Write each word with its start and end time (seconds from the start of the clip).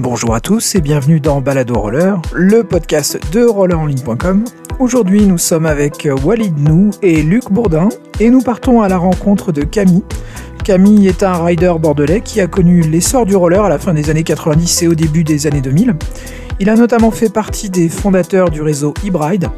Bonjour 0.00 0.32
à 0.32 0.40
tous 0.40 0.76
et 0.76 0.80
bienvenue 0.80 1.18
dans 1.18 1.40
Balado 1.40 1.74
Roller, 1.74 2.22
le 2.32 2.62
podcast 2.62 3.18
de 3.32 3.44
rollerenligne.com. 3.44 4.44
Aujourd'hui, 4.78 5.26
nous 5.26 5.38
sommes 5.38 5.66
avec 5.66 6.06
Walid 6.22 6.56
Nou 6.56 6.90
et 7.02 7.20
Luc 7.20 7.50
Bourdin 7.50 7.88
et 8.20 8.30
nous 8.30 8.40
partons 8.40 8.80
à 8.80 8.88
la 8.88 8.96
rencontre 8.96 9.50
de 9.50 9.62
Camille. 9.62 10.04
Camille 10.62 11.08
est 11.08 11.24
un 11.24 11.42
rider 11.42 11.74
bordelais 11.80 12.20
qui 12.20 12.40
a 12.40 12.46
connu 12.46 12.82
l'essor 12.82 13.26
du 13.26 13.34
roller 13.34 13.64
à 13.64 13.68
la 13.68 13.80
fin 13.80 13.92
des 13.92 14.08
années 14.08 14.22
90 14.22 14.82
et 14.82 14.86
au 14.86 14.94
début 14.94 15.24
des 15.24 15.48
années 15.48 15.60
2000. 15.60 15.96
Il 16.60 16.70
a 16.70 16.76
notamment 16.76 17.10
fait 17.10 17.32
partie 17.32 17.68
des 17.68 17.88
fondateurs 17.88 18.50
du 18.50 18.62
réseau 18.62 18.94
e 19.04 19.48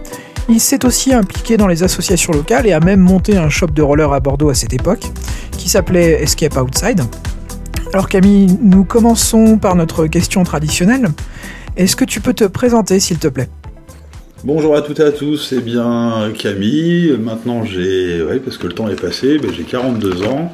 Il 0.48 0.58
s'est 0.58 0.86
aussi 0.86 1.12
impliqué 1.12 1.58
dans 1.58 1.66
les 1.66 1.82
associations 1.82 2.32
locales 2.32 2.66
et 2.66 2.72
a 2.72 2.80
même 2.80 3.00
monté 3.00 3.36
un 3.36 3.50
shop 3.50 3.68
de 3.74 3.82
roller 3.82 4.10
à 4.10 4.20
Bordeaux 4.20 4.48
à 4.48 4.54
cette 4.54 4.72
époque, 4.72 5.04
qui 5.58 5.68
s'appelait 5.68 6.22
Escape 6.22 6.56
Outside. 6.56 7.02
Alors 7.92 8.08
Camille, 8.08 8.46
nous 8.62 8.84
commençons 8.84 9.58
par 9.58 9.74
notre 9.74 10.06
question 10.06 10.44
traditionnelle. 10.44 11.08
Est-ce 11.76 11.96
que 11.96 12.04
tu 12.04 12.20
peux 12.20 12.34
te 12.34 12.44
présenter 12.44 13.00
s'il 13.00 13.18
te 13.18 13.26
plaît? 13.26 13.48
Bonjour 14.44 14.76
à 14.76 14.82
toutes 14.82 15.00
et 15.00 15.02
à 15.02 15.10
tous, 15.10 15.38
c'est 15.38 15.60
bien 15.60 16.30
Camille. 16.38 17.16
Maintenant 17.18 17.64
j'ai, 17.64 18.22
oui, 18.22 18.38
parce 18.38 18.58
que 18.58 18.68
le 18.68 18.74
temps 18.74 18.88
est 18.88 19.00
passé, 19.00 19.38
ben, 19.38 19.50
j'ai 19.52 19.64
42 19.64 20.22
ans 20.22 20.52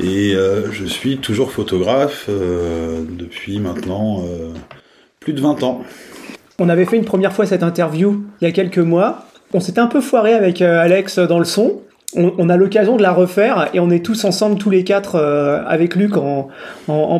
et 0.00 0.34
euh, 0.36 0.70
je 0.70 0.84
suis 0.84 1.18
toujours 1.18 1.50
photographe 1.50 2.26
euh, 2.28 3.00
depuis 3.18 3.58
maintenant 3.58 4.20
euh, 4.20 4.52
plus 5.18 5.32
de 5.32 5.40
20 5.40 5.64
ans. 5.64 5.82
On 6.60 6.68
avait 6.68 6.84
fait 6.84 6.96
une 6.96 7.04
première 7.04 7.32
fois 7.32 7.46
cette 7.46 7.64
interview 7.64 8.22
il 8.40 8.44
y 8.44 8.48
a 8.48 8.52
quelques 8.52 8.78
mois. 8.78 9.26
On 9.54 9.58
s'était 9.58 9.80
un 9.80 9.88
peu 9.88 10.00
foiré 10.00 10.34
avec 10.34 10.62
Alex 10.62 11.18
dans 11.18 11.40
le 11.40 11.44
son 11.44 11.80
on, 12.16 12.48
a 12.48 12.56
l'occasion 12.56 12.96
de 12.96 13.02
la 13.02 13.12
refaire 13.12 13.68
et 13.74 13.80
on 13.80 13.90
est 13.90 14.04
tous 14.04 14.24
ensemble, 14.24 14.58
tous 14.58 14.70
les 14.70 14.84
quatre, 14.84 15.16
euh, 15.16 15.62
avec 15.66 15.94
Luc 15.96 16.16
en, 16.16 16.48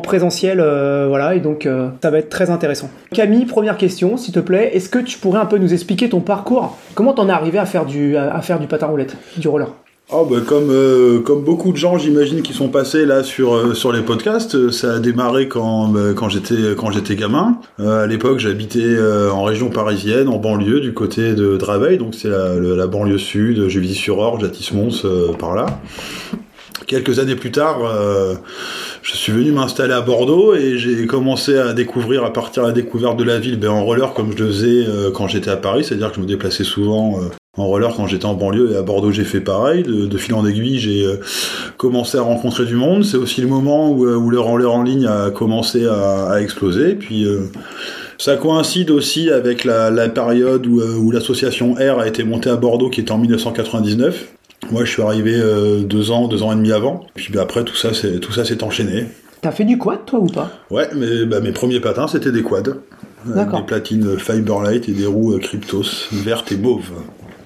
présentiel, 0.01 0.61
euh, 0.61 1.07
voilà, 1.09 1.35
et 1.35 1.41
donc 1.41 1.67
euh, 1.67 1.89
ça 2.03 2.11
va 2.11 2.19
être 2.19 2.29
très 2.29 2.51
intéressant. 2.51 2.91
Camille, 3.13 3.47
première 3.47 3.77
question, 3.77 4.17
s'il 4.17 4.35
te 4.35 4.41
plaît, 4.41 4.71
est-ce 4.75 4.89
que 4.89 4.99
tu 4.99 5.19
pourrais 5.19 5.41
un 5.41 5.47
peu 5.47 5.59
nous 5.59 5.73
expliquer 5.73 6.09
ton 6.09 6.21
parcours? 6.21 6.77
Comment 6.95 7.13
t'en 7.13 7.29
es 7.29 7.33
arrivé 7.33 7.59
à 7.59 7.67
faire 7.67 7.87
du, 7.87 8.17
à 8.17 8.41
faire 8.43 8.59
du 8.59 8.67
patin 8.67 8.87
roulette, 8.87 9.17
du 9.37 9.49
roller? 9.49 9.69
Oh 10.13 10.27
bah 10.31 10.37
comme 10.47 10.69
euh, 10.71 11.21
comme 11.21 11.43
beaucoup 11.43 11.73
de 11.73 11.79
gens 11.79 11.97
j'imagine 11.97 12.43
qui 12.43 12.53
sont 12.53 12.69
passés 12.69 13.07
là 13.07 13.23
sur 13.23 13.55
euh, 13.55 13.73
sur 13.73 13.91
les 13.91 14.03
podcasts 14.03 14.55
euh, 14.55 14.71
ça 14.71 14.93
a 14.93 14.99
démarré 14.99 15.49
quand 15.49 15.89
bah, 15.89 16.13
quand 16.15 16.29
j'étais 16.29 17.17
gamin. 17.17 17.59
À 17.79 18.07
l'époque 18.07 18.39
j'habitais 18.39 18.99
en 19.33 19.43
région 19.45 19.71
parisienne 19.71 20.29
en 20.29 20.37
banlieue 20.37 20.81
du 20.81 20.93
côté 20.93 21.33
de 21.33 21.57
Draveil. 21.57 21.97
Donc 21.97 22.15
c'est 22.15 22.29
la, 22.29 22.55
la, 22.55 22.87
banlieue 22.87 23.19
sud. 23.19 23.61
Vis 23.61 23.95
sur 23.95 24.19
orge 24.19 24.45
Atis-Mons 24.45 25.07
par 25.39 25.55
là. 25.55 25.81
Quelques 26.87 27.19
années 27.19 27.37
plus 27.37 27.51
tard 27.51 27.79
je 29.03 29.17
suis 29.17 29.33
venu 29.33 29.53
m'installer 29.53 29.95
à 29.95 30.03
Bordeaux 30.03 30.55
et 30.55 30.77
j'ai 30.77 31.07
commencé 31.07 31.57
à 31.57 31.73
découvrir 31.73 32.25
à 32.25 32.33
partir 32.33 32.63
de 32.65 32.69
la 32.69 32.75
découverte 32.75 33.17
de 33.17 33.25
la 33.25 33.39
ville 33.39 33.59
ben, 33.59 33.71
en 33.71 33.85
roller 33.85 34.13
comme 34.13 34.33
je 34.37 34.45
le 34.45 34.51
faisais 34.51 34.87
quand 35.15 35.29
j'étais 35.29 35.51
à 35.51 35.57
Paris. 35.57 35.85
C'est 35.85 35.95
à 35.95 35.97
dire 35.97 36.11
que 36.11 36.17
je 36.17 36.21
me 36.21 36.27
déplaçais 36.27 36.65
souvent 36.65 37.21
en 37.57 37.67
roller 37.67 37.95
quand 37.95 38.07
j'étais 38.07 38.27
en 38.27 38.35
banlieue 38.35 38.73
et 38.73 38.77
à 38.77 38.83
Bordeaux 38.83 39.13
j'ai 39.13 39.25
fait 39.25 39.41
pareil. 39.41 39.83
De, 39.83 40.19
fil 40.19 40.35
en 40.35 40.47
aiguille 40.47 40.79
j'ai 40.79 41.05
euh, 41.05 41.21
commencé 41.77 42.19
à 42.19 42.23
rencontrer 42.23 42.65
du 42.65 42.75
monde. 42.75 43.05
C'est 43.05 43.17
aussi 43.17 43.41
le 43.41 43.47
moment 43.47 43.91
où, 43.91 44.07
euh, 44.07 44.17
où 44.17 44.31
le 44.31 44.41
roller 44.41 44.73
en 44.73 44.83
ligne 44.83 45.07
a 45.07 45.31
commencé 45.31 45.87
à, 45.87 46.41
exploser. 46.41 46.95
Puis 46.95 47.25
euh, 47.25 47.51
ça 48.19 48.37
coïncide 48.37 48.91
aussi 48.91 49.31
avec 49.31 49.65
la, 49.65 50.09
période 50.09 50.67
où, 50.67 51.11
l'association 51.11 51.75
R 51.75 52.01
a 52.01 52.09
été 52.09 52.25
montée 52.25 52.51
à 52.51 52.57
Bordeaux 52.57 52.91
qui 52.91 53.01
était 53.01 53.13
en 53.13 53.19
1999. 53.19 54.29
Moi 54.71 54.85
je 54.85 54.91
suis 54.91 55.03
arrivé 55.03 55.41
deux 55.85 56.11
ans, 56.11 56.27
deux 56.27 56.43
ans 56.43 56.53
et 56.53 56.57
demi 56.57 56.73
avant. 56.73 57.07
Puis 57.15 57.33
bah, 57.33 57.43
après 57.43 57.65
tout 57.65 57.77
ça 57.77 57.93
c'est 57.93 58.19
tout 58.19 58.33
ça 58.33 58.45
s'est 58.45 58.65
enchaîné. 58.65 59.07
T'as 59.43 59.53
fait 59.53 59.65
du 59.65 59.77
quad 59.77 60.07
toi 60.07 60.21
ou 60.21 60.27
pas? 60.27 60.51
Ouais, 60.71 60.89
mais 60.97 61.27
bah, 61.27 61.41
mes 61.41 61.53
premiers 61.53 61.81
patins 61.81 62.09
c'était 62.09 62.33
des 62.33 62.43
quads. 62.43 62.63
Des 63.27 63.63
platines 63.67 64.19
Fiberlight 64.19 64.89
et 64.89 64.93
des 64.93 65.07
roues 65.07 65.39
Cryptos, 65.39 66.09
vertes 66.13 66.53
et 66.53 66.57
mauves. 66.57 66.91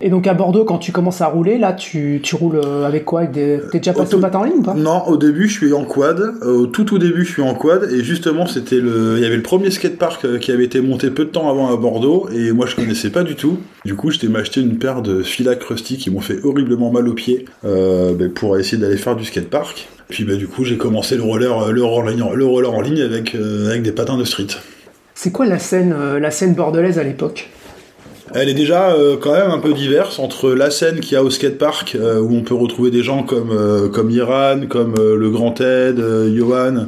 Et 0.00 0.10
donc 0.10 0.26
à 0.28 0.34
Bordeaux, 0.34 0.64
quand 0.64 0.78
tu 0.78 0.92
commences 0.92 1.20
à 1.20 1.26
rouler, 1.26 1.58
là, 1.58 1.72
tu, 1.72 2.20
tu 2.22 2.36
roules 2.36 2.60
euh, 2.64 2.86
avec 2.86 3.04
quoi? 3.04 3.26
T'es 3.26 3.60
déjà 3.72 3.92
passé 3.92 4.14
au 4.14 4.20
patin 4.20 4.38
en 4.38 4.44
ligne 4.44 4.58
ou 4.58 4.62
pas? 4.62 4.74
Non, 4.74 5.02
au 5.08 5.16
début, 5.16 5.48
je 5.48 5.54
suis 5.54 5.72
en 5.72 5.84
quad. 5.84 6.20
Au 6.42 6.66
tout 6.66 6.84
tout 6.84 6.98
début, 6.98 7.24
je 7.24 7.32
suis 7.32 7.42
en 7.42 7.54
quad. 7.54 7.90
Et 7.90 8.04
justement, 8.04 8.46
c'était 8.46 8.76
le, 8.76 9.14
il 9.16 9.22
y 9.22 9.26
avait 9.26 9.36
le 9.36 9.42
premier 9.42 9.70
skatepark 9.70 10.24
euh, 10.24 10.38
qui 10.38 10.52
avait 10.52 10.64
été 10.64 10.80
monté 10.80 11.10
peu 11.10 11.24
de 11.24 11.30
temps 11.30 11.50
avant 11.50 11.72
à 11.72 11.76
Bordeaux. 11.76 12.28
Et 12.32 12.52
moi, 12.52 12.66
je 12.66 12.76
connaissais 12.76 13.10
pas 13.10 13.24
du 13.24 13.34
tout. 13.34 13.58
Du 13.84 13.96
coup, 13.96 14.10
j'étais 14.10 14.28
m'acheter 14.28 14.60
une 14.60 14.78
paire 14.78 15.02
de 15.02 15.22
filac 15.22 15.62
rusty 15.64 15.96
qui 15.96 16.10
m'ont 16.10 16.20
fait 16.20 16.44
horriblement 16.44 16.92
mal 16.92 17.08
aux 17.08 17.14
pieds 17.14 17.46
euh, 17.64 18.14
ben, 18.14 18.30
pour 18.32 18.56
essayer 18.56 18.78
d'aller 18.78 18.98
faire 18.98 19.16
du 19.16 19.24
skatepark. 19.24 19.88
Puis 20.08 20.22
bah, 20.22 20.36
du 20.36 20.46
coup, 20.46 20.64
j'ai 20.64 20.76
commencé 20.76 21.16
le 21.16 21.22
roller, 21.22 21.72
le 21.72 21.82
roller, 21.82 22.36
le 22.36 22.44
roller 22.44 22.72
en 22.72 22.80
ligne 22.80 23.02
avec, 23.02 23.34
avec 23.34 23.82
des 23.82 23.92
patins 23.92 24.16
de 24.16 24.24
street. 24.24 24.46
C'est 25.14 25.32
quoi 25.32 25.46
la 25.46 25.58
scène, 25.58 25.92
la 26.20 26.30
scène 26.30 26.54
bordelaise 26.54 27.00
à 27.00 27.02
l'époque? 27.02 27.48
Elle 28.34 28.48
est 28.48 28.54
déjà 28.54 28.90
euh, 28.90 29.16
quand 29.20 29.32
même 29.32 29.50
un 29.50 29.58
peu 29.58 29.72
diverse 29.72 30.18
entre 30.18 30.50
la 30.50 30.70
scène 30.70 31.00
qu'il 31.00 31.12
y 31.12 31.16
a 31.16 31.22
au 31.22 31.30
skatepark 31.30 31.94
euh, 31.94 32.20
où 32.20 32.34
on 32.34 32.42
peut 32.42 32.54
retrouver 32.54 32.90
des 32.90 33.02
gens 33.02 33.22
comme 33.22 33.50
euh, 33.50 33.88
comme 33.88 34.10
Iran, 34.10 34.60
comme 34.68 34.94
le 34.96 35.30
Grand 35.30 35.52
Ted, 35.52 36.00
Johan. 36.34 36.86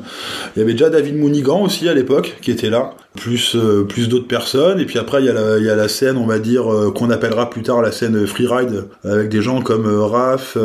Il 0.54 0.60
y 0.60 0.62
avait 0.62 0.72
déjà 0.72 0.90
David 0.90 1.16
Mounigan 1.16 1.62
aussi 1.62 1.88
à 1.88 1.94
l'époque 1.94 2.36
qui 2.42 2.50
était 2.50 2.70
là, 2.70 2.94
plus 3.16 3.56
plus 3.88 4.08
d'autres 4.08 4.28
personnes. 4.28 4.80
Et 4.80 4.84
puis 4.84 4.98
après 4.98 5.20
il 5.20 5.26
y 5.26 5.28
a 5.28 5.32
la 5.32 5.58
il 5.58 5.64
y 5.64 5.70
a 5.70 5.76
la 5.76 5.88
scène 5.88 6.16
on 6.16 6.26
va 6.26 6.38
dire 6.38 6.64
qu'on 6.94 7.10
appellera 7.10 7.50
plus 7.50 7.62
tard 7.62 7.82
la 7.82 7.92
scène 7.92 8.26
freeride 8.26 8.84
avec 9.04 9.28
des 9.28 9.42
gens 9.42 9.60
comme 9.62 9.86
Raph, 9.86 10.56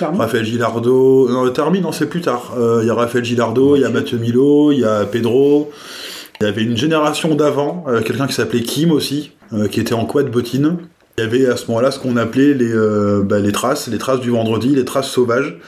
Raphaël 0.00 0.44
Gilardo. 0.44 1.28
Non, 1.28 1.48
Termi 1.50 1.80
non 1.80 1.92
c'est 1.92 2.08
plus 2.08 2.20
tard. 2.20 2.54
Il 2.82 2.86
y 2.86 2.90
a 2.90 2.94
Raphaël 2.94 3.24
Gilardo, 3.24 3.76
il 3.76 3.82
y 3.82 3.84
a 3.84 3.90
Mathieu 3.90 4.18
Milo, 4.18 4.72
il 4.72 4.80
y 4.80 4.84
a 4.84 5.04
Pedro. 5.04 5.70
Il 6.40 6.46
y 6.46 6.48
avait 6.48 6.62
une 6.62 6.76
génération 6.76 7.34
d'avant, 7.34 7.84
quelqu'un 8.06 8.26
qui 8.26 8.32
s'appelait 8.32 8.62
Kim 8.62 8.92
aussi, 8.92 9.32
euh, 9.39 9.39
qui 9.70 9.80
était 9.80 9.94
en 9.94 10.04
quad 10.04 10.30
bottine. 10.30 10.78
Il 11.20 11.24
y 11.24 11.26
avait 11.26 11.46
à 11.46 11.56
ce 11.56 11.66
moment-là 11.66 11.90
ce 11.90 11.98
qu'on 11.98 12.16
appelait 12.16 12.54
les, 12.54 12.72
euh, 12.72 13.22
bah, 13.22 13.40
les 13.40 13.52
traces, 13.52 13.88
les 13.88 13.98
traces 13.98 14.20
du 14.20 14.30
vendredi, 14.30 14.74
les 14.74 14.86
traces 14.86 15.10
sauvages. 15.10 15.58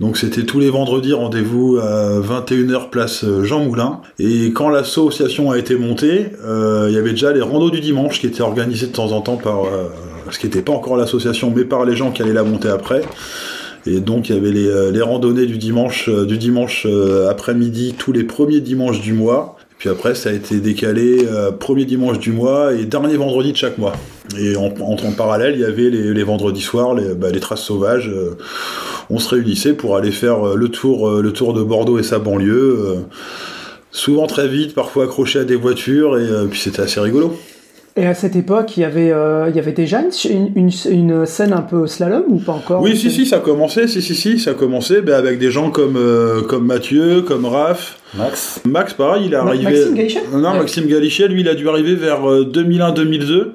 Donc 0.00 0.16
c'était 0.16 0.44
tous 0.44 0.60
les 0.60 0.70
vendredis 0.70 1.12
rendez-vous 1.12 1.76
à 1.76 2.20
21h 2.20 2.88
place 2.88 3.22
euh, 3.24 3.44
Jean 3.44 3.64
Moulin. 3.64 4.00
Et 4.18 4.52
quand 4.52 4.70
l'association 4.70 5.50
a 5.50 5.58
été 5.58 5.76
montée, 5.76 6.28
il 6.42 6.94
y 6.94 6.96
avait 6.96 7.10
déjà 7.10 7.32
les 7.32 7.42
randos 7.42 7.70
du 7.70 7.80
dimanche 7.80 8.20
qui 8.20 8.26
étaient 8.26 8.40
organisés 8.40 8.86
de 8.86 8.92
temps 8.92 9.12
en 9.12 9.20
temps 9.20 9.36
par, 9.36 9.64
ce 10.30 10.38
qui 10.38 10.46
n'était 10.46 10.62
pas 10.62 10.72
encore 10.72 10.96
l'association, 10.96 11.52
mais 11.54 11.64
par 11.64 11.84
les 11.84 11.96
gens 11.96 12.10
qui 12.10 12.22
allaient 12.22 12.32
la 12.32 12.44
monter 12.44 12.68
après. 12.68 13.02
Et 13.86 14.00
donc 14.00 14.30
il 14.30 14.34
y 14.34 14.38
avait 14.38 14.52
les, 14.52 14.90
les 14.90 15.02
randonnées 15.02 15.44
du 15.46 15.58
dimanche, 15.58 16.08
du 16.08 16.38
dimanche 16.38 16.86
après-midi, 17.28 17.94
tous 17.98 18.12
les 18.12 18.24
premiers 18.24 18.60
dimanches 18.60 19.00
du 19.00 19.12
mois. 19.12 19.56
Puis 19.84 19.90
après, 19.90 20.14
ça 20.14 20.30
a 20.30 20.32
été 20.32 20.60
décalé 20.60 21.26
euh, 21.30 21.52
premier 21.52 21.84
dimanche 21.84 22.18
du 22.18 22.32
mois 22.32 22.72
et 22.72 22.86
dernier 22.86 23.18
vendredi 23.18 23.52
de 23.52 23.56
chaque 23.58 23.76
mois. 23.76 23.92
Et 24.40 24.56
en, 24.56 24.72
en, 24.80 25.12
parallèle, 25.12 25.56
il 25.56 25.60
y 25.60 25.64
avait 25.66 25.90
les, 25.90 26.22
vendredis 26.22 26.62
soirs, 26.62 26.94
les, 26.94 27.12
bah, 27.12 27.30
traces 27.38 27.64
sauvages. 27.64 28.08
Euh, 28.08 28.38
on 29.10 29.18
se 29.18 29.28
réunissait 29.28 29.74
pour 29.74 29.98
aller 29.98 30.10
faire 30.10 30.48
euh, 30.48 30.56
le 30.56 30.70
tour, 30.70 31.10
le 31.20 31.32
tour 31.34 31.52
de 31.52 31.62
Bordeaux 31.62 31.98
et 31.98 32.02
sa 32.02 32.18
banlieue. 32.18 33.04
souvent 33.90 34.26
très 34.26 34.48
vite, 34.48 34.74
parfois 34.74 35.04
accroché 35.04 35.40
à 35.40 35.44
des 35.44 35.54
voitures, 35.54 36.18
et 36.18 36.46
puis 36.48 36.58
c'était 36.58 36.80
assez 36.80 37.00
rigolo. 37.00 37.36
Et 37.96 38.06
à 38.06 38.14
cette 38.14 38.34
époque, 38.34 38.76
il 38.76 38.80
y 38.80 38.84
avait, 38.84 39.12
euh, 39.12 39.48
il 39.48 39.54
y 39.54 39.60
avait 39.60 39.72
déjà 39.72 40.00
une, 40.28 40.50
une, 40.56 40.70
une, 40.90 41.26
scène 41.26 41.52
un 41.52 41.62
peu 41.62 41.86
slalom 41.86 42.24
ou 42.26 42.38
pas 42.38 42.52
encore? 42.52 42.82
Oui, 42.82 42.96
si, 42.96 43.08
si, 43.08 43.24
ça 43.24 43.38
commençait, 43.38 43.86
si, 43.86 44.02
si, 44.02 44.16
si, 44.16 44.40
ça 44.40 44.52
commençait 44.52 45.00
ben, 45.00 45.14
avec 45.14 45.38
des 45.38 45.52
gens 45.52 45.70
comme, 45.70 45.96
euh, 45.96 46.42
comme 46.42 46.66
Mathieu, 46.66 47.22
comme 47.22 47.46
Raph. 47.46 47.98
Max. 48.14 48.60
Max, 48.64 48.94
pareil, 48.94 49.26
il 49.26 49.32
est 49.32 49.36
arrivé. 49.36 49.64
Maxime 49.64 49.94
Galichet? 49.94 50.22
Non, 50.32 50.54
Maxime 50.54 50.86
Galichet, 50.86 51.28
lui, 51.28 51.42
il 51.42 51.48
a 51.48 51.54
dû 51.54 51.68
arriver 51.68 51.94
vers 51.94 52.22
2001-2002. 52.22 53.52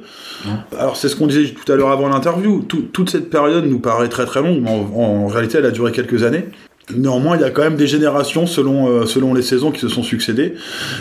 Alors, 0.78 0.96
c'est 0.96 1.10
ce 1.10 1.18
qu'on 1.18 1.28
disait 1.28 1.54
tout 1.54 1.70
à 1.70 1.76
l'heure 1.76 1.92
avant 1.92 2.08
l'interview. 2.08 2.62
toute 2.62 3.10
cette 3.10 3.30
période 3.30 3.66
nous 3.66 3.80
paraît 3.80 4.08
très 4.08 4.26
très 4.26 4.42
longue, 4.42 4.62
mais 4.62 4.70
en, 4.70 5.28
réalité, 5.28 5.58
elle 5.58 5.66
a 5.66 5.72
duré 5.72 5.92
quelques 5.92 6.24
années. 6.24 6.46
Néanmoins, 6.96 7.38
il 7.38 7.42
y 7.42 7.44
a 7.44 7.52
quand 7.52 7.62
même 7.62 7.76
des 7.76 7.88
générations 7.88 8.48
selon 8.48 8.90
euh, 8.90 9.06
selon 9.06 9.34
les 9.34 9.42
saisons 9.42 9.72
qui 9.72 9.80
se 9.80 9.90
sont 9.90 10.04
succédées. 10.04 10.56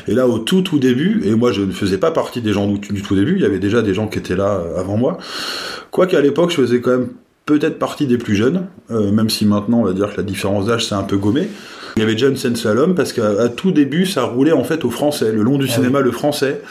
Et 0.06 0.14
là, 0.14 0.26
au 0.26 0.38
tout 0.38 0.62
tout 0.62 0.78
début, 0.78 1.22
et 1.24 1.34
moi 1.34 1.52
je 1.52 1.62
ne 1.62 1.72
faisais 1.72 1.98
pas 1.98 2.10
partie 2.10 2.40
des 2.40 2.52
gens 2.52 2.66
du, 2.66 3.02
tout 3.02 3.14
début, 3.14 3.36
il 3.36 3.42
y 3.42 3.46
avait 3.46 3.58
déjà 3.58 3.82
des 3.82 3.94
gens 3.94 4.06
qui 4.06 4.18
étaient 4.18 4.36
là 4.36 4.60
euh, 4.60 4.80
avant 4.80 4.96
moi. 4.96 5.18
Quoique 5.90 6.14
à 6.16 6.20
l'époque, 6.20 6.50
je 6.50 6.56
faisais 6.56 6.80
quand 6.80 6.90
même 6.90 7.08
peut-être 7.46 7.78
partie 7.78 8.06
des 8.06 8.18
plus 8.18 8.36
jeunes, 8.36 8.66
euh, 8.90 9.10
même 9.10 9.30
si 9.30 9.46
maintenant 9.46 9.80
on 9.80 9.84
va 9.84 9.94
dire 9.94 10.12
que 10.12 10.18
la 10.18 10.22
différence 10.22 10.66
d'âge 10.66 10.86
s'est 10.86 10.94
un 10.94 11.02
peu 11.02 11.16
gommée. 11.16 11.48
Il 11.98 12.02
y 12.02 12.04
avait 12.04 12.12
déjà 12.12 12.28
une 12.28 12.36
scène 12.36 12.54
slalom 12.54 12.94
parce 12.94 13.12
qu'à 13.12 13.48
tout 13.48 13.72
début, 13.72 14.06
ça 14.06 14.22
roulait 14.22 14.52
en 14.52 14.62
fait 14.62 14.84
au 14.84 14.90
français, 14.90 15.32
le 15.32 15.42
long 15.42 15.58
du 15.58 15.66
ah 15.68 15.74
cinéma 15.74 16.00
le 16.00 16.12
français, 16.12 16.62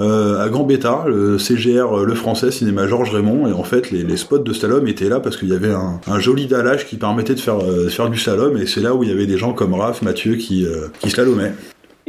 euh, 0.00 0.40
à 0.40 0.48
Gambetta, 0.48 1.04
le 1.08 1.36
CGR 1.36 2.04
le 2.06 2.14
français, 2.14 2.52
cinéma 2.52 2.86
Georges 2.86 3.10
Raymond, 3.10 3.48
et 3.48 3.52
en 3.52 3.64
fait 3.64 3.90
les, 3.90 4.16
spots 4.16 4.38
de 4.38 4.52
slalom 4.52 4.86
étaient 4.86 5.08
là 5.08 5.18
parce 5.18 5.36
qu'il 5.36 5.48
y 5.48 5.52
avait 5.52 5.72
un, 5.72 6.20
joli 6.20 6.46
dallage 6.46 6.86
qui 6.86 6.94
permettait 6.94 7.34
de 7.34 7.40
faire, 7.40 7.58
euh, 7.58 7.88
faire 7.88 8.08
du 8.08 8.18
slalom, 8.20 8.56
et 8.56 8.66
c'est 8.66 8.80
là 8.80 8.94
où 8.94 9.02
il 9.02 9.08
y 9.08 9.12
avait 9.12 9.26
des 9.26 9.36
gens 9.36 9.52
comme 9.52 9.74
Raph, 9.74 10.02
Mathieu 10.02 10.36
qui, 10.36 10.64
euh, 10.64 10.86
qui 11.00 11.10
slalomaient. 11.10 11.54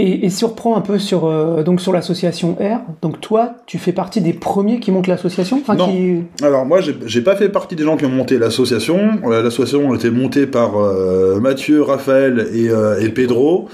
Et, 0.01 0.29
surprend 0.29 0.77
un 0.77 0.81
peu 0.81 0.97
sur, 0.97 1.25
euh, 1.25 1.61
donc 1.61 1.81
sur 1.81 1.91
l'association 1.91 2.55
R. 2.55 2.79
Donc 3.01 3.19
toi, 3.19 3.55
tu 3.65 3.77
fais 3.77 3.91
partie 3.91 4.21
des 4.21 4.31
premiers 4.31 4.79
qui 4.79 4.91
montent 4.91 5.07
l'association? 5.07 5.59
Enfin, 5.61 5.75
Non. 5.75 5.93
Alors 6.41 6.65
moi, 6.65 6.79
j'ai 6.79 7.21
pas 7.21 7.35
fait 7.35 7.49
partie 7.49 7.75
des 7.75 7.83
gens 7.83 7.97
qui 7.97 8.05
ont 8.05 8.09
monté 8.09 8.37
l'association. 8.37 9.19
Euh, 9.25 9.43
l'association 9.43 9.91
a 9.91 9.95
été 9.95 10.09
montée 10.09 10.47
par 10.47 10.77
euh, 10.77 11.41
Mathieu, 11.41 11.81
Raphaël 11.81 12.47
et, 12.53 12.69
et 13.03 13.09
Pedro. 13.09 13.67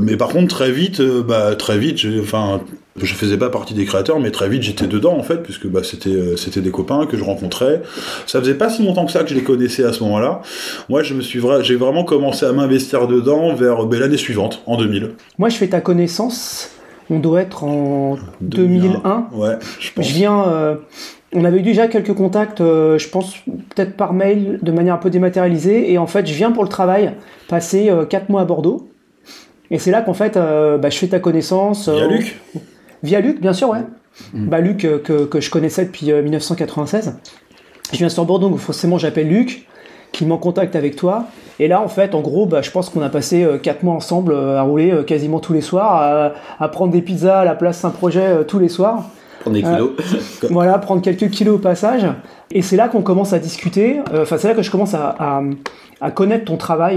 Mais 0.00 0.16
par 0.16 0.30
contre, 0.30 0.48
très 0.48 0.72
vite, 0.72 1.00
bah, 1.00 1.54
très 1.54 1.78
vite, 1.78 2.00
enfin, 2.20 2.60
je 2.96 3.14
faisais 3.14 3.38
pas 3.38 3.48
partie 3.48 3.74
des 3.74 3.84
créateurs, 3.84 4.20
mais 4.20 4.30
très 4.30 4.48
vite 4.48 4.62
j'étais 4.62 4.86
dedans 4.86 5.16
en 5.16 5.22
fait, 5.22 5.38
puisque 5.42 5.66
bah, 5.66 5.80
c'était 5.82 6.10
euh, 6.10 6.36
c'était 6.36 6.60
des 6.60 6.70
copains 6.70 7.06
que 7.06 7.16
je 7.16 7.24
rencontrais. 7.24 7.82
Ça 8.26 8.38
faisait 8.40 8.54
pas 8.54 8.68
si 8.68 8.84
longtemps 8.84 9.06
que 9.06 9.12
ça 9.12 9.22
que 9.22 9.30
je 9.30 9.34
les 9.34 9.42
connaissais 9.42 9.84
à 9.84 9.92
ce 9.92 10.02
moment-là. 10.04 10.42
Moi, 10.88 11.02
je 11.02 11.14
me 11.14 11.20
suis 11.22 11.38
vra- 11.40 11.62
j'ai 11.62 11.76
vraiment 11.76 12.04
commencé 12.04 12.44
à 12.44 12.52
m'investir 12.52 13.06
dedans 13.08 13.54
vers 13.54 13.86
ben, 13.86 13.98
l'année 14.00 14.16
suivante, 14.18 14.62
en 14.66 14.76
2000. 14.76 15.12
Moi, 15.38 15.48
je 15.48 15.56
fais 15.56 15.68
ta 15.68 15.80
connaissance. 15.80 16.70
On 17.10 17.18
doit 17.18 17.40
être 17.42 17.64
en 17.64 18.16
2001. 18.40 19.28
Ouais, 19.32 19.56
je 19.80 19.90
pense. 19.92 20.06
Je 20.08 20.12
viens. 20.14 20.46
euh, 20.48 20.76
on 21.34 21.44
avait 21.46 21.58
eu 21.60 21.62
déjà 21.62 21.88
quelques 21.88 22.12
contacts, 22.12 22.60
euh, 22.60 22.98
je 22.98 23.08
pense 23.08 23.36
peut-être 23.74 23.96
par 23.96 24.12
mail, 24.12 24.58
de 24.62 24.70
manière 24.70 24.94
un 24.94 24.98
peu 24.98 25.08
dématérialisée. 25.08 25.90
Et 25.90 25.96
en 25.96 26.06
fait, 26.06 26.26
je 26.26 26.34
viens 26.34 26.52
pour 26.52 26.62
le 26.62 26.68
travail, 26.68 27.14
passer 27.48 27.90
4 28.10 28.28
mois 28.28 28.42
à 28.42 28.44
Bordeaux. 28.44 28.88
Et 29.70 29.78
c'est 29.78 29.90
là 29.90 30.02
qu'en 30.02 30.12
fait, 30.12 30.36
euh, 30.36 30.76
bah, 30.76 30.90
je 30.90 30.98
fais 30.98 31.06
ta 31.08 31.18
connaissance. 31.20 31.88
Il 31.90 31.98
y 31.98 32.02
a 32.02 32.04
euh, 32.04 32.08
Luc. 32.08 32.38
Via 33.02 33.20
Luc, 33.20 33.40
bien 33.40 33.52
sûr, 33.52 33.68
ouais. 33.70 33.82
Bah, 34.34 34.60
Luc, 34.60 34.84
euh, 34.84 34.98
que, 34.98 35.24
que 35.24 35.40
je 35.40 35.50
connaissais 35.50 35.84
depuis 35.86 36.12
euh, 36.12 36.22
1996. 36.22 37.16
Je 37.92 37.98
viens 37.98 38.08
sur 38.08 38.24
Bordeaux, 38.24 38.48
donc 38.48 38.58
forcément, 38.58 38.98
j'appelle 38.98 39.28
Luc, 39.28 39.66
qui 40.12 40.26
m'en 40.26 40.36
contact 40.38 40.76
avec 40.76 40.96
toi. 40.96 41.24
Et 41.58 41.68
là, 41.68 41.80
en 41.80 41.88
fait, 41.88 42.14
en 42.14 42.20
gros, 42.20 42.46
bah, 42.46 42.62
je 42.62 42.70
pense 42.70 42.90
qu'on 42.90 43.02
a 43.02 43.08
passé 43.08 43.46
4 43.62 43.82
mois 43.82 43.94
ensemble 43.94 44.32
euh, 44.32 44.58
à 44.58 44.62
rouler 44.62 44.90
euh, 44.92 45.02
quasiment 45.02 45.40
tous 45.40 45.52
les 45.52 45.60
soirs, 45.62 45.94
à, 45.94 46.32
à 46.62 46.68
prendre 46.68 46.92
des 46.92 47.02
pizzas 47.02 47.40
à 47.40 47.44
la 47.44 47.54
place 47.54 47.78
Saint-Projet 47.78 48.20
euh, 48.26 48.44
tous 48.44 48.58
les 48.58 48.68
soirs. 48.68 49.04
Prendre 49.40 49.56
des 49.56 49.62
kilos. 49.62 49.90
Voilà, 50.50 50.78
prendre 50.78 51.02
quelques 51.02 51.30
kilos 51.30 51.56
au 51.56 51.58
passage. 51.58 52.06
Et 52.50 52.62
c'est 52.62 52.76
là 52.76 52.88
qu'on 52.88 53.02
commence 53.02 53.32
à 53.32 53.38
discuter. 53.38 54.00
euh, 54.12 54.22
Enfin, 54.22 54.36
c'est 54.38 54.48
là 54.48 54.54
que 54.54 54.62
je 54.62 54.70
commence 54.70 54.94
à, 54.94 55.14
à- 55.18 55.42
à 56.00 56.10
connaître 56.10 56.44
ton 56.46 56.56
travail 56.56 56.96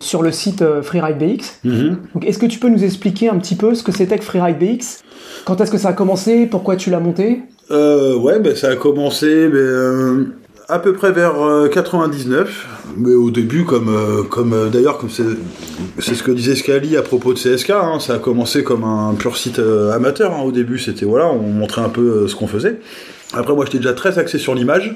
sur 0.00 0.22
le 0.22 0.32
site 0.32 0.62
euh, 0.62 0.82
Freeride 0.82 1.18
BX. 1.18 1.60
Mhm. 1.64 1.96
Donc, 2.14 2.24
est-ce 2.26 2.38
que 2.38 2.46
tu 2.46 2.58
peux 2.58 2.68
nous 2.68 2.84
expliquer 2.84 3.28
un 3.28 3.38
petit 3.38 3.54
peu 3.54 3.74
ce 3.74 3.82
que 3.82 3.92
c'était 3.92 4.18
que 4.18 4.24
Freeride 4.24 4.58
BX 4.58 5.02
Quand 5.44 5.60
est-ce 5.60 5.70
que 5.70 5.78
ça 5.78 5.88
a 5.90 5.92
commencé? 5.92 6.46
Pourquoi 6.46 6.76
tu 6.76 6.90
l'as 6.90 7.00
monté? 7.00 7.40
Euh, 7.70 8.16
ouais, 8.16 8.40
ben 8.40 8.54
ça 8.54 8.68
a 8.68 8.76
commencé 8.76 9.48
ben, 9.48 9.56
euh, 9.56 10.24
à 10.68 10.78
peu 10.78 10.92
près 10.92 11.12
vers 11.12 11.40
euh, 11.42 11.68
99, 11.68 12.66
mais 12.98 13.14
au 13.14 13.30
début, 13.30 13.64
comme, 13.64 13.88
euh, 13.88 14.22
comme 14.22 14.68
d'ailleurs, 14.70 14.98
comme 14.98 15.08
c'est 15.08 16.14
ce 16.14 16.22
que 16.22 16.30
disait 16.30 16.56
Scali 16.56 16.96
à 16.98 17.02
propos 17.02 17.32
de 17.32 17.38
CSK, 17.38 17.70
hein, 17.70 17.98
ça 18.00 18.14
a 18.14 18.18
commencé 18.18 18.62
comme 18.62 18.84
un 18.84 19.14
pur 19.14 19.36
site 19.38 19.60
amateur. 19.94 20.32
hein, 20.34 20.42
au 20.42 20.52
début, 20.52 20.78
c'était 20.78 21.06
voilà, 21.06 21.28
on 21.28 21.48
montrait 21.48 21.80
un 21.82 21.88
peu 21.88 22.28
ce 22.28 22.34
qu'on 22.34 22.46
faisait. 22.46 22.80
Après, 23.32 23.54
moi, 23.54 23.64
j'étais 23.64 23.78
déjà 23.78 23.94
très 23.94 24.18
axé 24.18 24.38
sur 24.38 24.54
l'image, 24.54 24.94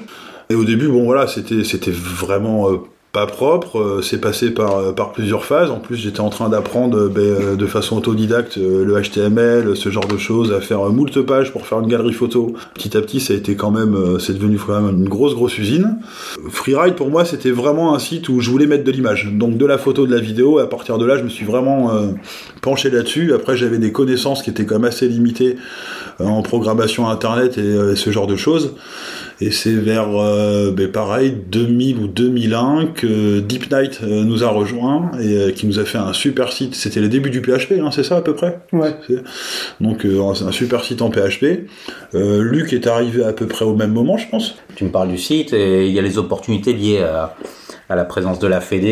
et 0.51 0.55
au 0.55 0.63
début, 0.63 0.87
bon 0.87 1.05
voilà, 1.05 1.25
c'était 1.27 1.63
c'était 1.63 1.91
vraiment 1.91 2.67
pas 3.11 3.25
propre. 3.25 3.79
euh, 3.79 4.01
c'est 4.01 4.21
passé 4.21 4.51
par 4.51 4.77
euh, 4.77 4.91
par 4.91 5.11
plusieurs 5.11 5.43
phases. 5.45 5.71
En 5.71 5.79
plus, 5.79 5.95
j'étais 5.95 6.19
en 6.19 6.29
train 6.29 6.49
d'apprendre 6.49 6.97
euh, 6.97 7.09
ben, 7.09 7.55
de 7.55 7.65
façon 7.65 7.97
autodidacte 7.97 8.57
le 8.57 9.01
HTML, 9.01 9.75
ce 9.75 9.89
genre 9.89 10.07
de 10.07 10.17
choses, 10.17 10.53
à 10.53 10.61
faire 10.61 10.81
moult 10.89 11.21
pages 11.25 11.51
pour 11.51 11.65
faire 11.65 11.79
une 11.79 11.87
galerie 11.87 12.13
photo. 12.13 12.53
Petit 12.73 12.95
à 12.95 13.01
petit, 13.01 13.19
ça 13.19 13.33
a 13.33 13.37
été 13.37 13.55
quand 13.55 13.71
même, 13.71 14.19
c'est 14.19 14.33
devenu 14.33 14.57
quand 14.57 14.89
une 14.89 15.09
grosse 15.09 15.33
grosse 15.33 15.57
usine. 15.57 15.97
Freeride 16.49 16.95
pour 16.95 17.09
moi, 17.09 17.25
c'était 17.25 17.51
vraiment 17.51 17.95
un 17.95 17.99
site 17.99 18.29
où 18.29 18.39
je 18.39 18.49
voulais 18.49 18.67
mettre 18.67 18.83
de 18.83 18.91
l'image, 18.91 19.29
donc 19.31 19.57
de 19.57 19.65
la 19.65 19.77
photo, 19.77 20.05
de 20.05 20.13
la 20.13 20.21
vidéo. 20.21 20.59
À 20.59 20.69
partir 20.69 20.97
de 20.97 21.05
là, 21.05 21.17
je 21.17 21.23
me 21.23 21.29
suis 21.29 21.45
vraiment 21.45 21.91
penché 22.61 22.89
là-dessus. 22.89 23.33
Après, 23.33 23.57
j'avais 23.57 23.77
des 23.77 23.91
connaissances 23.91 24.43
qui 24.43 24.49
étaient 24.49 24.65
quand 24.65 24.75
même 24.75 24.85
assez 24.85 25.07
limitées 25.07 25.57
en 26.19 26.41
programmation 26.41 27.07
internet 27.07 27.57
et 27.57 27.61
euh, 27.61 27.95
ce 27.95 28.11
genre 28.11 28.27
de 28.27 28.35
choses. 28.35 28.75
Et 29.41 29.51
c'est 29.51 29.71
vers, 29.71 30.09
euh, 30.17 30.71
ben, 30.71 30.91
pareil, 30.91 31.33
2000 31.49 31.97
ou 31.99 32.07
2001 32.07 32.87
que 32.87 33.39
Deep 33.39 33.71
Night 33.71 34.01
euh, 34.03 34.25
nous 34.25 34.43
a 34.43 34.49
rejoint 34.49 35.11
et 35.21 35.37
euh, 35.37 35.51
qui 35.51 35.65
nous 35.65 35.79
a 35.79 35.85
fait 35.85 35.97
un 35.97 36.11
super 36.11 36.51
site. 36.51 36.75
C'était 36.75 36.99
les 36.99 37.07
débuts 37.07 37.29
du 37.29 37.41
PHP, 37.41 37.79
hein, 37.81 37.89
c'est 37.91 38.03
ça 38.03 38.17
à 38.17 38.21
peu 38.21 38.35
près? 38.35 38.59
Ouais. 38.73 38.95
Donc 39.79 40.05
euh, 40.05 40.33
c'est 40.33 40.43
un 40.43 40.51
super 40.51 40.83
site 40.83 41.01
en 41.01 41.09
PHP. 41.09 41.67
Euh, 42.15 42.43
Luc 42.43 42.73
est 42.73 42.85
arrivé 42.85 43.23
à 43.23 43.31
peu 43.31 43.47
près 43.47 43.63
au 43.63 43.75
même 43.75 43.93
moment, 43.93 44.17
je 44.17 44.27
pense? 44.29 44.55
Tu 44.75 44.83
me 44.83 44.89
parles 44.89 45.09
du 45.09 45.17
site 45.17 45.53
et 45.53 45.87
il 45.87 45.93
y 45.93 45.99
a 45.99 46.01
les 46.01 46.17
opportunités 46.17 46.73
liées 46.73 46.99
à, 46.99 47.35
à 47.89 47.95
la 47.95 48.05
présence 48.05 48.39
de 48.39 48.47
la 48.47 48.61
Fédé 48.61 48.87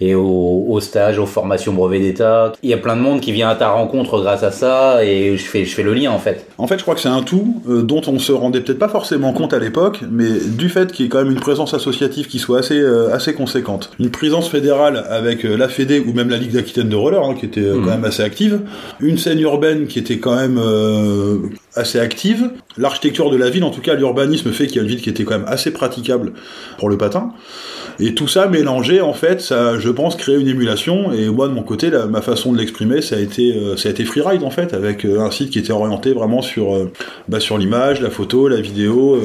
et, 0.00 0.06
et 0.06 0.14
au, 0.14 0.66
au 0.68 0.80
stage, 0.80 1.18
aux 1.18 1.26
formations 1.26 1.72
brevet 1.72 1.98
d'État. 2.00 2.52
Il 2.62 2.70
y 2.70 2.74
a 2.74 2.78
plein 2.78 2.96
de 2.96 3.00
monde 3.00 3.20
qui 3.20 3.32
vient 3.32 3.48
à 3.48 3.54
ta 3.54 3.70
rencontre 3.70 4.20
grâce 4.20 4.42
à 4.42 4.50
ça 4.52 5.04
et 5.04 5.36
je 5.36 5.44
fais, 5.44 5.64
je 5.64 5.74
fais 5.74 5.82
le 5.82 5.94
lien 5.94 6.10
en 6.10 6.18
fait. 6.18 6.46
En 6.58 6.66
fait, 6.66 6.76
je 6.78 6.82
crois 6.82 6.94
que 6.94 7.00
c'est 7.00 7.08
un 7.08 7.22
tout 7.22 7.62
euh, 7.68 7.82
dont 7.82 8.02
on 8.06 8.18
se 8.18 8.32
rendait 8.32 8.60
peut-être 8.60 8.78
pas 8.78 8.88
forcément 8.88 9.32
compte 9.32 9.52
à 9.54 9.58
l'époque, 9.58 10.00
mais 10.10 10.28
du 10.46 10.68
fait 10.68 10.92
qu'il 10.92 11.04
y 11.04 11.06
ait 11.06 11.10
quand 11.10 11.22
même 11.22 11.32
une 11.32 11.40
présence 11.40 11.74
associative 11.74 12.26
qui 12.28 12.38
soit 12.38 12.58
assez 12.58 12.78
euh, 12.80 13.14
assez 13.14 13.32
conséquente. 13.34 13.90
Une 13.98 14.10
présence 14.10 14.48
fédérale 14.48 15.04
avec 15.08 15.44
euh, 15.44 15.56
la 15.56 15.68
Fédé 15.68 16.00
ou 16.00 16.12
même 16.12 16.28
la 16.30 16.36
Ligue 16.36 16.52
d'Aquitaine 16.52 16.88
de 16.88 16.96
roller 16.96 17.22
hein, 17.24 17.34
qui 17.38 17.46
était 17.46 17.60
Mhm. 17.60 17.84
quand 17.84 17.90
même 17.90 18.04
assez 18.04 18.22
active, 18.22 18.60
une 19.00 19.16
scène 19.18 19.40
urbaine 19.40 19.86
qui 19.86 19.98
était 19.98 20.18
quand 20.18 20.34
même 20.34 20.58
assez 21.74 22.00
active, 22.00 22.50
l'architecture 22.76 23.30
de 23.30 23.36
la 23.36 23.48
ville, 23.50 23.64
en 23.64 23.70
tout 23.70 23.80
cas 23.80 23.94
l'urbanisme 23.94 24.50
fait 24.52 24.66
qu'il 24.66 24.76
y 24.76 24.78
a 24.80 24.82
une 24.82 24.88
ville 24.88 25.00
qui 25.00 25.10
était 25.10 25.24
quand 25.24 25.38
même 25.38 25.48
assez 25.48 25.72
praticable 25.72 26.32
pour 26.78 26.88
le 26.88 26.98
patin. 26.98 27.32
Et 27.98 28.14
tout 28.14 28.28
ça 28.28 28.48
mélangé, 28.48 29.00
en 29.00 29.12
fait, 29.12 29.40
ça, 29.40 29.78
je 29.78 29.90
pense, 29.90 30.16
créer 30.16 30.36
une 30.36 30.48
émulation. 30.48 31.12
Et 31.12 31.28
moi, 31.28 31.48
de 31.48 31.52
mon 31.52 31.62
côté, 31.62 31.90
ma 32.08 32.22
façon 32.22 32.52
de 32.52 32.58
l'exprimer, 32.58 33.02
ça 33.02 33.16
a 33.16 33.18
été, 33.18 33.54
euh, 33.54 33.76
été 33.76 34.04
freeride, 34.06 34.42
en 34.42 34.50
fait, 34.50 34.72
avec 34.72 35.04
euh, 35.04 35.20
un 35.20 35.30
site 35.30 35.50
qui 35.50 35.58
était 35.58 35.72
orienté 35.72 36.14
vraiment 36.14 36.40
sur, 36.40 36.74
euh, 36.74 36.90
bah, 37.28 37.40
sur 37.40 37.58
l'image, 37.58 38.00
la 38.00 38.10
photo, 38.10 38.48
la 38.48 38.60
vidéo. 38.60 39.20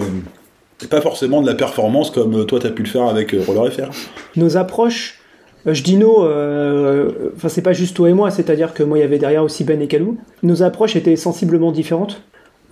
et 0.84 0.88
pas 0.88 1.00
forcément 1.00 1.42
de 1.42 1.48
la 1.48 1.56
performance 1.56 2.12
comme 2.12 2.46
toi, 2.46 2.60
t'as 2.60 2.70
pu 2.70 2.84
le 2.84 2.90
faire 2.90 3.06
avec 3.06 3.34
Roller 3.48 3.72
FR. 3.72 3.92
Nos 4.36 4.58
approches, 4.58 5.20
je 5.66 5.82
dis 5.82 5.98
nos, 5.98 6.24
euh, 6.26 7.32
enfin 7.36 7.50
c'est 7.50 7.64
pas 7.64 7.74
juste 7.74 7.96
toi 7.96 8.10
et 8.10 8.14
moi, 8.14 8.30
c'est-à-dire 8.30 8.74
que 8.74 8.84
moi 8.84 9.00
il 9.00 9.02
y 9.02 9.04
avait 9.04 9.18
derrière 9.18 9.44
aussi 9.44 9.64
Ben 9.64 9.82
et 9.82 9.88
Kalou. 9.88 10.18
Nos 10.44 10.62
approches 10.62 10.96
étaient 10.96 11.16
sensiblement 11.16 11.72
différentes. 11.72 12.22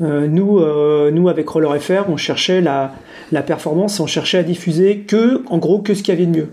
Euh, 0.03 0.27
nous, 0.27 0.59
euh, 0.59 1.11
nous 1.11 1.29
avec 1.29 1.47
Roller 1.49 1.79
FR, 1.81 2.09
on 2.09 2.17
cherchait 2.17 2.61
la, 2.61 2.91
la 3.31 3.41
performance, 3.41 3.99
on 3.99 4.05
cherchait 4.07 4.39
à 4.39 4.43
diffuser 4.43 4.99
que, 5.07 5.41
en 5.49 5.57
gros, 5.57 5.79
que 5.79 5.93
ce 5.93 6.03
qu'il 6.03 6.13
y 6.13 6.17
avait 6.17 6.25
de 6.25 6.35
mieux. 6.37 6.47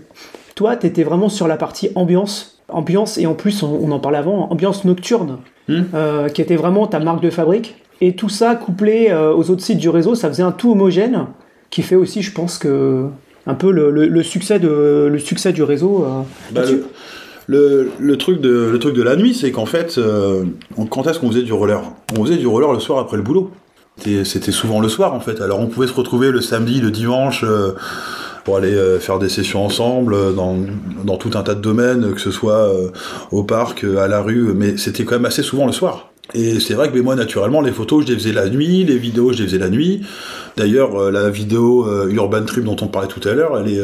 Toi, 0.55 0.75
tu 0.77 0.87
étais 0.87 1.03
vraiment 1.03 1.29
sur 1.29 1.47
la 1.47 1.57
partie 1.57 1.89
ambiance, 1.95 2.61
ambiance 2.69 3.17
et 3.17 3.25
en 3.25 3.33
plus, 3.33 3.61
on, 3.63 3.79
on 3.83 3.91
en 3.91 3.99
parlait 3.99 4.17
avant, 4.19 4.49
ambiance 4.51 4.85
nocturne, 4.85 5.37
Hmm. 5.67 5.83
euh, 5.93 6.27
qui 6.29 6.41
était 6.41 6.55
vraiment 6.55 6.87
ta 6.87 6.99
marque 6.99 7.21
de 7.21 7.29
fabrique. 7.29 7.75
Et 8.01 8.15
tout 8.15 8.29
ça 8.29 8.55
couplé 8.55 9.13
aux 9.13 9.51
autres 9.51 9.61
sites 9.61 9.77
du 9.77 9.89
réseau, 9.89 10.15
ça 10.15 10.27
faisait 10.27 10.41
un 10.41 10.51
tout 10.51 10.71
homogène 10.71 11.27
qui 11.69 11.83
fait 11.83 11.95
aussi, 11.95 12.23
je 12.23 12.31
pense 12.33 12.57
que 12.57 13.05
un 13.45 13.53
peu 13.53 13.71
le, 13.71 13.91
le- 13.91 14.07
le 14.07 14.23
succès 14.23 14.57
de 14.59 15.07
le 15.11 15.19
succès 15.19 15.53
du 15.53 15.61
réseau. 15.61 16.03
Bah, 16.51 16.63
le, 16.67 16.87
le, 17.47 18.15
truc 18.17 18.41
de, 18.41 19.01
la 19.01 19.15
nuit, 19.15 19.33
c'est 19.33 19.51
qu'en 19.51 19.65
fait, 19.65 19.97
euh, 19.97 20.43
quand 20.89 21.07
est-ce 21.07 21.19
qu'on 21.19 21.29
faisait 21.29 21.43
du 21.43 21.53
roller? 21.53 21.81
On 22.17 22.23
faisait 22.25 22.37
du 22.37 22.47
roller 22.47 22.71
le 22.71 22.79
soir 22.79 22.99
après 22.99 23.17
le 23.17 23.23
boulot. 23.23 23.51
C'était- 23.97 24.51
souvent 24.51 24.79
le 24.79 24.89
soir, 24.89 25.13
en 25.13 25.19
fait. 25.19 25.41
Alors, 25.41 25.59
on 25.59 25.67
pouvait 25.67 25.87
se 25.87 25.93
retrouver 25.93 26.31
le 26.31 26.41
samedi, 26.41 26.81
le 26.81 26.91
dimanche, 26.91 27.43
euh, 27.43 27.73
pour 28.43 28.57
aller 28.57 28.73
euh, 28.73 28.99
faire 28.99 29.19
des 29.19 29.29
sessions 29.29 29.63
ensemble 29.63 30.15
dans, 30.35 31.17
tout 31.17 31.31
un 31.35 31.43
tas 31.43 31.53
de 31.53 31.61
domaines, 31.61 32.13
que 32.13 32.21
ce 32.21 32.31
soit 32.31 32.71
au 33.31 33.43
parc, 33.43 33.83
à 33.83 34.07
la 34.07 34.21
rue, 34.21 34.53
mais 34.55 34.77
c'était 34.77 35.03
quand 35.03 35.15
même 35.15 35.25
assez 35.25 35.43
souvent 35.43 35.67
le 35.67 35.71
soir. 35.71 36.09
Et 36.33 36.59
c'est 36.59 36.73
vrai 36.73 36.89
que 36.89 36.97
moi, 36.99 37.15
naturellement, 37.15 37.61
les 37.61 37.71
photos, 37.71 38.05
je 38.05 38.13
les 38.13 38.17
faisais 38.17 38.31
la 38.31 38.49
nuit, 38.49 38.85
les 38.85 38.97
vidéos, 38.97 39.33
je 39.33 39.39
les 39.39 39.45
faisais 39.45 39.59
la 39.59 39.69
nuit. 39.69 40.01
D'ailleurs, 40.57 41.11
la 41.11 41.29
vidéo 41.29 41.87
Urban 42.09 42.45
Trip 42.45 42.63
dont 42.63 42.77
on 42.81 42.87
parlait 42.87 43.09
tout 43.09 43.27
à 43.27 43.33
l'heure, 43.33 43.59
elle 43.59 43.73
est 43.73 43.81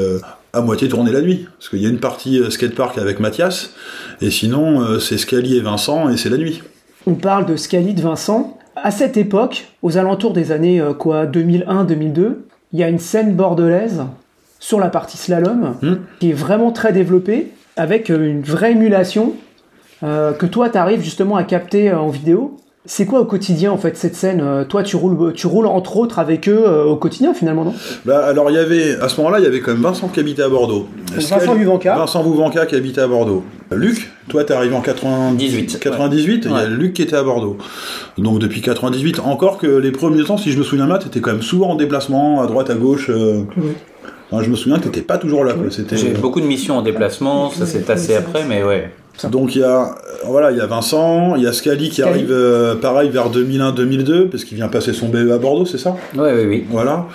à 0.58 0.62
moitié 0.62 0.88
tournée 0.90 1.12
la 1.12 1.22
nuit. 1.22 1.48
Parce 1.58 1.70
qu'il 1.70 1.80
y 1.82 1.86
a 1.86 1.90
une 1.90 2.00
partie 2.00 2.40
euh, 2.40 2.50
skatepark 2.50 2.98
avec 2.98 3.20
Mathias, 3.20 3.74
et 4.22 4.32
sinon, 4.32 4.82
euh, 4.82 5.00
c'est 5.00 5.18
Scali 5.18 5.56
et 5.58 5.62
Vincent, 5.62 6.10
et 6.10 6.18
c'est 6.18 6.30
la 6.30 6.38
nuit. 6.38 6.62
On 7.06 7.14
parle 7.14 7.46
de 7.46 7.56
Scali 7.56 7.94
de 7.94 8.02
Vincent. 8.02 8.58
À 8.76 8.92
cette 8.92 9.18
époque, 9.18 9.68
aux 9.82 9.98
alentours 9.98 10.34
des 10.34 10.52
années 10.52 10.80
euh, 10.82 10.94
quoi 10.94 11.26
2001-2002, 11.26 12.34
il 12.74 12.80
y 12.80 12.84
a 12.84 12.90
une 12.90 13.00
scène 13.00 13.34
bordelaise 13.36 14.04
sur 14.60 14.80
la 14.80 14.90
partie 14.90 15.18
slalom 15.18 15.76
Hmm. 15.82 15.96
qui 16.20 16.32
est 16.32 16.34
vraiment 16.34 16.72
très 16.72 16.92
développée 16.92 17.52
avec 17.76 18.10
une 18.10 18.42
vraie 18.42 18.72
émulation 18.72 19.34
euh, 20.04 20.34
que 20.34 20.46
toi 20.46 20.70
tu 20.70 20.78
arrives 20.78 21.02
justement 21.02 21.36
à 21.38 21.44
capter 21.44 21.94
en 21.94 22.10
vidéo. 22.10 22.58
C'est 22.89 23.06
quoi 23.06 23.20
au 23.20 23.25
quotidien 23.25 23.72
en 23.72 23.77
fait 23.77 23.98
cette 23.98 24.15
scène 24.15 24.39
Euh, 24.41 24.63
Toi 24.63 24.82
tu 24.82 24.96
roules, 24.96 25.34
tu 25.34 25.46
roules 25.46 25.67
entre 25.67 25.98
autres 25.98 26.20
avec 26.20 26.48
eux 26.48 26.63
euh, 26.65 26.86
au 26.86 26.96
quotidien 26.96 27.34
finalement 27.34 27.65
non? 27.65 27.74
Bah, 28.06 28.25
alors, 28.25 28.50
il 28.50 28.56
y 28.56 28.60
avait, 28.60 28.96
à 29.01 29.10
ce 29.10 29.17
moment-là, 29.17 29.39
il 29.39 29.44
y 29.44 29.48
avait 29.48 29.60
quand 29.60 29.74
même 29.74 29.82
Vincent 29.82 30.08
qui 30.08 30.20
habitait 30.22 30.41
à 30.44 30.48
Bordeaux. 30.50 30.88
Vincent 31.13 31.53
Vuvanca. 31.53 31.98
Vincent 31.98 32.24
Vouvanca 32.24 32.65
qui 32.65 32.75
habitait 32.75 33.01
à 33.01 33.08
Bordeaux. 33.08 33.44
Luc, 33.72 34.10
toi, 34.29 34.46
t'es 34.46 34.53
arrivé 34.53 34.74
en 34.74 34.79
98. 34.82 35.38
18, 35.38 35.79
98, 35.79 36.46
il 36.46 36.51
y 36.51 36.53
a 36.53 36.58
Ouais. 36.60 36.67
Luc 36.70 36.94
qui 36.94 37.01
était 37.01 37.17
à 37.17 37.24
Bordeaux. 37.24 37.58
Donc, 38.17 38.39
depuis 38.39 38.62
98, 38.62 39.20
encore 39.20 39.58
que 39.58 39.67
les 39.67 39.91
premiers 39.91 40.24
temps, 40.24 40.38
si 40.38 40.53
je 40.53 40.58
me 40.58 40.63
souviens 40.63 40.86
bien, 40.88 40.98
t'étais 40.98 41.20
quand 41.20 41.34
même 41.34 41.41
souvent 41.41 41.72
en 41.72 41.75
déplacement, 41.75 42.41
à 42.41 42.48
droite, 42.48 42.70
à 42.70 42.75
gauche. 42.75 43.10
euh, 43.10 43.41
enfin, 44.32 44.41
je 44.44 44.50
me 44.50 44.56
souviens 44.56 44.79
que 44.79 44.86
t'étais 44.86 45.01
pas 45.01 45.17
toujours 45.17 45.44
là. 45.44 45.53
C'était. 45.72 45.98
J'ai 45.98 46.12
beaucoup 46.12 46.39
de 46.39 46.46
missions 46.48 46.77
en 46.77 46.82
déplacement, 46.82 47.50
ça 47.50 47.65
c'est 47.65 47.89
assez 47.89 48.15
après, 48.15 48.46
mais 48.48 48.63
ouais. 48.63 48.91
Donc 49.32 49.56
il 49.56 49.62
y 49.62 49.64
a 49.64 49.82
euh, 49.82 49.86
voilà, 50.28 50.52
il 50.52 50.58
y 50.58 50.62
a 50.62 50.66
Vincent, 50.68 51.36
il 51.36 51.44
y 51.44 51.48
a 51.48 51.54
Scali 51.54 51.90
qui 51.90 52.02
Scali. 52.02 52.10
arrive 52.10 52.32
euh, 52.32 52.76
pareil 52.76 53.10
vers 53.10 53.30
2001-2002 53.32 54.30
parce 54.30 54.44
qu'il 54.44 54.56
vient 54.58 54.68
passer 54.68 54.94
son 54.94 55.10
BE 55.10 55.32
à 55.32 55.38
Bordeaux, 55.38 55.66
c'est 55.66 55.78
ça? 55.80 55.96
Ouais, 56.16 56.34
oui, 56.36 56.46
oui. 56.48 56.66
Voilà. 56.70 57.06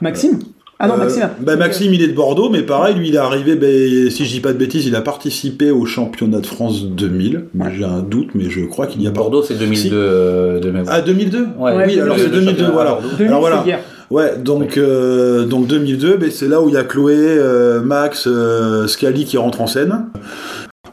Maxime? 0.00 0.38
Ah 0.80 0.86
non, 0.86 0.94
Euh, 0.94 0.98
Maxime. 0.98 1.28
bah, 1.40 1.56
Maxime, 1.56 1.92
il 1.92 2.02
est 2.02 2.06
de 2.08 2.12
Bordeaux, 2.14 2.50
mais 2.50 2.62
pareil, 2.62 2.94
lui, 2.94 3.08
il 3.08 3.14
est 3.16 3.18
arrivé, 3.18 3.56
bah, 3.56 3.66
si 4.10 4.24
je 4.24 4.30
dis 4.30 4.38
pas 4.40 4.52
de 4.52 4.58
bêtises, 4.58 4.86
il 4.86 4.94
a 4.94 5.00
participé 5.00 5.72
au 5.72 5.84
championnat 5.86 6.38
de 6.38 6.46
France 6.46 6.84
2000. 6.86 7.46
Mais 7.54 7.64
J'ai 7.76 7.82
un 7.84 7.98
doute, 7.98 8.28
mais 8.36 8.48
je 8.48 8.60
crois 8.64 8.86
qu'il 8.86 9.02
y 9.02 9.08
a 9.08 9.10
pas. 9.10 9.22
Bordeaux, 9.22 9.42
c'est 9.42 9.54
2002 9.58 9.90
euh, 9.96 10.60
de 10.60 10.70
mémoire. 10.70 10.94
Ah, 10.96 11.00
2002 11.00 11.38
Ouais, 11.58 11.74
Ouais, 11.74 11.84
Oui, 11.86 11.98
alors 12.00 12.16
c'est 12.16 12.28
2002, 12.30 12.52
2002, 12.52 12.72
voilà. 12.72 12.98
2000, 13.18 13.26
Alors 13.26 13.40
voilà. 13.40 13.64
Ouais, 14.10 14.38
donc, 14.38 14.78
euh, 14.78 15.44
donc 15.46 15.66
2002, 15.66 16.16
ben, 16.16 16.30
c'est 16.30 16.46
là 16.48 16.60
où 16.62 16.68
il 16.68 16.74
y 16.74 16.78
a 16.78 16.84
Chloé, 16.84 17.16
euh, 17.18 17.80
Max, 17.82 18.28
euh, 18.28 18.86
Scali 18.86 19.24
qui 19.24 19.36
rentrent 19.36 19.60
en 19.60 19.66
scène. 19.66 20.04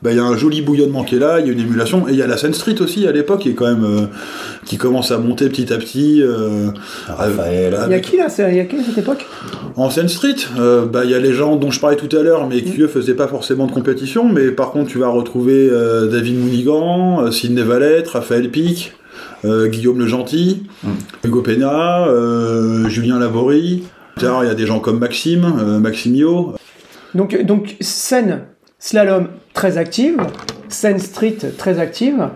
Ben, 0.02 0.12
Il 0.12 0.18
y 0.18 0.20
a 0.20 0.24
un 0.24 0.38
joli 0.38 0.62
bouillonnement 0.62 1.04
qui 1.04 1.16
est 1.16 1.20
là, 1.20 1.40
il 1.40 1.48
y 1.48 1.50
a 1.50 1.54
une 1.54 1.60
émulation, 1.60 2.08
et 2.08 2.12
il 2.12 2.18
y 2.18 2.22
a 2.22 2.28
la 2.28 2.38
scène 2.38 2.54
street 2.54 2.82
aussi 2.82 3.08
à 3.08 3.12
l'époque 3.12 3.42
qui 3.42 3.50
est 3.50 3.54
quand 3.54 3.66
même 3.68 3.84
euh, 3.84 4.06
qui 4.66 4.78
commence 4.78 5.12
à 5.12 5.18
monter 5.18 5.50
petit 5.50 5.72
à 5.74 5.78
petit. 5.78 6.22
euh, 6.22 6.70
Raphaël. 7.08 7.74
euh, 7.74 7.84
Il 7.88 7.92
y 7.92 7.96
a 7.96 8.00
qui 8.00 8.18
là 8.18 8.30
C'est- 8.30 8.50
Il 8.52 8.58
y 8.58 8.60
a 8.60 8.66
qui 8.66 8.78
à 8.78 8.84
cette 8.84 8.98
époque? 8.98 9.26
En 9.76 9.90
scène 9.90 10.08
street, 10.10 10.36
euh, 10.60 10.86
bah, 10.86 11.04
il 11.06 11.12
y 11.12 11.16
a 11.16 11.20
les 11.20 11.34
gens 11.34 11.56
dont 11.56 11.72
je 11.72 11.80
parlais 11.80 11.98
tout 11.98 12.16
à 12.16 12.22
l'heure, 12.22 12.48
mais 12.48 12.62
qui 12.62 12.82
eux 12.82 12.88
faisaient 12.88 13.14
pas 13.16 13.28
forcément 13.28 13.66
de 13.68 13.72
compétition, 13.72 14.28
mais 14.28 14.52
par 14.52 14.72
contre 14.72 14.90
tu 14.92 15.00
vas 15.00 15.08
retrouver 15.10 15.68
euh, 15.72 16.08
David 16.08 16.40
Mounigan, 16.40 17.24
euh, 17.24 17.32
Sidney 17.32 17.64
Valette, 17.64 18.08
Raphaël 18.10 18.50
Pic, 18.52 18.94
euh, 19.44 19.68
Guillaume 19.68 20.00
Le 20.00 20.08
Gentil, 20.08 20.64
Hugo 21.24 21.42
Pena, 21.42 22.08
euh, 22.08 22.88
Julien 22.90 23.20
Laborie. 23.20 23.84
Tard, 24.20 24.44
il 24.46 24.48
y 24.48 24.50
a 24.50 24.56
des 24.56 24.66
gens 24.66 24.80
comme 24.80 25.00
Maxime, 25.00 25.46
euh, 25.60 25.80
Maximio. 25.80 26.54
donc, 27.14 27.38
donc, 27.44 27.76
scène 27.82 28.44
slalom 28.80 29.28
très 29.56 29.80
active, 29.80 30.18
scène 30.70 31.00
street 31.00 31.38
très 31.58 31.80
active, 31.80 32.28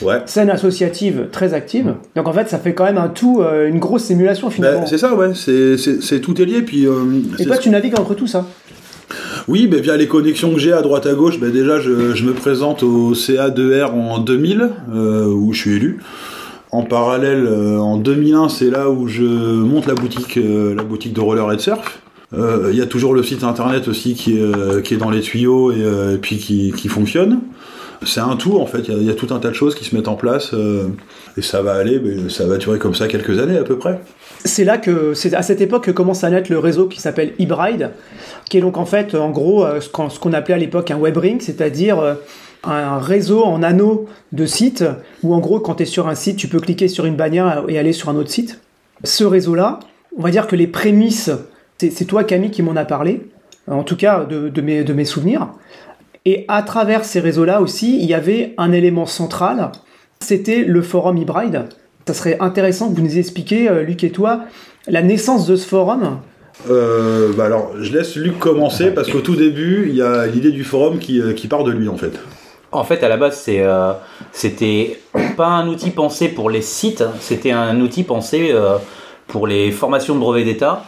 Ouais. 0.00 0.22
scène 0.24 0.48
associative 0.48 1.26
très 1.30 1.52
active. 1.52 1.94
Donc 2.16 2.26
en 2.26 2.32
fait, 2.32 2.48
ça 2.48 2.58
fait 2.58 2.72
quand 2.72 2.84
même 2.84 2.96
un 2.96 3.08
tout, 3.08 3.42
euh, 3.42 3.68
une 3.68 3.78
grosse 3.78 4.04
simulation 4.04 4.48
finalement. 4.50 4.80
Bah, 4.80 4.86
c'est 4.88 4.96
ça, 4.98 5.14
ouais, 5.14 5.32
c'est, 5.34 6.20
tout 6.20 6.40
est 6.40 6.46
lié. 6.46 6.62
Puis, 6.62 6.86
euh, 6.86 6.94
Et 7.38 7.44
toi, 7.44 7.58
tu 7.58 7.68
navigues 7.68 8.00
entre 8.00 8.14
tout 8.14 8.26
ça 8.26 8.46
Oui, 9.48 9.66
ben, 9.66 9.80
via 9.80 9.96
les 9.98 10.08
connexions 10.08 10.50
que 10.54 10.58
j'ai 10.58 10.72
à 10.72 10.80
droite 10.80 11.04
à 11.04 11.12
gauche, 11.12 11.38
ben, 11.38 11.50
déjà 11.52 11.78
je, 11.78 12.14
je 12.14 12.24
me 12.24 12.32
présente 12.32 12.82
au 12.82 13.12
CA2R 13.12 13.90
en 13.92 14.18
2000, 14.18 14.70
euh, 14.94 15.26
où 15.26 15.52
je 15.52 15.60
suis 15.60 15.76
élu. 15.76 15.98
En 16.70 16.84
parallèle, 16.84 17.46
en 17.78 17.98
2001, 17.98 18.48
c'est 18.48 18.70
là 18.70 18.88
où 18.88 19.06
je 19.06 19.24
monte 19.24 19.86
la 19.86 19.92
boutique, 19.92 20.36
la 20.42 20.82
boutique 20.82 21.12
de 21.12 21.20
roller 21.20 21.52
et 21.52 21.56
de 21.56 21.60
surf. 21.60 22.00
Euh, 22.34 22.68
Il 22.72 22.78
y 22.78 22.82
a 22.82 22.86
toujours 22.86 23.14
le 23.14 23.22
site 23.22 23.44
internet 23.44 23.88
aussi 23.88 24.14
qui 24.14 24.38
est, 24.38 24.40
euh, 24.42 24.80
qui 24.80 24.94
est 24.94 24.96
dans 24.96 25.10
les 25.10 25.20
tuyaux 25.20 25.70
et, 25.72 25.82
euh, 25.82 26.14
et 26.14 26.18
puis 26.18 26.38
qui, 26.38 26.72
qui 26.76 26.88
fonctionne. 26.88 27.40
C'est 28.04 28.20
un 28.20 28.34
tout 28.36 28.58
en 28.58 28.66
fait, 28.66 28.88
il 28.88 29.02
y 29.04 29.10
a- 29.10 29.14
tout 29.14 29.28
un 29.32 29.38
tas 29.38 29.50
de 29.50 29.54
choses 29.54 29.76
qui 29.76 29.84
se 29.84 29.94
mettent 29.94 30.08
en 30.08 30.16
place 30.16 30.52
et 31.36 31.42
ça 31.42 31.62
va 31.62 31.74
aller, 31.74 32.00
ça 32.30 32.46
va 32.46 32.56
durer 32.56 32.80
comme 32.80 32.94
ça 32.96 33.06
quelques 33.06 33.38
années 33.38 33.56
à 33.56 33.62
peu 33.62 33.78
près. 33.78 34.00
C'est 34.44 34.64
là 34.64 34.76
que, 34.76 35.14
c'est 35.14 35.34
à 35.34 35.42
cette 35.42 35.60
époque 35.60 35.84
que 35.84 35.92
commence 35.92 36.24
à 36.24 36.30
naître 36.30 36.50
le 36.50 36.58
réseau 36.58 36.86
qui 36.88 37.00
s'appelle 37.00 37.32
eBride, 37.38 37.90
qui 38.50 38.58
est 38.58 38.60
donc 38.60 38.76
en 38.76 38.86
fait, 38.86 39.14
en 39.14 39.30
gros, 39.30 39.64
ce 39.80 39.88
qu'on 40.18 40.32
appelait 40.32 40.54
à 40.54 40.58
l'époque 40.58 40.90
un 40.90 40.96
web 40.96 41.16
ring, 41.16 41.40
c'est-à-dire 41.40 42.16
un 42.64 42.98
réseau 42.98 43.44
en 43.44 43.62
anneaux 43.62 44.06
de 44.32 44.46
sites, 44.46 44.84
où 45.22 45.32
en 45.32 45.38
gros, 45.38 45.60
quand 45.60 45.76
tu 45.76 45.84
es 45.84 45.86
sur 45.86 46.08
un 46.08 46.16
site, 46.16 46.36
tu 46.38 46.48
peux 46.48 46.58
cliquer 46.58 46.88
sur 46.88 47.04
une 47.06 47.14
bannière 47.14 47.62
et 47.68 47.78
aller 47.78 47.92
sur 47.92 48.08
un 48.08 48.16
autre 48.16 48.30
site. 48.30 48.58
Ce 49.04 49.22
réseau-là, 49.22 49.78
on 50.18 50.22
va 50.22 50.30
dire 50.32 50.48
que 50.48 50.56
les 50.56 50.66
prémices, 50.66 51.30
c'est 51.78 52.04
toi 52.04 52.24
Camille 52.24 52.50
qui 52.50 52.62
m'en 52.62 52.76
a 52.76 52.84
parlé, 52.84 53.26
en 53.68 53.82
tout 53.82 53.96
cas 53.96 54.24
de, 54.24 54.48
de 54.48 54.60
mes, 54.60 54.84
de 54.84 54.92
mes 54.92 55.04
souvenirs. 55.04 55.48
Et 56.24 56.44
à 56.48 56.62
travers 56.62 57.04
ces 57.04 57.20
réseaux-là 57.20 57.60
aussi, 57.60 57.98
il 58.00 58.04
y 58.04 58.14
avait 58.14 58.54
un 58.56 58.70
élément 58.72 59.06
central, 59.06 59.72
c'était 60.20 60.62
le 60.62 60.82
forum 60.82 61.18
eBride. 61.18 61.64
Ça 62.06 62.14
serait 62.14 62.36
intéressant 62.40 62.90
que 62.90 62.96
vous 62.96 63.02
nous 63.02 63.18
expliquiez, 63.18 63.68
euh, 63.68 63.82
Luc 63.82 64.04
et 64.04 64.10
toi, 64.10 64.42
la 64.86 65.02
naissance 65.02 65.46
de 65.46 65.56
ce 65.56 65.66
forum. 65.66 66.18
Euh, 66.70 67.32
bah 67.36 67.46
alors, 67.46 67.72
je 67.80 67.92
laisse 67.92 68.14
Luc 68.16 68.38
commencer 68.38 68.92
parce 68.92 69.10
qu'au 69.10 69.20
tout 69.20 69.36
début, 69.36 69.86
il 69.88 69.96
y 69.96 70.02
a 70.02 70.26
l'idée 70.26 70.52
du 70.52 70.64
forum 70.64 70.98
qui, 70.98 71.20
euh, 71.20 71.32
qui 71.32 71.48
part 71.48 71.64
de 71.64 71.72
lui 71.72 71.88
en 71.88 71.96
fait. 71.96 72.12
En 72.72 72.84
fait, 72.84 73.02
à 73.04 73.08
la 73.08 73.18
base, 73.18 73.36
c'est, 73.36 73.60
euh, 73.60 73.92
c'était 74.32 74.98
pas 75.36 75.48
un 75.48 75.68
outil 75.68 75.90
pensé 75.90 76.28
pour 76.28 76.48
les 76.48 76.62
sites, 76.62 77.04
c'était 77.20 77.50
un 77.50 77.78
outil 77.80 78.02
pensé 78.02 78.48
euh, 78.50 78.76
pour 79.26 79.46
les 79.46 79.70
formations 79.70 80.14
de 80.14 80.20
brevet 80.20 80.44
d'État, 80.44 80.84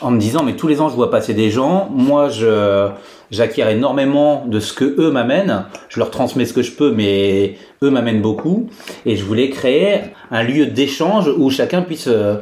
en 0.00 0.10
me 0.10 0.18
disant, 0.18 0.42
mais 0.42 0.56
tous 0.56 0.68
les 0.68 0.80
ans, 0.80 0.88
je 0.88 0.94
vois 0.94 1.10
passer 1.10 1.34
des 1.34 1.50
gens, 1.50 1.88
moi, 1.90 2.28
je, 2.28 2.88
j'acquiers 3.30 3.70
énormément 3.70 4.44
de 4.46 4.60
ce 4.60 4.72
que 4.72 4.84
eux 4.98 5.10
m'amènent, 5.10 5.64
je 5.88 5.98
leur 5.98 6.10
transmets 6.10 6.44
ce 6.44 6.52
que 6.52 6.62
je 6.62 6.72
peux, 6.72 6.92
mais 6.92 7.56
eux 7.82 7.90
m'amènent 7.90 8.22
beaucoup, 8.22 8.68
et 9.06 9.16
je 9.16 9.24
voulais 9.24 9.50
créer 9.50 10.00
un 10.30 10.42
lieu 10.42 10.66
d'échange 10.66 11.28
où 11.36 11.50
chacun 11.50 11.82
puisse 11.82 12.08
euh, 12.08 12.36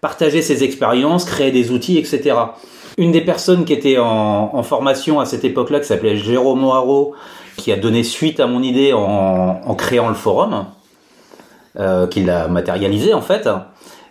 partager 0.00 0.42
ses 0.42 0.62
expériences, 0.62 1.24
créer 1.24 1.50
des 1.50 1.70
outils, 1.70 1.98
etc. 1.98 2.36
Une 2.96 3.12
des 3.12 3.22
personnes 3.22 3.64
qui 3.64 3.72
était 3.72 3.98
en, 3.98 4.62
formation 4.62 5.20
à 5.20 5.26
cette 5.26 5.44
époque-là, 5.44 5.80
qui 5.80 5.86
s'appelait 5.86 6.16
Jérôme 6.16 6.60
Noiro, 6.60 7.14
qui 7.56 7.72
a 7.72 7.76
donné 7.76 8.02
suite 8.02 8.40
à 8.40 8.46
mon 8.46 8.62
idée 8.62 8.92
en, 8.92 9.60
en 9.64 9.74
créant 9.74 10.08
le 10.08 10.14
forum, 10.14 10.66
euh, 11.76 12.06
qui 12.06 12.22
l'a 12.22 12.46
matérialisé 12.46 13.14
en 13.14 13.20
fait. 13.20 13.48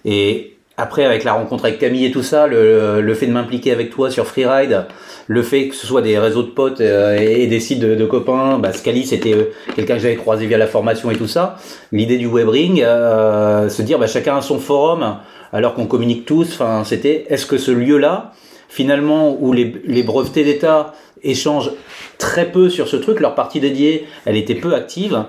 Et 0.04 0.53
après, 0.76 1.06
avec 1.06 1.24
la 1.24 1.34
rencontre 1.34 1.66
avec 1.66 1.80
Camille 1.80 2.06
et 2.06 2.12
tout 2.12 2.24
ça, 2.24 2.48
le, 2.48 3.14
fait 3.14 3.28
de 3.28 3.32
m'impliquer 3.32 3.72
avec 3.72 3.92
toi 3.92 4.10
sur 4.10 4.26
Freeride, 4.26 4.86
le 5.28 5.44
fait 5.44 5.68
que 5.68 5.76
ce 5.76 5.86
soit 5.86 6.02
des 6.02 6.18
réseaux 6.18 6.42
de 6.42 6.48
potes 6.48 6.82
euh, 6.82 7.16
et 7.16 7.46
des 7.48 7.60
sites 7.60 7.80
de, 7.80 8.06
copains, 8.06 8.58
bah, 8.58 8.74
Scali 8.74 9.06
c'était 9.06 9.34
euh, 9.34 9.52
quelqu'un 9.76 9.96
que 9.96 10.02
j'avais 10.02 10.16
croisé 10.16 10.48
via 10.48 10.58
la 10.58 10.68
formation 10.68 11.12
et 11.12 11.16
tout 11.16 11.28
ça. 11.28 11.58
L'idée 11.92 12.18
du 12.18 12.28
webring, 12.28 12.82
euh, 12.84 13.70
se 13.70 13.84
dire 13.84 14.00
bah, 14.00 14.08
chacun 14.08 14.38
a 14.38 14.42
son 14.42 14.60
forum 14.60 15.18
alors 15.54 15.76
qu'on 15.76 15.86
communique 15.86 16.26
tous. 16.26 16.54
Enfin, 16.54 16.84
c'était 16.84 17.28
est-ce 17.30 17.46
que 17.46 17.60
ce 17.60 17.72
lieu-là, 17.72 18.32
finalement, 18.68 19.38
où 19.40 19.54
les 19.54 20.04
brevetés 20.04 20.44
d'État 20.44 20.94
échangent 21.24 21.72
très 22.18 22.52
peu 22.52 22.70
sur 22.70 22.88
ce 22.88 22.96
truc, 22.96 23.20
leur 23.20 23.36
partie 23.36 23.60
dédiée, 23.60 24.08
elle 24.26 24.38
était 24.38 24.56
peu 24.56 24.74
active. 24.74 25.26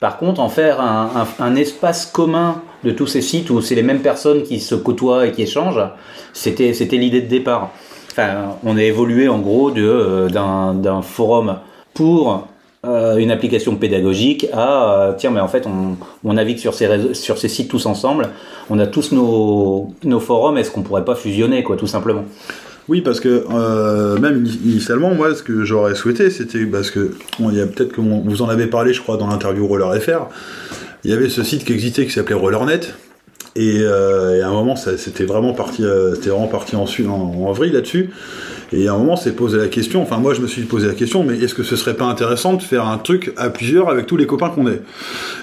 Par 0.00 0.16
contre, 0.16 0.40
en 0.40 0.48
faire 0.48 0.80
un, 0.80 1.56
espace 1.56 2.06
commun 2.06 2.62
de 2.84 2.92
tous 2.92 3.08
ces 3.08 3.20
sites 3.20 3.50
où 3.50 3.60
c'est 3.60 3.74
les 3.74 3.82
mêmes 3.82 4.00
personnes 4.00 4.44
qui 4.44 4.60
se 4.60 4.76
côtoient 4.76 5.26
et 5.26 5.32
qui 5.32 5.42
échangent, 5.42 5.82
c'était 6.32 6.72
l'idée 6.92 7.20
de 7.20 7.26
départ. 7.26 7.72
On 8.64 8.76
a 8.76 8.82
évolué 8.82 9.28
en 9.28 9.38
gros 9.38 9.70
euh, 9.76 10.28
d'un, 10.28 11.02
forum 11.02 11.58
pour 11.94 12.46
euh, 12.86 13.16
une 13.16 13.32
application 13.32 13.74
pédagogique 13.74 14.46
à 14.52 14.92
euh, 14.92 15.12
tiens 15.16 15.30
mais 15.30 15.40
en 15.40 15.48
fait 15.48 15.66
on, 15.66 16.32
navigue 16.32 16.58
sur 16.58 16.74
ces 16.74 17.48
sites 17.48 17.68
tous 17.68 17.86
ensemble 17.86 18.28
on 18.70 18.78
a 18.78 18.86
tous 18.86 19.10
nos, 19.10 19.92
nos 20.04 20.20
forums 20.20 20.58
est-ce 20.58 20.70
qu'on 20.70 20.82
pourrait 20.82 21.04
pas 21.04 21.16
fusionner 21.16 21.64
quoi 21.64 21.76
tout 21.76 21.88
simplement? 21.88 22.24
Oui, 22.88 23.02
parce 23.02 23.20
que 23.20 23.44
euh, 23.52 24.18
même 24.18 24.44
ini- 24.44 24.60
initialement, 24.64 25.14
moi, 25.14 25.34
ce 25.34 25.42
que 25.42 25.64
j'aurais 25.64 25.94
souhaité, 25.94 26.30
c'était 26.30 26.64
parce 26.64 26.90
que 26.90 27.12
il 27.38 27.54
y 27.54 27.60
a 27.60 27.66
peut-être 27.66 27.92
que 27.92 28.00
vous 28.00 28.42
en 28.42 28.48
avez 28.48 28.66
parlé, 28.66 28.92
je 28.94 29.02
crois, 29.02 29.16
dans 29.18 29.26
l'interview 29.28 29.66
Roller 29.66 30.00
FR. 30.00 30.28
Il 31.04 31.10
y 31.10 31.14
avait 31.14 31.28
ce 31.28 31.42
site 31.42 31.64
qui 31.64 31.72
existait 31.72 32.06
qui 32.06 32.12
s'appelait 32.12 32.34
RollerNet. 32.34 32.80
Et, 33.56 33.78
euh, 33.80 34.42
à 34.44 34.48
un 34.48 34.52
moment, 34.52 34.76
c'était 34.76 35.24
vraiment 35.24 35.52
parti, 35.52 35.84
euh, 35.84 36.14
c'était 36.14 36.30
vraiment 36.30 36.46
parti 36.48 36.76
en, 36.76 36.86
en, 37.06 37.12
en 37.12 37.52
là-dessus. 37.72 38.10
Et 38.72 38.88
à 38.88 38.94
un 38.94 38.98
moment, 38.98 39.16
c'est 39.16 39.32
posé 39.32 39.56
la 39.56 39.68
question. 39.68 40.02
Enfin, 40.02 40.18
moi, 40.18 40.34
je 40.34 40.40
me 40.40 40.46
suis 40.46 40.62
posé 40.62 40.86
la 40.86 40.94
question, 40.94 41.24
mais 41.24 41.38
est-ce 41.38 41.54
que 41.54 41.62
ce 41.62 41.76
serait 41.76 41.94
pas 41.94 42.04
intéressant 42.04 42.54
de 42.54 42.62
faire 42.62 42.86
un 42.86 42.98
truc 42.98 43.32
à 43.36 43.50
plusieurs 43.50 43.88
avec 43.88 44.06
tous 44.06 44.16
les 44.16 44.26
copains 44.26 44.50
qu'on 44.50 44.68
est? 44.68 44.82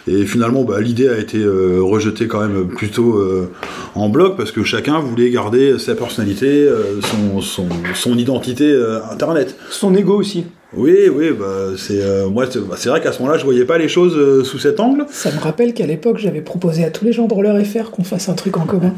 Et 0.08 0.26
finalement, 0.26 0.64
bah, 0.64 0.80
l'idée 0.80 1.10
a 1.10 1.18
été 1.18 1.40
euh, 1.40 1.80
rejetée 1.82 2.28
quand 2.28 2.42
même 2.42 2.68
plutôt 2.68 3.18
euh, 3.18 3.52
en 3.96 4.10
bloc 4.10 4.38
parce 4.38 4.52
que 4.52 4.64
chacun 4.64 5.00
voulait 5.00 5.30
garder 5.30 5.80
sa 5.80 5.96
personnalité, 5.96 6.48
euh, 6.48 7.02
son, 7.02 7.42
son, 7.42 7.68
son 7.94 8.18
identité 8.18 8.76
internet. 9.12 9.56
Son 9.70 9.96
ego 9.96 10.16
aussi. 10.16 10.46
Oui, 10.76 11.10
oui, 11.14 11.32
bah, 11.32 11.70
c'est 11.78 12.02
euh, 12.02 12.28
moi, 12.28 12.46
c'est 12.50 12.60
bah, 12.60 12.76
c'est 12.78 12.90
vrai 12.90 13.02
qu'à 13.02 13.14
ce 13.14 13.20
moment-là, 13.20 13.38
je 13.38 13.46
voyais 13.46 13.66
pas 13.66 13.78
les 13.78 13.88
choses 13.88 14.16
euh, 14.18 14.44
sous 14.44 14.60
cet 14.60 14.80
angle. 14.80 15.06
Ça 15.10 15.32
me 15.32 15.40
rappelle 15.40 15.74
qu'à 15.74 15.86
l'époque, 15.86 16.18
j'avais 16.18 16.42
proposé 16.42 16.84
à 16.84 16.92
tous 16.92 17.06
les 17.06 17.14
gens 17.14 17.28
de 17.28 17.34
Roller 17.34 17.66
FR 17.66 17.92
qu'on 17.92 18.04
fasse 18.04 18.28
un 18.28 18.34
truc 18.34 18.58
en 18.58 18.66
commun. 18.66 18.94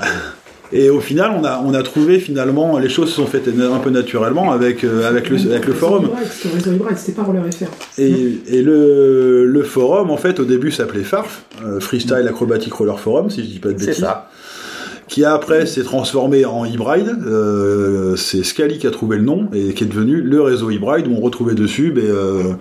Et 0.72 0.88
au 0.90 1.00
final, 1.00 1.32
on 1.36 1.44
a, 1.44 1.60
on 1.64 1.74
a 1.74 1.82
trouvé 1.82 2.20
finalement 2.20 2.78
les 2.78 2.88
choses 2.88 3.10
se 3.10 3.16
sont 3.16 3.26
faites 3.26 3.48
un 3.48 3.78
peu 3.78 3.90
naturellement 3.90 4.52
avec 4.52 4.84
euh, 4.84 5.08
avec 5.08 5.28
le 5.28 5.36
avec 5.50 5.66
le 5.66 5.72
forum. 5.72 6.08
C'était 6.96 7.12
pas 7.12 7.22
Roller 7.22 7.42
FR. 7.52 7.64
Et, 7.98 8.38
et 8.46 8.62
le, 8.62 9.46
le 9.46 9.62
forum, 9.62 10.10
en 10.10 10.16
fait, 10.16 10.38
au 10.38 10.44
début 10.44 10.70
s'appelait 10.70 11.02
FARF, 11.02 11.42
euh, 11.64 11.80
Freestyle 11.80 12.26
Acrobatic 12.28 12.72
Roller 12.72 12.98
Forum, 12.98 13.30
si 13.30 13.42
je 13.42 13.48
dis 13.48 13.58
pas 13.58 13.70
de 13.70 13.78
c'est 13.78 13.86
bêtises. 13.86 14.04
ça 14.04 14.28
Qui 15.10 15.24
après 15.24 15.66
s'est 15.66 15.82
transformé 15.82 16.44
en 16.44 16.64
Hybride. 16.64 17.16
Euh, 17.26 18.14
c'est 18.14 18.44
Scali 18.44 18.78
qui 18.78 18.86
a 18.86 18.92
trouvé 18.92 19.16
le 19.16 19.24
nom 19.24 19.48
et 19.52 19.74
qui 19.74 19.82
est 19.82 19.88
devenu 19.88 20.20
le 20.20 20.40
réseau 20.40 20.70
Hybride 20.70 21.08
où 21.08 21.16
on 21.16 21.20
retrouvait 21.20 21.56
dessus 21.56 21.90
ben, 21.90 22.04
euh, 22.04 22.52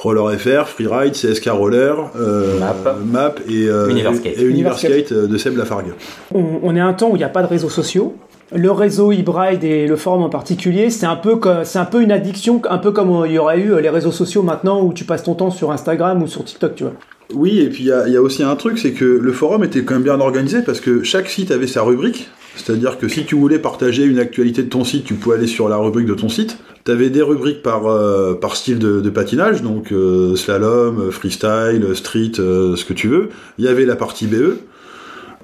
Roller 0.00 0.38
FR, 0.38 0.68
Freeride, 0.68 1.14
CSK 1.14 1.48
Roller, 1.48 1.94
euh, 2.16 2.58
Map. 2.60 2.96
Map 3.06 3.34
et, 3.48 3.68
euh, 3.70 3.88
Universkate. 3.88 5.12
et, 5.12 5.26
de 5.26 5.38
Seb 5.38 5.56
Lafargue. 5.56 5.94
On, 6.34 6.44
on 6.62 6.76
est 6.76 6.80
à 6.80 6.86
un 6.86 6.92
temps 6.92 7.08
où 7.08 7.16
il 7.16 7.20
n'y 7.20 7.24
a 7.24 7.30
pas 7.30 7.42
de 7.42 7.48
réseaux 7.48 7.70
sociaux. 7.70 8.14
Le 8.54 8.70
réseau 8.70 9.10
eBride 9.10 9.64
et 9.64 9.86
le 9.86 9.96
forum 9.96 10.22
en 10.22 10.28
particulier, 10.28 10.88
c'est 10.90 11.06
un 11.06 11.16
peu 11.16 11.38
c'est 11.64 11.78
un 11.78 11.84
peu 11.84 12.02
une 12.02 12.12
addiction, 12.12 12.62
un 12.70 12.78
peu 12.78 12.92
comme 12.92 13.24
il 13.26 13.32
y 13.32 13.38
aurait 13.38 13.60
eu 13.60 13.80
les 13.80 13.90
réseaux 13.90 14.12
sociaux 14.12 14.42
maintenant 14.42 14.82
où 14.84 14.92
tu 14.92 15.04
passes 15.04 15.24
ton 15.24 15.34
temps 15.34 15.50
sur 15.50 15.72
Instagram 15.72 16.22
ou 16.22 16.26
sur 16.28 16.44
TikTok, 16.44 16.74
tu 16.76 16.84
vois. 16.84 16.92
Oui, 17.32 17.60
et 17.60 17.68
puis 17.68 17.84
il 17.84 18.12
y, 18.12 18.16
a- 18.16 18.22
aussi 18.22 18.42
un 18.42 18.54
truc, 18.54 18.78
c'est 18.78 18.92
que 18.92 19.04
le 19.04 19.32
forum 19.32 19.64
était 19.64 19.82
quand 19.82 19.94
même 19.94 20.02
bien 20.02 20.20
organisé 20.20 20.62
parce 20.62 20.80
que 20.80 21.02
chaque 21.02 21.28
site 21.28 21.50
avait 21.50 21.66
sa 21.66 21.82
rubrique. 21.82 22.28
C'est-à-dire 22.56 22.98
que 22.98 23.08
si 23.08 23.24
tu 23.24 23.34
voulais 23.34 23.58
partager 23.58 24.04
une 24.04 24.20
actualité 24.20 24.62
de 24.62 24.68
ton 24.68 24.84
site, 24.84 25.04
tu 25.04 25.14
pouvais 25.14 25.36
aller 25.36 25.48
sur 25.48 25.68
la 25.68 25.76
rubrique 25.76 26.06
de 26.06 26.14
ton 26.14 26.28
site. 26.28 26.58
Tu 26.84 26.92
avais 26.92 27.10
des 27.10 27.22
rubriques 27.22 27.62
par, 27.62 27.86
euh, 27.86 28.38
style 28.52 28.78
de, 28.78 29.10
patinage, 29.10 29.62
donc 29.62 29.90
euh, 29.90 30.36
slalom, 30.36 31.10
freestyle, 31.10 31.84
street, 31.94 32.32
euh, 32.38 32.76
ce 32.76 32.84
que 32.84 32.92
tu 32.92 33.08
veux. 33.08 33.30
Il 33.58 33.64
y 33.64 33.68
avait 33.68 33.86
la 33.86 33.96
partie 33.96 34.26
BE. 34.26 34.58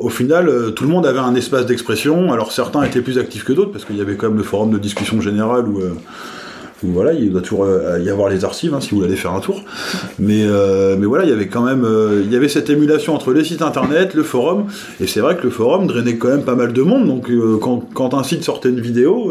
Au 0.00 0.08
final, 0.08 0.48
euh, 0.48 0.70
tout 0.70 0.84
le 0.84 0.90
monde 0.90 1.04
avait 1.04 1.18
un 1.18 1.34
espace 1.34 1.66
d'expression. 1.66 2.32
Alors 2.32 2.52
certains 2.52 2.82
étaient 2.82 3.02
plus 3.02 3.18
actifs 3.18 3.44
que 3.44 3.52
d'autres, 3.52 3.70
parce 3.70 3.84
qu'il 3.84 3.96
y 3.96 4.00
avait 4.00 4.14
quand 4.14 4.28
même 4.28 4.38
le 4.38 4.42
forum 4.42 4.70
de 4.70 4.78
discussion 4.78 5.20
générale 5.20 5.68
où, 5.68 5.80
euh, 5.80 5.92
voilà, 6.82 7.12
il 7.12 7.30
doit 7.30 7.42
toujours 7.42 7.64
euh, 7.64 7.98
y 7.98 8.08
avoir 8.08 8.30
les 8.30 8.46
archives 8.46 8.72
hein, 8.72 8.80
si 8.80 8.92
vous 8.92 9.02
voulez 9.02 9.14
faire 9.14 9.34
un 9.34 9.40
tour. 9.40 9.62
Mais, 10.18 10.46
voilà, 10.46 11.24
il 11.24 11.30
y 11.30 11.32
avait 11.34 11.48
quand 11.48 11.62
même 11.62 11.86
cette 12.48 12.70
émulation 12.70 13.14
entre 13.14 13.34
les 13.34 13.44
sites 13.44 13.60
internet, 13.60 14.14
le 14.14 14.22
forum, 14.22 14.64
et 15.00 15.06
c'est 15.06 15.20
vrai 15.20 15.36
que 15.36 15.42
le 15.42 15.50
forum 15.50 15.86
drainait 15.86 16.16
quand 16.16 16.28
même 16.28 16.44
pas 16.44 16.54
mal 16.54 16.72
de 16.72 16.80
monde. 16.80 17.06
Donc 17.06 17.30
quand, 17.94 18.14
un 18.14 18.22
site 18.22 18.42
sortait 18.42 18.70
une 18.70 18.80
vidéo 18.80 19.30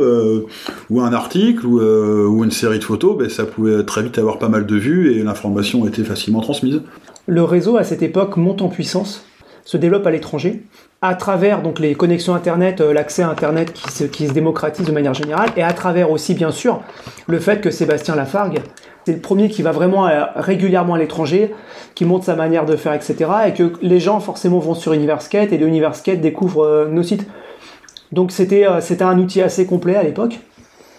ou 0.91 1.01
un 1.01 1.13
article 1.13 1.65
ou, 1.65 1.81
ou 1.81 2.43
une 2.43 2.51
série 2.51 2.77
de 2.77 2.83
photos, 2.83 3.17
ben, 3.17 3.29
ça 3.29 3.45
pouvait 3.45 3.83
très 3.83 4.03
vite 4.03 4.19
avoir 4.19 4.37
pas 4.37 4.49
mal 4.49 4.67
de 4.67 4.75
vues 4.75 5.13
et 5.13 5.23
l'information 5.23 5.87
était 5.87 6.03
facilement 6.03 6.41
transmise. 6.41 6.81
Le 7.25 7.43
réseau 7.43 7.77
à 7.77 7.83
cette 7.83 8.03
époque 8.03 8.37
monte 8.37 8.61
en 8.61 8.69
puissance, 8.69 9.25
se 9.69 9.77
développe 9.77 10.07
à 10.07 10.09
l'étranger, 10.09 10.63
à 11.03 11.13
travers 11.13 11.61
les 11.77 11.93
connexions 11.93 12.33
Internet, 12.33 12.81
euh, 12.81 12.91
l'accès 12.91 13.21
à 13.21 13.29
Internet 13.29 13.71
qui 13.71 13.91
se, 13.91 14.33
démocratise 14.33 14.83
de 14.83 14.91
manière 14.91 15.13
générale, 15.13 15.49
et 15.57 15.61
à 15.61 15.73
travers 15.73 16.09
aussi 16.09 16.33
bien 16.33 16.49
sûr 16.49 16.81
le 17.27 17.37
fait 17.37 17.61
que 17.61 17.69
Sébastien 17.69 18.15
Lafargue, 18.15 18.61
c'est 19.05 19.13
le 19.13 19.19
premier 19.19 19.47
qui 19.47 19.61
va 19.61 19.71
vraiment 19.71 20.07
euh, 20.07 20.23
régulièrement 20.35 20.95
à 20.95 20.97
l'étranger, 20.97 21.53
qui 21.93 22.03
montre 22.03 22.25
sa 22.25 22.35
manière 22.35 22.65
de 22.65 22.75
faire, 22.75 22.93
etc. 22.93 23.29
Et 23.45 23.53
que 23.53 23.73
les 23.83 23.99
gens 23.99 24.19
forcément 24.19 24.57
vont 24.57 24.73
sur 24.73 24.93
Universkate 24.93 25.53
et 25.53 25.59
de 25.59 25.67
Universkate 25.67 26.19
découvrent 26.19 26.65
euh, 26.65 26.87
nos 26.87 27.03
sites. 27.03 27.27
Donc 28.11 28.31
c'était 28.31 28.65
un 28.65 29.19
outil 29.19 29.43
assez 29.43 29.67
complet 29.67 29.95
à 29.95 30.01
l'époque 30.01 30.39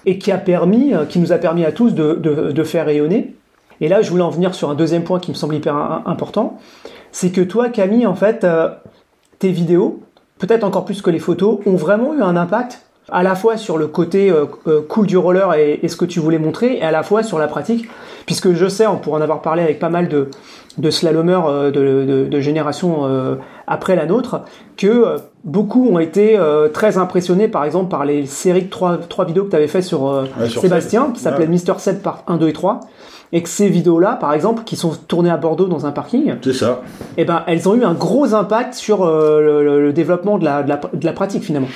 et 0.07 0.17
qui 0.17 0.31
a 0.31 0.39
permis, 0.39 0.93
qui 1.09 1.19
nous 1.19 1.33
a 1.33 1.39
permis 1.39 1.65
à 1.65 1.73
tous 1.73 1.93
de 1.93 2.63
faire 2.65 2.87
rayonner. 2.87 3.35
Et 3.81 3.89
là, 3.89 4.03
je 4.03 4.11
voulais 4.11 4.23
en 4.23 4.31
venir 4.31 4.55
sur 4.55 4.71
un 4.71 4.75
deuxième 4.75 5.05
point 5.05 5.19
qui 5.21 5.31
me 5.31 5.37
semble 5.37 5.55
hyper 5.55 5.75
important, 6.07 6.59
c'est 7.13 7.31
que 7.31 7.41
toi, 7.41 7.69
Camille, 7.69 8.07
en 8.07 8.15
fait, 8.15 8.45
euh, 8.45 8.71
tes 9.39 9.51
vidéos, 9.51 10.01
peut-être 10.39 10.65
encore 10.65 10.85
plus 10.85 11.03
que 11.03 11.11
les 11.11 11.19
photos, 11.19 11.59
ont 11.67 11.77
vraiment 11.77 12.15
eu 12.15 12.23
un 12.23 12.37
impact 12.37 12.83
à 13.13 13.23
la 13.23 13.35
fois 13.35 13.57
sur 13.57 13.79
le 13.79 13.87
côté 13.87 14.31
euh, 14.31 14.45
euh, 14.67 14.81
cool 14.89 15.07
du 15.07 15.17
roller 15.19 15.55
et, 15.55 15.81
et 15.83 15.89
ce 15.89 15.97
que 15.97 16.05
tu 16.05 16.21
voulais 16.21 16.39
montrer, 16.39 16.77
et 16.79 16.83
à 16.83 16.91
la 16.91 17.03
fois 17.03 17.23
sur 17.23 17.39
la 17.39 17.49
pratique, 17.49 17.89
puisque 18.27 18.53
je 18.53 18.69
sais, 18.69 18.87
on 18.87 18.97
pourra 18.97 19.19
en 19.19 19.23
avoir 19.23 19.43
parlé 19.43 19.63
avec 19.63 19.79
pas 19.79 19.89
mal 19.89 20.09
de, 20.09 20.29
de 20.79 20.91
slalomers 20.91 21.47
euh, 21.47 21.71
de, 21.71 22.05
de, 22.05 22.29
de 22.29 22.41
génération 22.41 23.07
euh, 23.07 23.37
après 23.67 23.97
la 23.97 24.07
nôtre, 24.07 24.43
que 24.77 25.17
beaucoup 25.45 25.89
ont 25.89 25.99
été 25.99 26.39
très 26.75 26.99
impressionnés, 26.99 27.49
par 27.49 27.65
exemple, 27.65 27.89
par 27.91 28.05
les 28.05 28.27
séries 28.27 28.63
de 28.63 28.71
trois, 28.71 28.97
trois 28.99 29.25
vidéos 29.25 29.45
que 29.45 29.51
tu 29.51 29.57
avais 29.57 29.69
fait 29.69 29.83
sur, 29.83 30.03
Ouais, 30.05 30.49
sur 30.49 30.61
Sébastien, 30.63 31.11
qui 31.15 31.21
s'appelait 31.21 31.45
Ouais. 31.45 31.51
Mister 31.51 31.73
7 31.79 32.03
par 32.03 32.25
1, 32.27 32.37
2 32.37 32.49
et 32.49 32.53
3, 32.53 32.81
et 33.33 33.43
que 33.43 33.49
ces 33.49 33.69
vidéos-là, 33.69 34.17
par 34.21 34.33
exemple, 34.35 34.65
qui 34.65 34.75
sont 34.77 34.91
tournées 35.07 35.31
à 35.31 35.37
Bordeaux 35.37 35.67
dans 35.67 35.87
un 35.87 35.93
parking, 35.93 36.35
C'est 36.43 36.53
ça. 36.53 36.81
eh 37.17 37.25
ben, 37.25 37.43
elles 37.47 37.69
ont 37.69 37.75
eu 37.77 37.85
un 37.85 37.95
gros 37.95 38.35
impact 38.35 38.75
sur 38.75 39.05
euh, 39.05 39.41
le, 39.41 39.65
le- 39.65 39.81
le 39.83 39.93
développement 39.93 40.37
de 40.37 40.45
la, 40.45 40.63
de, 40.65 40.69
la, 40.69 40.81
de 40.93 41.07
la 41.07 41.13
pratique 41.13 41.45
finalement. 41.45 41.69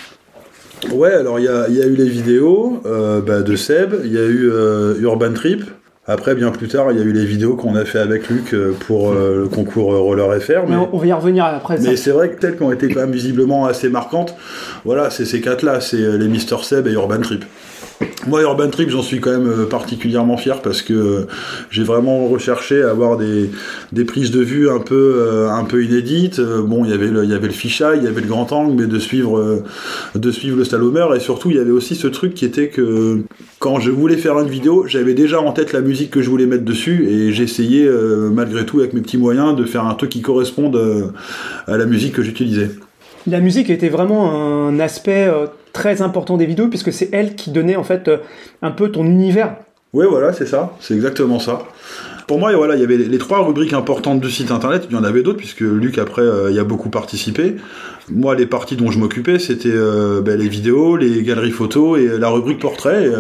Ouais, 0.93 1.13
alors 1.13 1.39
il 1.39 1.45
y 1.45 1.49
a, 1.49 1.69
y 1.69 1.83
a 1.83 1.87
eu 1.87 1.95
les 1.95 2.09
vidéos 2.09 2.81
euh, 2.87 3.21
bah, 3.21 3.43
de 3.43 3.57
Seb, 3.57 3.95
il 4.05 4.13
y 4.13 4.19
a 4.19 4.25
eu 4.25 4.51
euh, 4.51 4.95
Urban 5.01 5.33
Trip. 5.33 5.65
Après, 6.07 6.35
bien 6.35 6.51
plus 6.51 6.69
tard, 6.69 6.93
il 6.93 6.99
y 6.99 7.01
a 7.01 7.05
eu 7.05 7.13
les 7.13 7.25
vidéos 7.25 7.57
qu'on 7.57 7.77
a 7.77 7.85
fait 7.87 7.99
avec 7.99 8.29
Luc 8.29 8.53
euh, 8.53 8.73
pour 8.87 9.13
euh, 9.13 9.43
le 9.43 9.49
concours 9.49 9.97
Roller 9.97 10.39
FR. 10.39 10.67
Mais 10.69 10.77
Mais, 10.77 10.89
on, 10.93 10.99
va 10.99 11.07
y 11.07 11.13
revenir 11.13 11.47
après. 11.47 11.79
mais 11.81 11.97
c'est 11.97 12.11
vrai 12.11 12.29
que 12.31 12.39
telles 12.39 12.57
qui 12.57 12.63
ont 12.63 12.73
été 12.73 12.89
quand 12.89 13.01
même 13.01 13.13
visiblement 13.13 13.65
assez 13.65 13.89
marquantes, 13.89 14.35
voilà, 14.85 15.09
c'est 15.09 15.25
ces 15.25 15.41
quatre-là, 15.41 15.81
c'est 15.81 16.19
les 16.19 16.29
Mister 16.29 16.57
Seb 16.63 16.87
et 16.89 16.93
Urban 16.93 17.21
Trip. 17.21 17.45
Moi, 18.27 18.43
Urban 18.43 18.71
Trip, 18.71 18.89
j'en 18.89 19.03
suis 19.03 19.21
quand 19.21 19.31
même 19.31 19.49
euh, 19.49 19.67
particulièrement 19.67 20.37
fier 20.37 20.63
parce 20.63 20.83
que 20.83 20.95
euh, 20.95 21.27
j'ai 21.71 21.83
vraiment 21.83 22.27
recherché 22.27 22.83
à 22.83 22.91
avoir 22.91 23.19
des, 23.19 23.51
des 23.93 24.05
prises 24.05 24.31
de 24.31 24.41
vue 24.41 24.71
un 24.71 24.81
peu, 24.81 25.17
euh, 25.19 25.51
un 25.51 25.65
peu 25.65 25.85
inédites. 25.85 26.41
Bon, 26.41 26.85
il 26.85 26.91
y 26.91 26.95
avait 26.95 27.09
le, 27.09 27.25
il 27.25 27.31
y 27.31 27.35
avait 27.35 27.49
le 27.49 27.55
il 27.55 28.05
y 28.05 28.07
avait 28.07 28.21
le 28.21 28.27
grand 28.27 28.51
angle, 28.53 28.75
mais 28.83 28.87
de 28.87 28.99
suivre, 28.99 29.63
de 30.15 30.31
suivre 30.31 30.57
le 30.57 30.65
slalomer. 30.65 31.07
Et 31.17 31.21
surtout, 31.21 31.51
il 31.51 31.57
y 31.57 31.61
avait 31.61 31.71
aussi 31.71 31.95
ce 31.95 32.07
truc 32.07 32.35
qui 32.35 32.45
était 32.45 32.69
que 32.69 33.21
quand 33.59 33.81
je 33.81 33.91
voulais 33.91 34.17
faire 34.17 34.39
une 34.39 34.49
vidéo, 34.49 34.85
j'avais 34.87 35.15
déjà 35.15 35.41
en 35.41 35.53
tête 35.53 35.73
la 35.73 35.81
musique 35.81 36.11
que 36.11 36.23
je 36.23 36.29
voulais 36.29 36.47
mettre 36.47 36.65
dessus 36.65 37.07
et 37.09 37.33
j'essayais, 37.33 37.89
malgré 38.33 38.67
tout, 38.67 38.81
avec 38.81 38.93
mes 38.93 39.01
petits 39.01 39.19
moyens, 39.19 39.57
de 39.57 39.65
faire 39.65 39.87
un 39.87 39.95
truc 39.95 40.11
qui 40.11 40.21
corresponde 40.21 41.13
à 41.67 41.77
la 41.77 41.87
musique 41.87 42.15
que 42.15 42.23
j'utilisais. 42.23 42.71
La 43.27 43.41
musique 43.41 43.71
était 43.71 43.89
vraiment 43.89 44.69
un 44.69 44.79
aspect 44.81 45.31
très 45.75 46.01
important 46.01 46.39
des 46.39 46.47
vidéos 46.47 46.69
puisque 46.69 46.93
c'est 46.93 47.11
elle 47.13 47.35
qui 47.35 47.51
donnait 47.51 47.77
en 47.77 47.85
fait 47.85 48.09
euh, 48.09 48.19
un 48.63 48.71
peu 48.71 48.91
ton 48.91 49.05
univers. 49.05 49.57
Oui, 49.93 50.07
voilà, 50.09 50.33
c'est 50.33 50.47
ça, 50.47 50.75
c'est 50.81 50.95
exactement 50.95 51.39
ça. 51.39 51.63
Pour 52.27 52.39
moi, 52.39 52.57
voilà, 52.57 52.75
il 52.75 52.81
y 52.81 52.85
avait 52.85 52.97
les, 52.97 53.19
trois 53.19 53.45
rubriques 53.45 53.75
importantes 53.75 54.19
du 54.19 54.31
site 54.31 54.51
internet. 54.51 54.87
Il 54.89 54.97
y 54.97 54.99
en 54.99 55.05
avait 55.05 55.23
d'autres 55.23 55.37
puisque 55.37 55.61
Luc 55.61 55.99
après 55.99 56.23
euh, 56.23 56.51
y 56.51 56.59
a 56.59 56.65
beaucoup 56.65 56.89
participé. 56.89 57.57
Moi, 58.11 58.35
les 58.35 58.47
parties 58.47 58.77
dont 58.77 58.91
je 58.91 58.99
m'occupais, 58.99 59.39
c'était 59.39 59.69
euh, 59.71 60.23
ben, 60.23 60.39
les 60.39 60.49
vidéos, 60.49 60.97
les 60.97 61.23
galeries 61.23 61.51
photos 61.51 61.99
et 62.01 62.19
la 62.19 62.31
rubrique 62.31 62.61
portrait. 62.61 63.11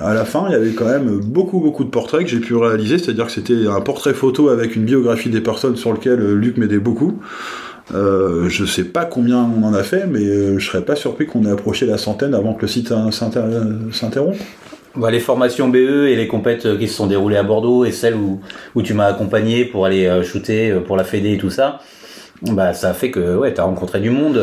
À 0.00 0.14
la 0.14 0.24
fin, 0.24 0.46
il 0.48 0.52
y 0.52 0.56
avait 0.56 0.72
quand 0.72 0.86
même 0.86 1.20
beaucoup, 1.20 1.60
beaucoup 1.60 1.84
de 1.84 1.90
portraits 1.90 2.24
que 2.24 2.28
j'ai 2.28 2.40
pu 2.40 2.56
réaliser. 2.56 2.98
C'est-à-dire 2.98 3.26
que 3.26 3.32
c'était 3.32 3.68
un 3.68 3.80
portrait 3.80 4.14
photo 4.14 4.48
avec 4.48 4.74
une 4.74 4.84
biographie 4.84 5.30
des 5.30 5.40
personnes 5.40 5.76
sur 5.76 5.92
lequel 5.92 6.34
Luc 6.34 6.56
m'aidait 6.56 6.80
beaucoup. 6.80 7.20
Euh, 7.94 8.48
je 8.48 8.64
sais 8.64 8.84
pas 8.84 9.04
combien 9.04 9.38
on 9.38 9.62
en 9.64 9.74
a 9.74 9.82
fait, 9.82 10.06
mais 10.06 10.24
euh, 10.24 10.58
je 10.58 10.66
serais 10.66 10.82
pas 10.82 10.96
surpris 10.96 11.26
qu'on 11.26 11.44
ait 11.44 11.50
approché 11.50 11.86
la 11.86 11.98
centaine 11.98 12.34
avant 12.34 12.54
que 12.54 12.62
le 12.62 12.68
site 12.68 12.92
s'inter- 13.10 13.42
s'interrompe. 13.92 14.36
Bah, 14.94 15.10
les 15.10 15.20
formations 15.20 15.68
BE 15.68 16.06
et 16.08 16.16
les 16.16 16.26
compètes 16.28 16.66
euh, 16.66 16.78
qui 16.78 16.88
se 16.88 16.94
sont 16.94 17.06
déroulées 17.06 17.36
à 17.36 17.42
Bordeaux 17.42 17.84
et 17.84 17.92
celles 17.92 18.14
où, 18.14 18.40
tu 18.82 18.94
m'as 18.94 19.06
accompagné 19.06 19.64
pour 19.64 19.86
aller 19.86 20.06
euh, 20.06 20.22
shooter 20.22 20.80
pour 20.86 20.96
la 20.96 21.04
Fédé 21.04 21.32
et 21.32 21.38
tout 21.38 21.50
ça, 21.50 21.80
bah 22.42 22.74
ça 22.74 22.90
a 22.90 22.92
fait 22.94 23.10
que 23.10 23.36
ouais, 23.36 23.54
t'as 23.54 23.62
rencontré 23.64 24.00
du 24.00 24.10
monde. 24.10 24.40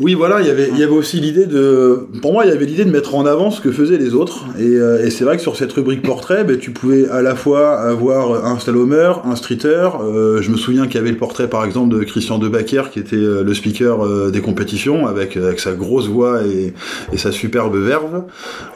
Oui, 0.00 0.14
voilà, 0.14 0.40
il 0.40 0.48
y 0.48 0.50
avait, 0.50 0.86
aussi 0.86 1.20
l'idée 1.20 1.46
de, 1.46 2.08
pour 2.20 2.32
moi, 2.32 2.44
il 2.44 2.48
y 2.48 2.52
avait 2.52 2.64
l'idée 2.64 2.84
de 2.84 2.90
mettre 2.90 3.14
en 3.14 3.26
avant 3.26 3.52
ce 3.52 3.60
que 3.60 3.70
faisaient 3.70 3.96
les 3.96 4.14
autres. 4.14 4.44
Et, 4.58 4.64
euh, 4.64 5.08
c'est 5.08 5.22
vrai 5.22 5.36
que 5.36 5.42
sur 5.42 5.54
cette 5.54 5.72
rubrique 5.72 6.02
portrait, 6.02 6.42
ben, 6.42 6.58
tu 6.58 6.72
pouvais 6.72 7.08
à 7.08 7.22
la 7.22 7.36
fois 7.36 7.78
avoir 7.78 8.44
un 8.44 8.58
slalomer, 8.58 9.12
un 9.24 9.36
streeter. 9.36 9.90
Euh, 10.02 10.42
je 10.42 10.50
me 10.50 10.56
souviens 10.56 10.86
qu'il 10.86 10.96
y 10.96 10.98
avait 10.98 11.12
le 11.12 11.16
portrait, 11.16 11.48
par 11.48 11.64
exemple, 11.64 11.96
de 11.96 12.02
Christian 12.02 12.38
Debacker, 12.38 12.90
qui 12.90 12.98
était 12.98 13.14
euh, 13.14 13.44
le 13.44 13.54
speaker 13.54 14.30
des 14.32 14.40
compétitions, 14.40 15.06
avec, 15.06 15.38
sa 15.58 15.72
grosse 15.72 16.08
voix 16.08 16.40
et, 16.42 16.74
sa 17.16 17.30
superbe 17.30 17.76
verve. 17.76 18.24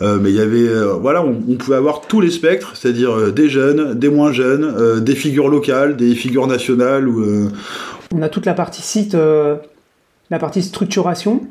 Mais 0.00 0.30
il 0.30 0.36
y 0.36 0.40
avait, 0.40 0.68
voilà, 1.00 1.24
on, 1.24 1.56
pouvait 1.56 1.76
avoir 1.76 2.02
tous 2.02 2.20
les 2.20 2.30
spectres, 2.30 2.72
c'est-à-dire 2.74 3.32
des 3.32 3.48
jeunes, 3.48 3.94
des 3.94 4.08
moins 4.08 4.32
jeunes, 4.32 5.00
des 5.00 5.14
figures 5.16 5.48
locales, 5.48 5.96
des 5.96 6.14
figures 6.14 6.46
nationales. 6.46 7.08
Ou, 7.08 7.48
On 8.14 8.22
a 8.22 8.28
toute 8.28 8.46
la 8.46 8.54
partie 8.54 8.82
site, 8.82 9.16
la 10.30 10.38
partie 10.38 10.62
structuration. 10.62 11.42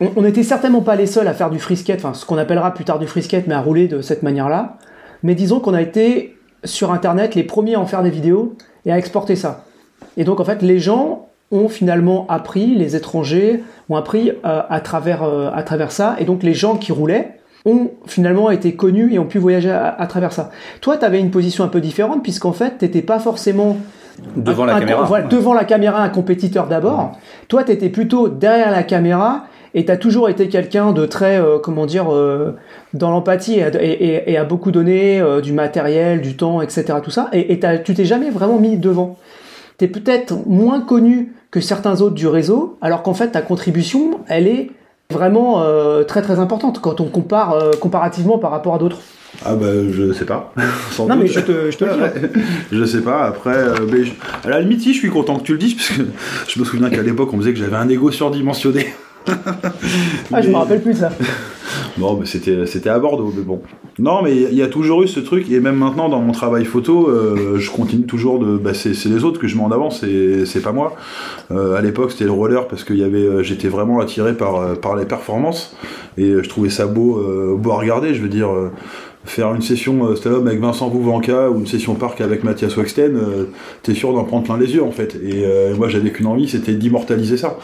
On 0.00 0.22
n'était 0.22 0.42
certainement 0.42 0.82
pas 0.82 0.96
les 0.96 1.06
seuls 1.06 1.28
à 1.28 1.34
faire 1.34 1.50
du 1.50 1.58
free 1.58 1.76
skate, 1.76 1.98
enfin 1.98 2.14
ce 2.14 2.26
qu'on 2.26 2.36
appellera 2.36 2.74
plus 2.74 2.84
tard 2.84 2.98
du 2.98 3.06
free 3.06 3.22
skate, 3.22 3.46
mais 3.46 3.54
à 3.54 3.60
rouler 3.60 3.86
de 3.86 4.02
cette 4.02 4.22
manière-là. 4.22 4.76
Mais 5.22 5.34
disons 5.34 5.60
qu'on 5.60 5.74
a 5.74 5.80
été 5.80 6.36
sur 6.64 6.92
Internet 6.92 7.34
les 7.34 7.44
premiers 7.44 7.74
à 7.74 7.80
en 7.80 7.86
faire 7.86 8.02
des 8.02 8.10
vidéos 8.10 8.56
et 8.84 8.92
à 8.92 8.98
exporter 8.98 9.36
ça. 9.36 9.64
Et 10.16 10.24
donc 10.24 10.40
en 10.40 10.44
fait, 10.44 10.62
les 10.62 10.78
gens 10.78 11.28
ont 11.50 11.68
finalement 11.68 12.26
appris, 12.28 12.74
les 12.74 12.96
étrangers 12.96 13.62
ont 13.88 13.96
appris 13.96 14.30
euh, 14.30 14.62
à, 14.68 14.80
travers, 14.80 15.22
euh, 15.22 15.50
à 15.54 15.62
travers 15.62 15.92
ça. 15.92 16.16
Et 16.18 16.24
donc 16.24 16.42
les 16.42 16.54
gens 16.54 16.76
qui 16.76 16.90
roulaient 16.90 17.38
ont 17.64 17.92
finalement 18.06 18.50
été 18.50 18.74
connus 18.74 19.14
et 19.14 19.18
ont 19.18 19.26
pu 19.26 19.38
voyager 19.38 19.70
à, 19.70 19.88
à 19.88 20.06
travers 20.06 20.32
ça. 20.32 20.50
Toi, 20.80 20.96
tu 20.96 21.04
avais 21.04 21.20
une 21.20 21.30
position 21.30 21.64
un 21.64 21.68
peu 21.68 21.80
différente 21.80 22.22
puisqu'en 22.22 22.52
fait, 22.52 22.78
tu 22.78 22.84
n'étais 22.84 23.02
pas 23.02 23.18
forcément 23.18 23.78
devant 24.36 24.64
la 24.64 24.76
un- 24.76 24.80
caméra. 24.80 25.04
voilà, 25.04 25.26
devant 25.26 25.54
la 25.54 25.64
caméra, 25.64 26.02
un 26.02 26.08
compétiteur 26.08 26.66
d'abord. 26.66 27.12
Toi, 27.48 27.64
tu 27.64 27.72
étais 27.72 27.88
plutôt 27.88 28.28
derrière 28.28 28.70
la 28.70 28.82
caméra 28.82 29.44
et 29.74 29.84
tu 29.84 29.90
as 29.90 29.96
toujours 29.96 30.28
été 30.28 30.48
quelqu'un 30.48 30.92
de 30.92 31.04
très, 31.04 31.38
euh, 31.40 31.58
comment 31.58 31.84
dire, 31.86 32.12
euh, 32.12 32.56
dans 32.92 33.10
l'empathie 33.10 33.58
et, 33.58 34.36
à 34.36 34.44
beaucoup 34.44 34.70
donné 34.70 35.20
euh, 35.20 35.40
du 35.40 35.52
matériel, 35.52 36.20
du 36.20 36.36
temps, 36.36 36.60
etc. 36.62 36.84
Tout 37.02 37.10
ça. 37.10 37.28
Et, 37.32 37.52
et 37.52 37.60
tu 37.82 37.94
t'es 37.94 38.04
jamais 38.04 38.30
vraiment 38.30 38.58
mis 38.58 38.76
devant. 38.76 39.16
Tu 39.78 39.86
es 39.86 39.88
peut-être 39.88 40.34
moins 40.46 40.80
connu 40.80 41.32
que 41.50 41.60
certains 41.60 42.00
autres 42.00 42.14
du 42.14 42.28
réseau, 42.28 42.78
alors 42.80 43.02
qu'en 43.02 43.14
fait, 43.14 43.28
ta 43.32 43.40
contribution, 43.42 44.20
elle 44.28 44.46
est 44.46 44.70
vraiment 45.12 45.62
euh, 45.62 46.02
très 46.04 46.22
très 46.22 46.38
importante 46.38 46.80
quand 46.80 47.00
on 47.00 47.04
compare 47.08 47.52
euh, 47.52 47.70
comparativement 47.80 48.38
par 48.38 48.50
rapport 48.50 48.74
à 48.74 48.78
d'autres. 48.78 48.98
Ah 49.44 49.54
bah 49.56 49.66
je 49.90 50.12
sais 50.12 50.24
pas. 50.24 50.52
Sans 50.92 51.06
Non, 51.06 51.14
doute. 51.16 51.24
mais 51.24 51.28
je 51.28 51.40
te, 51.40 51.70
je 51.70 51.76
te 51.76 51.84
le 51.84 51.90
dis. 52.28 52.40
Je 52.72 52.84
sais 52.84 53.00
pas, 53.00 53.24
après, 53.24 53.54
euh, 53.56 53.74
mais 53.90 54.04
je- 54.04 54.12
à 54.44 54.48
la 54.50 54.60
limite, 54.60 54.80
si, 54.80 54.94
je 54.94 54.98
suis 54.98 55.10
content 55.10 55.36
que 55.38 55.42
tu 55.44 55.52
le 55.52 55.58
dises, 55.58 55.74
parce 55.74 55.88
que 55.90 56.02
je 56.48 56.60
me 56.60 56.64
souviens 56.64 56.88
qu'à 56.90 57.02
l'époque, 57.02 57.30
on 57.32 57.36
me 57.36 57.42
disait 57.42 57.52
que 57.52 57.58
j'avais 57.58 57.76
un 57.76 57.88
ego 57.88 58.10
surdimensionné. 58.10 58.94
Ah, 59.26 60.40
je 60.40 60.46
me 60.48 60.52
Mais- 60.52 60.58
rappelle 60.58 60.82
plus 60.82 60.92
de 60.94 60.98
ça. 60.98 61.10
Non, 61.98 62.16
mais 62.16 62.26
c'était 62.26 62.66
c'était 62.66 62.90
à 62.90 62.98
Bordeaux, 62.98 63.32
mais 63.36 63.42
bon. 63.42 63.62
Non, 63.98 64.22
mais 64.22 64.34
il 64.36 64.54
y 64.54 64.62
a 64.62 64.66
toujours 64.66 65.02
eu 65.02 65.08
ce 65.08 65.20
truc, 65.20 65.50
et 65.50 65.60
même 65.60 65.76
maintenant 65.76 66.08
dans 66.08 66.20
mon 66.20 66.32
travail 66.32 66.64
photo, 66.64 67.08
euh, 67.08 67.58
je 67.58 67.70
continue 67.70 68.06
toujours 68.06 68.38
de. 68.38 68.56
Bah, 68.56 68.74
c'est 68.74 68.90
les 69.06 69.24
autres 69.24 69.40
que 69.40 69.46
je 69.46 69.56
mets 69.56 69.62
en 69.62 69.70
avant, 69.70 69.90
c'est 69.90 70.44
c'est 70.46 70.60
pas 70.60 70.72
moi. 70.72 70.96
Euh, 71.50 71.76
à 71.76 71.80
l'époque, 71.80 72.12
c'était 72.12 72.24
le 72.24 72.32
roller 72.32 72.66
parce 72.66 72.84
que 72.84 72.94
y 72.94 73.04
avait, 73.04 73.18
euh, 73.18 73.42
j'étais 73.42 73.68
vraiment 73.68 74.00
attiré 74.00 74.34
par 74.34 74.96
les 74.96 75.04
performances, 75.04 75.76
et 76.18 76.32
je 76.42 76.48
trouvais 76.48 76.70
ça 76.70 76.86
beau 76.86 77.22
beau 77.56 77.70
à 77.70 77.76
regarder. 77.76 78.14
Je 78.14 78.22
veux 78.22 78.28
dire. 78.28 78.48
Faire 79.26 79.54
une 79.54 79.62
session 79.62 80.06
euh, 80.06 80.36
avec 80.36 80.60
Vincent 80.60 80.88
Vouvanka 80.88 81.48
ou 81.50 81.60
une 81.60 81.66
session 81.66 81.94
parc 81.94 82.20
avec 82.20 82.44
Mathias 82.44 82.76
Wexten, 82.76 83.16
euh, 83.16 83.44
t'es 83.82 83.94
sûr 83.94 84.12
d'en 84.12 84.24
prendre 84.24 84.44
plein 84.44 84.58
les 84.58 84.74
yeux 84.74 84.82
en 84.82 84.90
fait. 84.90 85.16
Et 85.16 85.46
moi 85.76 85.88
j'avais 85.88 86.10
qu'une 86.10 86.26
envie, 86.26 86.46
c'était 86.46 86.74
d'immortaliser 86.74 87.38
ça. 87.38 87.56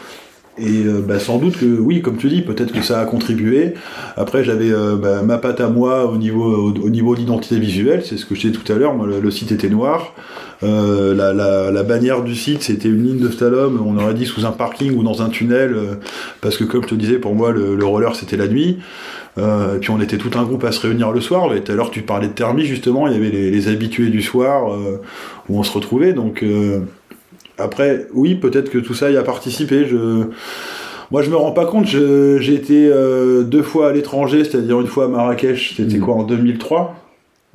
Et 0.60 0.84
euh, 0.84 1.00
bah, 1.00 1.18
sans 1.18 1.38
doute 1.38 1.56
que 1.56 1.64
oui, 1.64 2.02
comme 2.02 2.16
tu 2.16 2.28
dis, 2.28 2.42
peut-être 2.42 2.72
que 2.72 2.82
ça 2.82 3.00
a 3.00 3.06
contribué. 3.06 3.74
Après, 4.16 4.44
j'avais 4.44 4.70
euh, 4.70 4.96
bah, 4.96 5.22
ma 5.22 5.38
patte 5.38 5.60
à 5.60 5.68
moi 5.68 6.04
au 6.04 6.18
niveau 6.18 6.74
au, 6.74 7.52
visuelle, 7.52 8.02
c'est 8.04 8.18
ce 8.18 8.26
que 8.26 8.34
je 8.34 8.42
disais 8.42 8.52
tout 8.52 8.70
à 8.70 8.76
l'heure. 8.76 8.94
Le, 8.94 9.20
le 9.20 9.30
site 9.30 9.52
était 9.52 9.70
noir. 9.70 10.14
Euh, 10.62 11.14
la, 11.14 11.82
bannière 11.82 12.22
du 12.22 12.34
site, 12.34 12.62
c'était 12.62 12.88
une 12.88 13.02
ligne 13.02 13.18
de 13.18 13.30
slalom. 13.30 13.82
On 13.84 13.96
aurait 13.96 14.12
dit 14.12 14.26
sous 14.26 14.44
un 14.44 14.52
parking 14.52 14.94
ou 14.94 15.02
dans 15.02 15.22
un 15.22 15.30
tunnel, 15.30 15.74
parce 16.42 16.58
que 16.58 16.64
comme 16.64 16.82
je 16.82 16.88
te 16.88 16.94
disais, 16.94 17.18
pour 17.18 17.34
moi, 17.34 17.52
le, 17.52 17.74
le 17.74 17.84
roller 17.84 18.14
c'était 18.14 18.36
la 18.36 18.46
nuit. 18.46 18.78
Et 19.38 19.78
puis 19.80 19.90
on 19.90 20.00
était 20.00 20.18
tout 20.18 20.38
un 20.38 20.42
groupe 20.42 20.64
à 20.64 20.72
se 20.72 20.80
réunir 20.80 21.12
le 21.12 21.22
soir. 21.22 21.54
Et 21.54 21.62
tout 21.62 21.72
à 21.72 21.74
l'heure, 21.74 21.90
tu 21.90 22.02
parlais 22.02 22.28
de 22.28 22.34
thermie 22.34 22.66
justement. 22.66 23.06
Il 23.06 23.14
y 23.14 23.16
avait 23.16 23.30
les, 23.30 23.68
habitués 23.68 24.10
du 24.10 24.20
soir 24.20 24.76
où 25.48 25.58
on 25.58 25.62
se 25.62 25.72
retrouvait. 25.72 26.12
Donc 26.12 26.44
après, 27.62 28.06
oui, 28.14 28.34
peut-être 28.34 28.70
que 28.70 28.78
tout 28.78 28.94
ça 28.94 29.10
y 29.10 29.16
a 29.16 29.22
participé. 29.22 29.86
Je... 29.86 30.24
Moi, 31.10 31.22
je 31.22 31.30
me 31.30 31.36
rends 31.36 31.52
pas 31.52 31.66
compte. 31.66 31.86
Je- 31.86 32.38
J'ai 32.40 32.54
été 32.54 32.88
euh, 32.92 33.42
deux 33.42 33.62
fois 33.62 33.88
à 33.90 33.92
l'étranger, 33.92 34.44
c'est-à-dire 34.44 34.80
une 34.80 34.86
fois 34.86 35.06
à 35.06 35.08
Marrakech. 35.08 35.74
C'était 35.76 35.98
Mm. 35.98 36.00
quoi 36.00 36.14
en 36.14 36.22
2003 36.22 36.94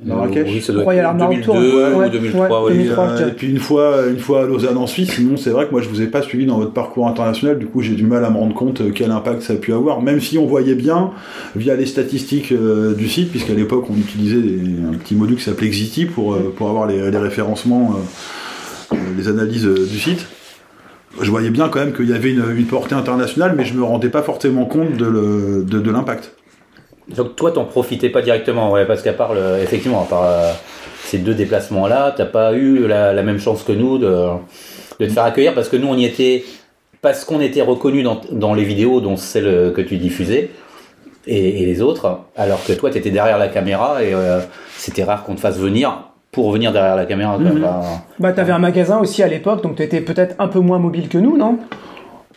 Marrakech 0.04 0.46
Oui, 0.52 0.60
ça 0.60 0.74
doit 0.74 0.82
Royal 0.82 1.04
être 1.06 1.08
Armor 1.08 1.28
2002 1.30 1.46
Tour, 1.46 1.54
ouais, 1.56 1.94
ou 1.94 1.98
ouais, 2.00 2.10
2003. 2.10 2.48
ouais, 2.64 2.70
oui. 2.72 2.76
2003. 2.84 3.04
et, 3.06 3.22
euh, 3.22 3.28
et 3.28 3.32
puis 3.32 3.48
une 3.50 3.58
fois, 3.58 3.94
une 4.10 4.18
fois 4.18 4.42
à 4.42 4.46
Lausanne 4.46 4.76
en 4.76 4.86
Suisse. 4.86 5.10
Sinon, 5.14 5.38
c'est 5.38 5.48
vrai 5.48 5.64
que 5.64 5.70
moi, 5.70 5.80
je 5.80 5.88
vous 5.88 6.02
ai 6.02 6.06
pas 6.06 6.20
suivi 6.20 6.44
dans 6.44 6.58
votre 6.58 6.72
parcours 6.74 7.08
international. 7.08 7.58
Du 7.58 7.64
coup, 7.64 7.80
j'ai 7.80 7.94
du 7.94 8.04
mal 8.04 8.22
à 8.26 8.28
me 8.28 8.36
rendre 8.36 8.54
compte 8.54 8.82
euh, 8.82 8.90
quel 8.94 9.10
impact 9.10 9.40
ça 9.40 9.54
a 9.54 9.56
pu 9.56 9.72
avoir. 9.72 10.02
Même 10.02 10.20
si 10.20 10.36
on 10.36 10.44
voyait 10.44 10.74
bien 10.74 11.12
via 11.56 11.76
les 11.76 11.86
statistiques 11.86 12.52
euh, 12.52 12.92
du 12.92 13.08
site, 13.08 13.30
puisqu'à 13.30 13.54
l'époque, 13.54 13.86
on 13.90 13.96
utilisait 13.96 14.42
des- 14.42 14.60
un 14.86 14.98
petit 14.98 15.14
module 15.14 15.38
qui 15.38 15.44
s'appelait 15.44 15.70
Xiti 15.70 16.04
pour 16.04 16.34
euh, 16.34 16.52
pour 16.54 16.68
avoir 16.68 16.86
les, 16.86 17.10
les 17.10 17.18
référencements, 17.18 17.94
euh, 17.94 17.98
euh, 17.98 18.02
les 19.16 19.28
analyses 19.28 19.66
euh, 19.66 19.86
du 19.86 19.98
site. 19.98 20.26
Je 21.20 21.30
voyais 21.30 21.50
bien 21.50 21.68
quand 21.68 21.78
même 21.78 21.94
qu'il 21.94 22.10
y 22.10 22.12
avait 22.12 22.30
une, 22.30 22.66
portée 22.66 22.94
internationale, 22.94 23.54
mais 23.56 23.64
je 23.64 23.74
me 23.74 23.82
rendais 23.82 24.10
pas 24.10 24.22
forcément 24.22 24.66
compte 24.66 24.96
de 24.96 25.90
l'impact. 25.90 26.32
Donc 27.08 27.36
toi, 27.36 27.52
t'en 27.52 27.64
profitais 27.64 28.10
pas 28.10 28.20
directement, 28.20 28.72
ouais, 28.72 28.84
parce 28.84 29.02
qu'à 29.02 29.12
part 29.12 29.32
effectivement, 29.62 30.02
à 30.02 30.06
part 30.06 30.24
euh, 30.24 30.52
ces 31.04 31.18
deux 31.18 31.34
déplacements-là, 31.34 32.12
t'as 32.16 32.26
pas 32.26 32.52
eu 32.54 32.86
la, 32.86 33.22
même 33.22 33.38
chance 33.38 33.62
que 33.62 33.72
nous 33.72 33.98
de, 33.98 34.28
te 34.98 35.08
faire 35.08 35.24
accueillir, 35.24 35.54
parce 35.54 35.68
que 35.68 35.76
nous, 35.76 35.88
on 35.88 35.96
y 35.96 36.04
était 36.04 36.44
parce 37.02 37.24
qu'on 37.24 37.40
était 37.40 37.62
reconnus 37.62 38.04
dans, 38.32 38.54
les 38.54 38.64
vidéos, 38.64 39.00
dont 39.00 39.16
celle 39.16 39.72
que 39.72 39.80
tu 39.80 39.96
diffusais, 39.98 40.50
et, 41.28 41.62
et 41.62 41.66
les 41.66 41.80
autres, 41.80 42.20
alors 42.36 42.64
que 42.64 42.72
toi, 42.72 42.90
t'étais 42.90 43.10
derrière 43.10 43.38
la 43.38 43.48
caméra 43.48 44.02
et 44.02 44.12
euh, 44.12 44.40
c'était 44.76 45.04
rare 45.04 45.22
qu'on 45.22 45.36
te 45.36 45.40
fasse 45.40 45.58
venir 45.58 46.10
pour 46.36 46.52
venir 46.52 46.70
derrière 46.70 46.96
la 46.96 47.06
caméra. 47.06 47.38
Mhm. 47.38 47.60
Bah, 47.60 47.80
Bah, 48.20 48.32
t'avais 48.34 48.52
un 48.52 48.58
magasin 48.58 48.98
aussi 48.98 49.22
à 49.22 49.26
l'époque, 49.26 49.62
donc 49.62 49.76
t'étais 49.76 50.02
peut-être 50.02 50.34
un 50.38 50.48
peu 50.48 50.60
moins 50.60 50.78
mobile 50.78 51.08
que 51.08 51.16
nous, 51.16 51.38
non? 51.38 51.58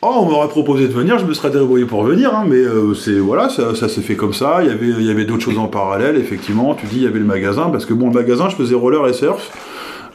Oh, 0.01 0.19
on 0.21 0.25
m'aurait 0.29 0.47
proposé 0.47 0.87
de 0.87 0.93
venir, 0.93 1.19
je 1.19 1.25
me 1.25 1.33
serais 1.33 1.49
débrouillé 1.49 1.83
pour 1.83 2.03
venir, 2.03 2.33
hein, 2.33 2.45
mais 2.47 2.55
euh, 2.55 2.93
c'est 2.93 3.19
voilà, 3.19 3.49
ça, 3.49 3.75
ça 3.75 3.89
s'est 3.89 3.99
fait 3.99 4.15
comme 4.15 4.31
ça. 4.31 4.59
Il 4.61 4.69
y 4.69 4.71
avait, 4.71 4.87
il 4.87 5.05
y 5.05 5.11
avait 5.11 5.25
d'autres 5.25 5.43
choses 5.43 5.57
en 5.59 5.67
parallèle, 5.67 6.15
effectivement. 6.15 6.73
Tu 6.75 6.85
dis, 6.85 6.95
il 6.99 7.03
y 7.03 7.07
avait 7.07 7.19
le 7.19 7.25
magasin, 7.25 7.69
parce 7.69 7.85
que 7.85 7.93
bon, 7.93 8.07
le 8.07 8.13
magasin, 8.13 8.47
je 8.47 8.55
faisais 8.55 8.75
roller 8.75 9.05
et 9.09 9.11
surf. 9.13 9.51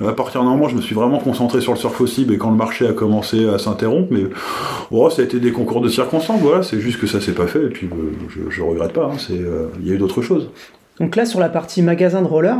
À 0.02 0.12
partir 0.12 0.42
d'un 0.42 0.48
moment, 0.48 0.68
je 0.68 0.74
me 0.76 0.80
suis 0.80 0.94
vraiment 0.94 1.18
concentré 1.18 1.60
sur 1.60 1.72
le 1.72 1.78
surf 1.78 2.00
aussi, 2.00 2.26
et 2.32 2.38
quand 2.38 2.50
le 2.50 2.56
marché 2.56 2.86
a 2.88 2.94
commencé 2.94 3.46
à 3.46 3.58
s'interrompre, 3.58 4.08
mais 4.10 4.24
oh, 4.90 5.10
ça 5.10 5.20
a 5.20 5.24
été 5.26 5.38
des 5.38 5.52
concours 5.52 5.82
de 5.82 5.90
circonstances, 5.90 6.40
voilà. 6.40 6.62
C'est 6.62 6.80
juste 6.80 6.98
que 6.98 7.06
ça 7.06 7.20
s'est 7.20 7.32
pas 7.34 7.46
fait, 7.46 7.64
et 7.64 7.68
puis 7.68 7.86
euh, 7.92 8.12
je, 8.30 8.40
je 8.50 8.62
regrette 8.62 8.94
pas. 8.94 9.10
hein, 9.12 9.18
c'est, 9.18 9.34
euh, 9.38 9.66
il 9.82 9.86
y 9.88 9.92
a 9.92 9.94
eu 9.94 9.98
d'autres 9.98 10.22
choses. 10.22 10.48
Donc 10.98 11.14
là, 11.14 11.26
sur 11.26 11.40
la 11.40 11.48
partie 11.50 11.82
magasin 11.82 12.22
de 12.22 12.26
roller, 12.26 12.56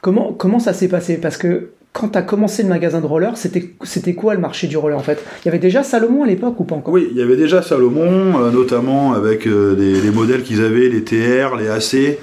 comment, 0.00 0.58
ça 0.58 0.72
s'est 0.72 0.88
passé? 0.88 1.18
Parce 1.18 1.36
que 1.36 1.70
quand 1.92 2.08
t'as 2.08 2.22
commencé 2.22 2.62
le 2.62 2.68
magasin 2.68 3.00
de 3.00 3.06
roller, 3.06 3.36
c'était 3.36 4.14
quoi 4.14 4.34
le 4.34 4.40
marché 4.40 4.68
du 4.68 4.76
roller 4.76 4.96
en 4.96 5.02
fait? 5.02 5.22
Il 5.42 5.46
y 5.46 5.48
avait 5.48 5.58
déjà 5.58 5.82
Salomon 5.82 6.22
à 6.22 6.26
l'époque 6.26 6.60
ou 6.60 6.64
pas 6.64 6.76
encore? 6.76 6.94
Oui, 6.94 7.08
il 7.10 7.16
y 7.16 7.22
avait 7.22 7.36
déjà 7.36 7.62
Salomon, 7.62 8.40
euh, 8.40 8.50
notamment 8.52 9.12
avec 9.12 9.46
euh, 9.46 9.74
les, 9.76 10.00
les 10.00 10.10
modèles 10.10 10.42
qu'ils 10.42 10.62
avaient, 10.62 10.88
les 10.88 11.02
TR, 11.02 11.56
les 11.56 11.68
AC, 11.68 12.18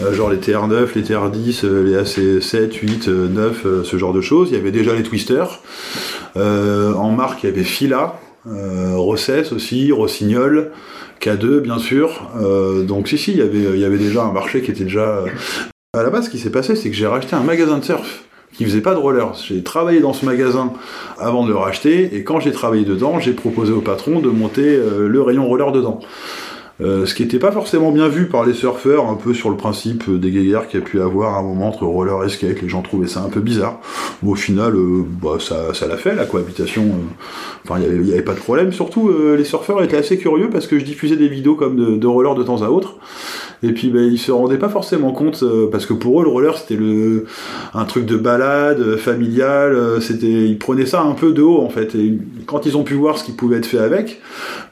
euh, 0.00 0.12
genre 0.12 0.28
les 0.30 0.38
TR9, 0.38 0.88
les 0.96 1.02
TR10, 1.02 1.64
euh, 1.64 1.84
les 1.84 1.96
AC7, 1.96 2.72
8, 2.72 3.08
euh, 3.08 3.28
9, 3.28 3.62
euh, 3.64 3.84
ce 3.84 3.96
genre 3.96 4.12
de 4.12 4.20
choses. 4.20 4.48
Il 4.50 4.56
y 4.56 4.60
avait 4.60 4.72
déjà 4.72 4.92
les 4.94 5.04
Twisters. 5.04 5.60
En 6.34 7.10
marque, 7.10 7.44
il 7.44 7.50
y 7.50 7.52
avait 7.52 7.62
Fila, 7.62 8.18
Rossès 8.46 9.52
aussi, 9.52 9.92
Rossignol, 9.92 10.72
K2 11.20 11.60
bien 11.60 11.78
sûr. 11.78 12.30
Donc 12.88 13.06
si, 13.08 13.18
si, 13.18 13.32
il 13.32 13.78
y 13.78 13.84
avait 13.84 13.98
déjà 13.98 14.24
un 14.24 14.32
marché 14.32 14.62
qui 14.62 14.70
était 14.70 14.84
déjà... 14.84 15.24
À 15.94 16.02
la 16.02 16.08
base, 16.08 16.24
ce 16.24 16.30
qui 16.30 16.38
s'est 16.38 16.48
passé, 16.48 16.74
c'est 16.74 16.88
que 16.88 16.96
j'ai 16.96 17.06
racheté 17.06 17.36
un 17.36 17.42
magasin 17.42 17.76
de 17.76 17.84
surf 17.84 18.24
qui 18.54 18.64
faisait 18.64 18.80
pas 18.80 18.94
de 18.94 18.98
roller. 18.98 19.34
J'ai 19.34 19.62
travaillé 19.62 20.00
dans 20.00 20.14
ce 20.14 20.24
magasin 20.24 20.72
avant 21.18 21.44
de 21.44 21.50
le 21.50 21.56
racheter, 21.56 22.16
et 22.16 22.24
quand 22.24 22.40
j'ai 22.40 22.50
travaillé 22.50 22.86
dedans, 22.86 23.20
j'ai 23.20 23.34
proposé 23.34 23.74
au 23.74 23.82
patron 23.82 24.20
de 24.20 24.30
monter 24.30 24.64
euh, 24.64 25.06
le 25.06 25.20
rayon 25.20 25.46
roller 25.46 25.70
dedans. 25.70 26.00
Euh, 26.80 27.04
ce 27.04 27.14
qui 27.14 27.24
n'était 27.24 27.38
pas 27.38 27.52
forcément 27.52 27.92
bien 27.92 28.08
vu 28.08 28.26
par 28.26 28.46
les 28.46 28.54
surfeurs, 28.54 29.06
un 29.06 29.16
peu 29.16 29.34
sur 29.34 29.50
le 29.50 29.58
principe 29.58 30.08
euh, 30.08 30.16
des 30.16 30.30
guéguerres 30.30 30.66
qu'il 30.66 30.80
y 30.80 30.82
a 30.82 30.86
pu 30.86 30.98
avoir 30.98 31.34
à 31.34 31.40
un 31.40 31.42
moment 31.42 31.68
entre 31.68 31.84
roller 31.84 32.24
et 32.24 32.30
skate. 32.30 32.62
Les 32.62 32.70
gens 32.70 32.80
trouvaient 32.80 33.06
ça 33.06 33.20
un 33.20 33.28
peu 33.28 33.40
bizarre. 33.40 33.78
Au 34.26 34.34
final, 34.34 34.72
bah, 35.20 35.36
ça, 35.40 35.86
l'a 35.86 35.98
fait, 35.98 36.14
la 36.14 36.24
cohabitation. 36.24 36.86
Enfin, 37.64 37.78
il 37.82 38.00
n'y 38.00 38.12
avait, 38.14 38.22
pas 38.22 38.32
de 38.32 38.40
problème. 38.40 38.72
Surtout, 38.72 39.12
les 39.36 39.44
surfeurs 39.44 39.82
étaient 39.82 39.98
assez 39.98 40.16
curieux 40.16 40.48
parce 40.48 40.66
que 40.66 40.78
je 40.78 40.86
diffusais 40.86 41.16
des 41.16 41.28
vidéos 41.28 41.54
comme 41.54 41.98
de 41.98 42.06
roller 42.06 42.34
de 42.34 42.44
temps 42.44 42.62
à 42.62 42.70
autre. 42.70 42.96
Et 43.64 43.72
puis, 43.72 43.90
ben, 43.90 44.02
ils 44.02 44.18
se 44.18 44.32
rendaient 44.32 44.58
pas 44.58 44.68
forcément 44.68 45.12
compte 45.12 45.42
euh, 45.42 45.68
parce 45.70 45.86
que 45.86 45.92
pour 45.92 46.20
eux, 46.20 46.24
le 46.24 46.30
roller 46.30 46.58
c'était 46.58 46.74
le 46.74 47.26
un 47.74 47.84
truc 47.84 48.06
de 48.06 48.16
balade 48.16 48.80
euh, 48.80 48.96
familial. 48.96 49.72
euh, 49.74 50.00
C'était, 50.00 50.26
ils 50.26 50.58
prenaient 50.58 50.86
ça 50.86 51.02
un 51.02 51.12
peu 51.12 51.32
de 51.32 51.42
haut 51.42 51.60
en 51.60 51.68
fait. 51.68 51.94
Et 51.94 52.18
quand 52.46 52.66
ils 52.66 52.76
ont 52.76 52.82
pu 52.82 52.94
voir 52.94 53.18
ce 53.18 53.24
qui 53.24 53.32
pouvait 53.32 53.58
être 53.58 53.66
fait 53.66 53.78
avec, 53.78 54.20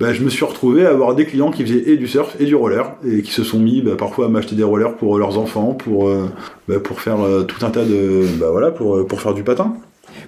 ben, 0.00 0.12
je 0.12 0.22
me 0.24 0.28
suis 0.28 0.44
retrouvé 0.44 0.86
à 0.86 0.90
avoir 0.90 1.14
des 1.14 1.24
clients 1.24 1.50
qui 1.50 1.62
faisaient 1.64 1.84
et 1.90 1.96
du 1.96 2.08
surf 2.08 2.34
et 2.40 2.46
du 2.46 2.54
roller 2.56 2.84
et 3.06 3.22
qui 3.22 3.30
se 3.30 3.44
sont 3.44 3.60
mis 3.60 3.80
ben, 3.80 3.96
parfois 3.96 4.26
à 4.26 4.28
m'acheter 4.28 4.56
des 4.56 4.64
rollers 4.64 4.94
pour 4.96 5.18
leurs 5.18 5.38
enfants, 5.38 5.72
pour 5.72 6.08
euh, 6.08 6.28
ben, 6.66 6.80
pour 6.80 7.00
faire 7.00 7.20
euh, 7.20 7.42
tout 7.42 7.64
un 7.64 7.70
tas 7.70 7.84
de, 7.84 8.24
ben, 8.40 8.48
voilà, 8.50 8.70
pour 8.72 8.96
euh, 8.96 9.06
pour 9.06 9.20
faire 9.20 9.34
du 9.34 9.44
patin. 9.44 9.74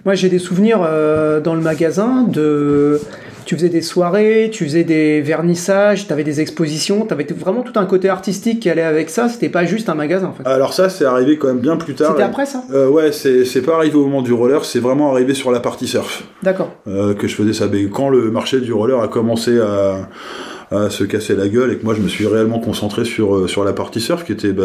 Moi, 0.05 0.15
j'ai 0.15 0.29
des 0.29 0.39
souvenirs 0.39 0.81
euh, 0.85 1.41
dans 1.41 1.55
le 1.55 1.61
magasin 1.61 2.23
de. 2.23 3.01
Tu 3.45 3.57
faisais 3.57 3.69
des 3.69 3.83
soirées, 3.83 4.51
tu 4.53 4.65
faisais 4.65 4.85
des 4.85 5.21
vernissages, 5.21 6.07
tu 6.07 6.13
avais 6.13 6.25
des 6.25 6.41
expositions, 6.41 7.07
tu 7.07 7.13
avais 7.13 7.27
vraiment 7.37 7.63
tout 7.63 7.79
un 7.79 7.87
côté 7.87 8.09
artistique 8.09 8.61
qui 8.61 8.71
allait 8.71 8.83
avec 8.83 9.11
ça. 9.11 9.29
C'était 9.29 9.49
pas 9.49 9.65
juste 9.65 9.89
un 9.89 9.95
magasin 9.95 10.29
en 10.29 10.33
fait. 10.33 10.47
Alors 10.49 10.73
ça, 10.75 10.89
c'est 10.89 11.05
arrivé 11.05 11.39
quand 11.39 11.49
même 11.49 11.61
bien 11.61 11.77
plus 11.77 11.95
tard. 11.95 12.13
C'était 12.13 12.23
après 12.23 12.47
ça? 12.47 12.63
Euh, 12.73 12.89
ouais, 12.89 13.13
c'est 13.13 13.63
pas 13.63 13.77
arrivé 13.77 13.97
au 13.97 14.05
moment 14.05 14.23
du 14.23 14.33
roller, 14.33 14.65
c'est 14.65 14.81
vraiment 14.81 15.13
arrivé 15.13 15.35
sur 15.35 15.51
la 15.51 15.61
partie 15.61 15.87
surf. 15.87 16.25
D'accord. 16.43 16.73
euh, 16.87 17.15
que 17.15 17.27
je 17.27 17.35
faisais 17.35 17.53
ça. 17.53 17.67
Mais 17.71 17.85
quand 17.87 18.09
le 18.09 18.31
marché 18.31 18.61
du 18.61 18.73
roller 18.73 19.01
a 19.01 19.09
commencé 19.09 19.59
à, 19.61 20.09
à 20.71 20.91
se 20.91 21.05
casser 21.05 21.35
la 21.35 21.49
gueule 21.49 21.73
et 21.73 21.77
que 21.79 21.85
moi 21.85 21.95
je 21.95 22.01
me 22.01 22.09
suis 22.09 22.27
réellement 22.27 22.59
concentré 22.61 23.05
sur, 23.05 23.35
euh, 23.35 23.49
sur 23.49 23.65
la 23.65 23.73
partie 23.73 24.01
surf 24.01 24.25
qui 24.25 24.33
était 24.33 24.53
bah, 24.53 24.65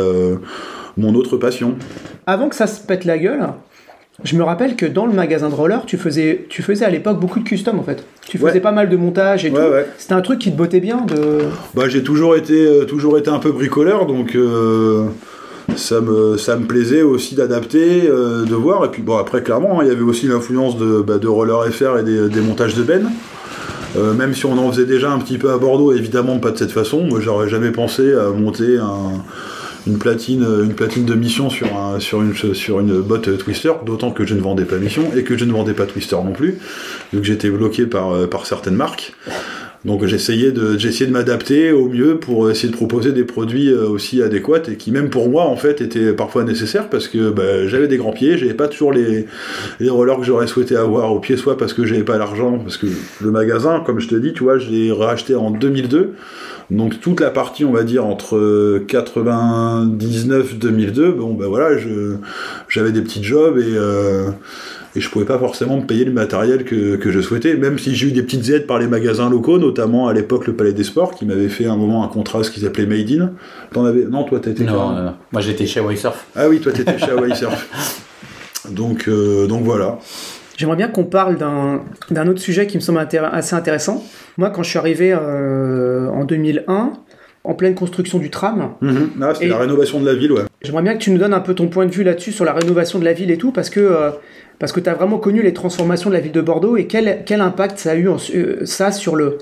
mon 0.98 1.14
autre 1.16 1.38
passion. 1.38 1.76
Avant 2.26 2.50
que 2.50 2.56
ça 2.56 2.68
se 2.68 2.82
pète 2.82 3.06
la 3.06 3.18
gueule, 3.18 3.48
je 4.24 4.36
me 4.36 4.44
rappelle 4.44 4.76
que 4.76 4.86
dans 4.86 5.06
le 5.06 5.14
magasin 5.14 5.50
de 5.50 5.54
roller, 5.54 5.84
tu 5.86 5.98
faisais, 5.98 6.46
tu 6.50 6.64
faisais 6.64 6.86
à 6.86 6.90
l'époque 6.90 7.20
beaucoup 7.20 7.40
de 7.40 7.44
custom 7.44 7.78
en 7.80 7.84
fait. 7.84 8.04
Tu 8.28 8.38
faisais 8.38 8.54
Ouais. 8.54 8.60
pas 8.60 8.72
mal 8.72 8.90
de 8.90 8.98
montage 8.98 9.46
et 9.46 9.50
Ouais, 9.52 9.60
tout. 9.66 9.72
ouais. 9.72 9.88
C'était 9.98 10.14
un 10.14 10.22
truc 10.22 10.40
qui 10.40 10.52
te 10.52 10.58
bottait 10.58 10.80
bien 10.80 11.06
de. 11.08 11.40
Bah, 11.76 11.84
j'ai 11.88 12.04
toujours 12.04 12.36
été, 12.36 12.66
euh, 12.66 12.86
toujours 12.86 13.18
été 13.18 13.30
un 13.30 13.40
peu 13.40 13.52
bricoleur, 13.52 14.06
donc 14.08 14.36
euh, 14.36 15.06
ça, 15.76 16.02
me, 16.02 16.36
ça 16.38 16.56
me 16.58 16.66
plaisait 16.66 17.04
aussi 17.04 17.36
d'adapter, 17.36 18.08
euh, 18.10 18.44
de 18.44 18.56
voir. 18.56 18.84
Et 18.86 18.90
puis 18.90 19.02
bon, 19.04 19.18
après, 19.18 19.44
clairement, 19.44 19.80
hein, 19.80 19.84
il 19.84 19.88
y 19.90 19.92
avait 19.92 20.02
aussi 20.02 20.28
l'influence 20.28 20.78
de, 20.78 21.02
bah, 21.06 21.20
de 21.20 21.28
Roller 21.28 21.64
FR 21.72 22.00
et 22.00 22.04
des, 22.04 22.28
des 22.30 22.42
montages 22.42 22.76
de 22.76 22.84
Ben. 22.84 23.10
Même 24.16 24.36
si 24.36 24.46
on 24.46 24.56
en 24.60 24.72
faisait 24.72 24.86
déjà 24.86 25.10
un 25.12 25.18
petit 25.18 25.40
peu 25.40 25.50
à 25.52 25.58
Bordeaux, 25.58 25.92
évidemment 25.92 26.38
pas 26.38 26.52
de 26.52 26.58
cette 26.58 26.72
façon. 26.72 27.02
Moi, 27.06 27.20
j'aurais 27.20 27.50
jamais 27.50 27.72
pensé 27.72 28.14
à 28.14 28.30
monter 28.30 28.78
un, 28.78 29.24
une 29.88 29.98
platine, 29.98 30.46
une 30.64 30.74
platine 30.74 31.06
de 31.06 31.16
mission 31.16 31.50
sur, 31.50 31.76
un, 31.76 32.00
sur, 32.00 32.22
une, 32.22 32.34
sur 32.36 32.80
une 32.80 33.02
botte 33.02 33.38
Twister, 33.38 33.72
d'autant 33.86 34.12
que 34.12 34.26
je 34.26 34.36
ne 34.36 34.42
vendais 34.42 34.66
pas 34.66 34.78
mission 34.78 35.04
et 35.16 35.24
que 35.24 35.38
je 35.38 35.46
ne 35.46 35.52
vendais 35.52 35.74
pas 35.74 35.86
Twister 35.86 36.16
non 36.18 36.34
plus, 36.34 36.58
vu 37.14 37.20
que 37.20 37.26
j'étais 37.26 37.50
bloqué 37.50 37.86
par, 37.86 38.12
euh, 38.12 38.28
par 38.28 38.46
certaines 38.46 38.76
marques. 38.76 39.14
Donc 39.86 40.06
j'essayais 40.06 40.52
de, 40.52 40.76
de 40.76 41.12
m'adapter 41.12 41.72
au 41.72 41.88
mieux 41.88 42.18
pour 42.18 42.50
essayer 42.50 42.70
de 42.70 42.76
proposer 42.76 43.14
des 43.14 43.24
produits 43.24 43.70
euh, 43.70 43.88
aussi 43.88 44.22
adéquats 44.22 44.70
et 44.70 44.76
qui 44.76 44.92
même 44.92 45.10
pour 45.10 45.30
moi 45.30 45.46
en 45.46 45.56
fait 45.56 45.82
étaient 45.82 46.14
parfois 46.14 46.44
nécessaires 46.44 46.90
parce 46.90 47.08
que 47.08 47.30
bah, 47.30 47.68
j'avais 47.68 47.88
des 47.88 47.98
grands 47.98 48.12
pieds, 48.12 48.38
j'avais 48.38 48.56
pas 48.56 48.68
toujours 48.68 48.92
les, 48.92 49.28
les 49.80 49.90
rollers 49.90 50.18
que 50.18 50.26
j'aurais 50.26 50.48
souhaité 50.48 50.76
avoir 50.76 51.14
au 51.14 51.20
pied, 51.20 51.38
soit 51.38 51.58
parce 51.58 51.74
que 51.74 51.86
j'avais 51.86 52.04
pas 52.04 52.18
l'argent, 52.18 52.58
parce 52.60 52.78
que 52.78 52.88
le 53.22 53.32
magasin, 53.32 53.82
comme 53.86 54.00
je 54.00 54.08
te 54.08 54.16
dis, 54.16 54.34
tu 54.34 54.44
vois, 54.44 54.58
je 54.58 54.70
l'ai 54.70 54.92
racheté 54.92 55.36
en 55.36 55.52
2002. 55.52 56.16
Donc 56.70 57.00
toute 57.00 57.22
la 57.22 57.30
partie, 57.30 57.64
on 57.64 57.72
va 57.72 57.84
dire 57.84 58.06
entre 58.06 58.84
99 58.88 60.58
2002, 60.60 61.12
bon 61.14 61.34
ben 61.34 61.48
voilà, 61.48 61.78
je 61.78 62.16
j'avais 62.68 62.92
des 62.92 63.02
petits 63.02 63.24
jobs 63.24 63.58
et 63.58 63.64
euh, 63.76 64.30
et 64.96 65.00
je 65.00 65.10
pouvais 65.10 65.26
pas 65.26 65.38
forcément 65.38 65.78
me 65.78 65.86
payer 65.86 66.04
le 66.06 66.12
matériel 66.12 66.66
que, 66.66 66.96
que 66.96 67.12
je 67.12 67.22
souhaitais, 67.22 67.56
même 67.56 67.78
si 67.78 67.96
j'ai 67.96 68.08
eu 68.08 68.12
des 68.12 68.24
petites 68.24 68.50
aides 68.50 68.66
par 68.68 68.80
les 68.80 68.88
magasins 68.88 69.30
locaux, 69.30 69.60
notamment 69.60 70.08
à 70.08 70.14
l'époque 70.14 70.48
le 70.48 70.56
Palais 70.56 70.74
des 70.74 70.84
Sports, 70.84 71.14
qui 71.14 71.26
m'avait 71.26 71.50
fait 71.50 71.68
un 71.68 71.78
moment 71.78 72.04
un 72.04 72.08
contrat 72.08 72.44
ce 72.44 72.52
qui 72.52 72.60
s'appelait 72.62 72.86
Made 72.86 73.12
in. 73.12 73.32
T'en 73.72 73.86
avais 73.86 74.06
Non, 74.06 74.24
toi 74.24 74.40
t'étais 74.40 74.64
Non, 74.64 74.90
non, 74.92 75.04
non. 75.04 75.14
moi 75.32 75.42
j'étais 75.42 75.68
chez 75.68 75.80
Hawaii 75.80 75.98
Surf. 75.98 76.26
Ah 76.36 76.50
oui, 76.50 76.60
toi 76.60 76.72
t'étais 76.74 76.98
chez 76.98 77.12
Hawaii 77.12 77.36
Surf. 77.36 78.04
Donc 78.72 79.08
euh, 79.08 79.48
donc 79.48 79.64
voilà. 79.64 79.98
J'aimerais 80.58 80.76
bien 80.76 80.88
qu'on 80.90 81.06
parle 81.06 81.38
d'un 81.38 82.28
autre 82.28 82.40
sujet 82.42 82.68
qui 82.68 82.76
me 82.78 82.82
semble 82.82 83.00
intér- 83.00 83.30
assez 83.32 83.56
intéressant. 83.56 84.04
Moi, 84.38 84.50
quand 84.50 84.64
je 84.64 84.70
suis 84.72 84.80
arrivé 84.80 85.14
euh, 85.14 86.10
en 86.10 86.26
2001, 86.26 86.94
en 87.44 87.54
pleine 87.54 87.76
construction 87.76 88.18
du 88.18 88.30
tram, 88.30 88.72
Mhm. 88.82 89.12
Ah, 89.22 89.34
c'était 89.34 89.48
la 89.48 89.58
rénovation 89.60 90.02
de 90.02 90.06
la 90.06 90.16
ville, 90.16 90.32
ouais. 90.34 90.42
j'aimerais 90.64 90.82
bien 90.84 90.94
que 90.96 91.00
tu 91.00 91.12
nous 91.12 91.18
donnes 91.20 91.34
un 91.34 91.40
peu 91.40 91.54
ton 91.54 91.68
point 91.68 91.86
de 91.86 91.92
vue 91.92 92.04
là-dessus 92.04 92.32
sur 92.34 92.44
la 92.44 92.52
rénovation 92.54 93.00
de 93.00 93.06
la 93.06 93.14
ville 93.14 93.32
et 93.32 93.38
tout, 93.38 93.52
parce 93.52 93.70
que 93.70 93.80
euh, 93.80 94.10
parce 94.60 94.72
que 94.72 94.80
tu 94.80 94.90
as 94.90 94.96
vraiment 94.96 95.20
connu 95.20 95.44
les 95.44 95.54
transformations 95.54 96.10
de 96.10 96.16
la 96.16 96.20
ville 96.22 96.32
de 96.32 96.42
Bordeaux 96.42 96.76
et 96.78 96.88
quel, 96.88 97.20
quel 97.28 97.42
impact 97.42 97.78
ça 97.78 97.92
a 97.92 97.96
eu 97.96 98.10
en- 98.10 98.18
euh, 98.36 98.66
ça 98.66 98.92
sur 98.92 99.16
le 99.16 99.38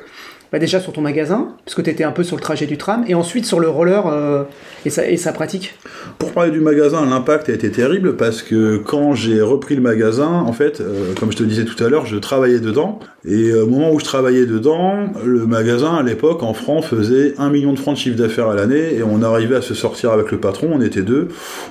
bah 0.51 0.59
déjà 0.59 0.79
sur 0.79 0.93
ton 0.93 1.01
magasin, 1.01 1.55
parce 1.65 1.75
que 1.75 1.81
tu 1.81 1.89
étais 1.89 2.03
un 2.03 2.11
peu 2.11 2.23
sur 2.23 2.35
le 2.35 2.41
trajet 2.41 2.65
du 2.65 2.77
tram, 2.77 3.03
et 3.07 3.15
ensuite 3.15 3.45
sur 3.45 3.59
le 3.59 3.69
roller 3.69 4.07
euh, 4.07 4.43
et, 4.85 5.17
sa, 5.17 5.31
pratique. 5.33 5.75
Pour 6.19 6.31
parler 6.31 6.51
du 6.51 6.59
magasin, 6.59 7.05
l'impact 7.05 7.49
a 7.49 7.53
été 7.53 7.71
terrible 7.71 8.15
parce 8.15 8.43
que 8.43 8.77
quand 8.77 9.13
j'ai 9.13 9.41
repris 9.41 9.75
le 9.75 9.81
magasin, 9.81 10.27
en 10.27 10.53
fait, 10.53 10.79
euh, 10.79 11.13
comme 11.19 11.31
je 11.31 11.37
te 11.37 11.43
disais 11.43 11.65
tout 11.65 11.81
à 11.83 11.89
l'heure, 11.89 12.05
je 12.05 12.17
travaillais 12.17 12.59
dedans. 12.59 12.99
Et 13.27 13.49
euh, 13.49 13.63
au 13.63 13.67
moment 13.67 13.91
où 13.91 13.99
je 13.99 14.05
travaillais 14.05 14.45
dedans, 14.45 15.07
le 15.25 15.47
magasin 15.47 15.95
à 15.95 16.03
l'époque 16.03 16.43
en 16.43 16.53
francs 16.53 16.83
faisait 16.83 17.33
1 17.37 17.49
million 17.49 17.73
de 17.73 17.79
francs 17.79 17.95
de 17.95 17.99
chiffre 17.99 18.17
d'affaires 18.17 18.49
à 18.49 18.55
l'année 18.55 18.95
et 18.95 19.03
on 19.03 19.23
arrivait 19.23 19.55
à 19.55 19.61
se 19.61 19.73
sortir 19.73 20.11
avec 20.11 20.31
le 20.31 20.39
patron, 20.39 20.69
on 20.71 20.81
était 20.81 21.01
deux. 21.01 21.29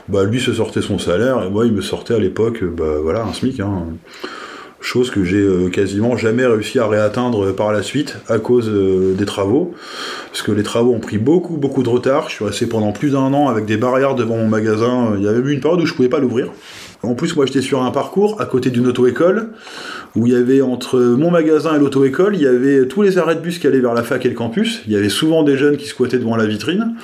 Bah 0.09 0.25
lui 0.25 0.41
se 0.41 0.53
sortait 0.53 0.83
son 0.83 0.99
salaire 0.99 1.43
et 1.45 1.51
moi 1.51 1.67
il 1.67 1.73
me 1.73 1.83
sortait 1.83 2.15
à 2.15 2.19
l'époque, 2.19 2.65
bah 2.65 2.99
voilà, 3.01 3.25
un 3.25 3.33
SMIC. 3.33 3.61
Hein. 3.61 3.85
Chose 4.85 5.11
que 5.11 5.25
j'ai 5.25 5.41
euh, 5.41 5.71
quasiment 5.71 6.15
jamais 6.15 6.45
réussi 6.45 6.79
à 6.79 6.87
réatteindre 6.87 7.55
par 7.55 7.73
la 7.73 7.83
suite 7.83 8.19
à 8.29 8.39
cause 8.39 8.69
euh, 8.69 9.15
des 9.15 9.25
travaux. 9.25 9.73
Parce 10.31 10.43
que 10.43 10.53
les 10.53 10.63
travaux 10.63 10.93
ont 10.93 11.01
pris 11.01 11.17
beaucoup, 11.17 11.57
beaucoup 11.57 11.83
de 11.83 11.89
retard. 11.89 12.29
Je 12.29 12.35
suis 12.35 12.45
resté 12.45 12.67
pendant 12.67 12.93
plus 12.93 13.13
d'un 13.13 13.33
an 13.33 13.49
avec 13.49 13.65
des 13.65 13.79
barrières 13.79 14.15
devant 14.15 14.37
mon 14.37 14.47
magasin. 14.47 15.15
Il 15.17 15.25
y 15.25 15.27
avait 15.27 15.39
eu 15.39 15.55
une 15.55 15.61
période 15.61 15.81
où 15.81 15.87
je 15.87 15.95
pouvais 15.95 16.11
pas 16.11 16.19
l'ouvrir. 16.19 16.51
En 17.03 17.15
plus, 17.15 17.35
moi, 17.35 17.47
j'étais 17.47 17.63
sur 17.63 17.83
un 17.83 17.91
parcours 17.93 18.43
à 18.43 18.45
côté 18.45 18.69
d'une 18.69 18.87
auto-école 18.87 19.53
où 20.17 20.27
il 20.27 20.35
y 20.35 20.37
avait 20.37 20.61
entre 20.61 21.01
mon 21.01 21.31
magasin 21.31 21.75
et 21.75 21.79
l'auto-école, 21.79 22.37
il 22.37 22.43
y 22.43 22.47
avait 22.47 22.87
tous 22.87 23.01
les 23.01 23.17
arrêts 23.17 23.37
de 23.37 23.41
bus 23.41 23.59
qui 23.59 23.67
allaient 23.67 23.81
vers 23.81 23.95
la 23.95 24.03
fac 24.03 24.25
et 24.27 24.29
le 24.29 24.35
campus. 24.35 24.83
Il 24.87 24.93
y 24.93 24.97
avait 24.97 25.09
souvent 25.09 25.45
des 25.45 25.57
jeunes 25.57 25.79
qui 25.79 25.87
squattaient 25.87 26.19
devant 26.19 26.37
la 26.37 26.45
vitrine. 26.45 26.95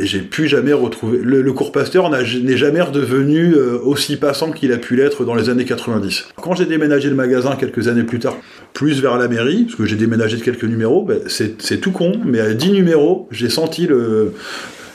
J'ai 0.00 0.20
pu 0.20 0.48
jamais 0.48 0.72
retrouver. 0.72 1.18
Le, 1.22 1.52
cours 1.52 1.72
Pasteur 1.72 2.10
n'est 2.10 2.56
jamais 2.56 2.80
redevenu 2.80 3.54
euh, 3.54 3.78
aussi 3.82 4.16
passant 4.16 4.50
qu'il 4.50 4.72
a 4.72 4.78
pu 4.78 4.96
l'être 4.96 5.24
dans 5.24 5.34
les 5.34 5.48
années 5.48 5.64
90. 5.64 6.28
Quand 6.40 6.54
j'ai 6.54 6.66
déménagé 6.66 7.08
le 7.08 7.14
magasin 7.14 7.56
quelques 7.56 7.88
années 7.88 8.02
plus 8.02 8.18
tard, 8.18 8.36
plus 8.72 9.00
vers 9.00 9.16
la 9.16 9.28
mairie, 9.28 9.64
parce 9.64 9.76
que 9.76 9.86
j'ai 9.86 9.96
déménagé 9.96 10.36
de 10.36 10.42
quelques 10.42 10.64
numéros, 10.64 11.04
ben, 11.04 11.20
c'est 11.26 11.80
tout 11.80 11.92
con, 11.92 12.12
mais 12.24 12.40
à 12.40 12.54
10 12.54 12.72
numéros, 12.72 13.28
j'ai 13.30 13.48
senti 13.48 13.88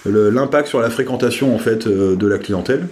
l'impact 0.06 0.68
sur 0.68 0.80
la 0.80 0.90
fréquentation 0.90 1.54
en 1.56 1.60
fait 1.60 1.88
euh, 1.88 2.16
de 2.16 2.28
la 2.28 2.38
clientèle 2.38 2.88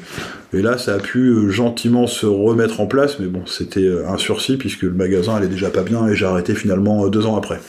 et 0.54 0.62
là 0.62 0.78
ça 0.78 0.93
a 0.93 1.00
pu 1.00 1.30
euh, 1.30 1.50
gentiment 1.50 2.06
se 2.06 2.28
remettre 2.28 2.82
en 2.82 2.86
place 2.86 3.19
mais 3.19 3.26
bon 3.26 3.48
c'était 3.48 3.89
un 4.08 4.17
sursis 4.17 4.58
puisque 4.58 4.84
le 4.84 4.91
magasin 4.91 5.36
allait 5.36 5.48
déjà 5.48 5.72
pas 5.72 5.82
bien 5.82 6.08
et 6.08 6.15
j'ai 6.15 6.28
arrêté 6.28 6.54
finalement 6.54 7.08
deux 7.08 7.26
ans 7.26 7.36
après 7.36 7.60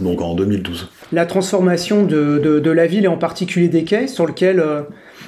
donc 0.00 0.20
en 0.22 0.34
2012 0.34 0.88
La 1.12 1.26
transformation 1.26 2.02
de, 2.04 2.38
de, 2.38 2.58
de 2.58 2.70
la 2.70 2.86
ville 2.86 3.04
et 3.04 3.08
en 3.08 3.16
particulier 3.16 3.68
des 3.68 3.84
quais, 3.84 4.06
sur 4.08 4.26
lequel 4.26 4.60
euh, 4.60 4.82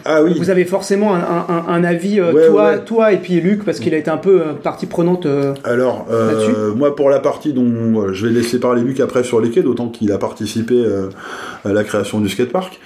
ah 0.04 0.22
oui 0.22 0.35
vous 0.38 0.50
avez 0.50 0.64
forcément 0.64 1.14
un, 1.14 1.18
un- 1.20 1.64
un 1.68 1.85
avis, 1.85 2.20
euh, 2.20 2.33
Ouais, 2.33 2.46
toi, 2.48 2.70
ouais. 2.70 2.78
toi 2.85 3.12
et 3.12 3.16
puis 3.16 3.40
Luc, 3.40 3.64
parce 3.64 3.81
qu'il 3.81 3.92
a 3.94 3.96
été 3.98 4.11
un 4.11 4.16
peu 4.16 4.40
euh, 4.40 4.52
partie 4.52 4.87
prenante. 4.87 5.26
Alors, 5.64 6.07
moi, 6.76 6.94
pour 6.94 7.11
la 7.11 7.18
partie 7.20 7.52
dont 7.52 8.12
je 8.12 8.26
vais 8.26 8.33
laisser 8.33 8.61
parler 8.61 8.83
Luc 8.83 9.00
après 9.00 9.24
sur 9.24 9.40
les 9.40 9.50
quais, 9.50 9.62
d'autant 9.62 9.88
qu'il 9.88 10.12
a 10.12 10.18
participé 10.18 10.85
à 11.64 11.72
la 11.72 11.85
création 11.85 12.20
du 12.20 12.28
skatepark. 12.28 12.78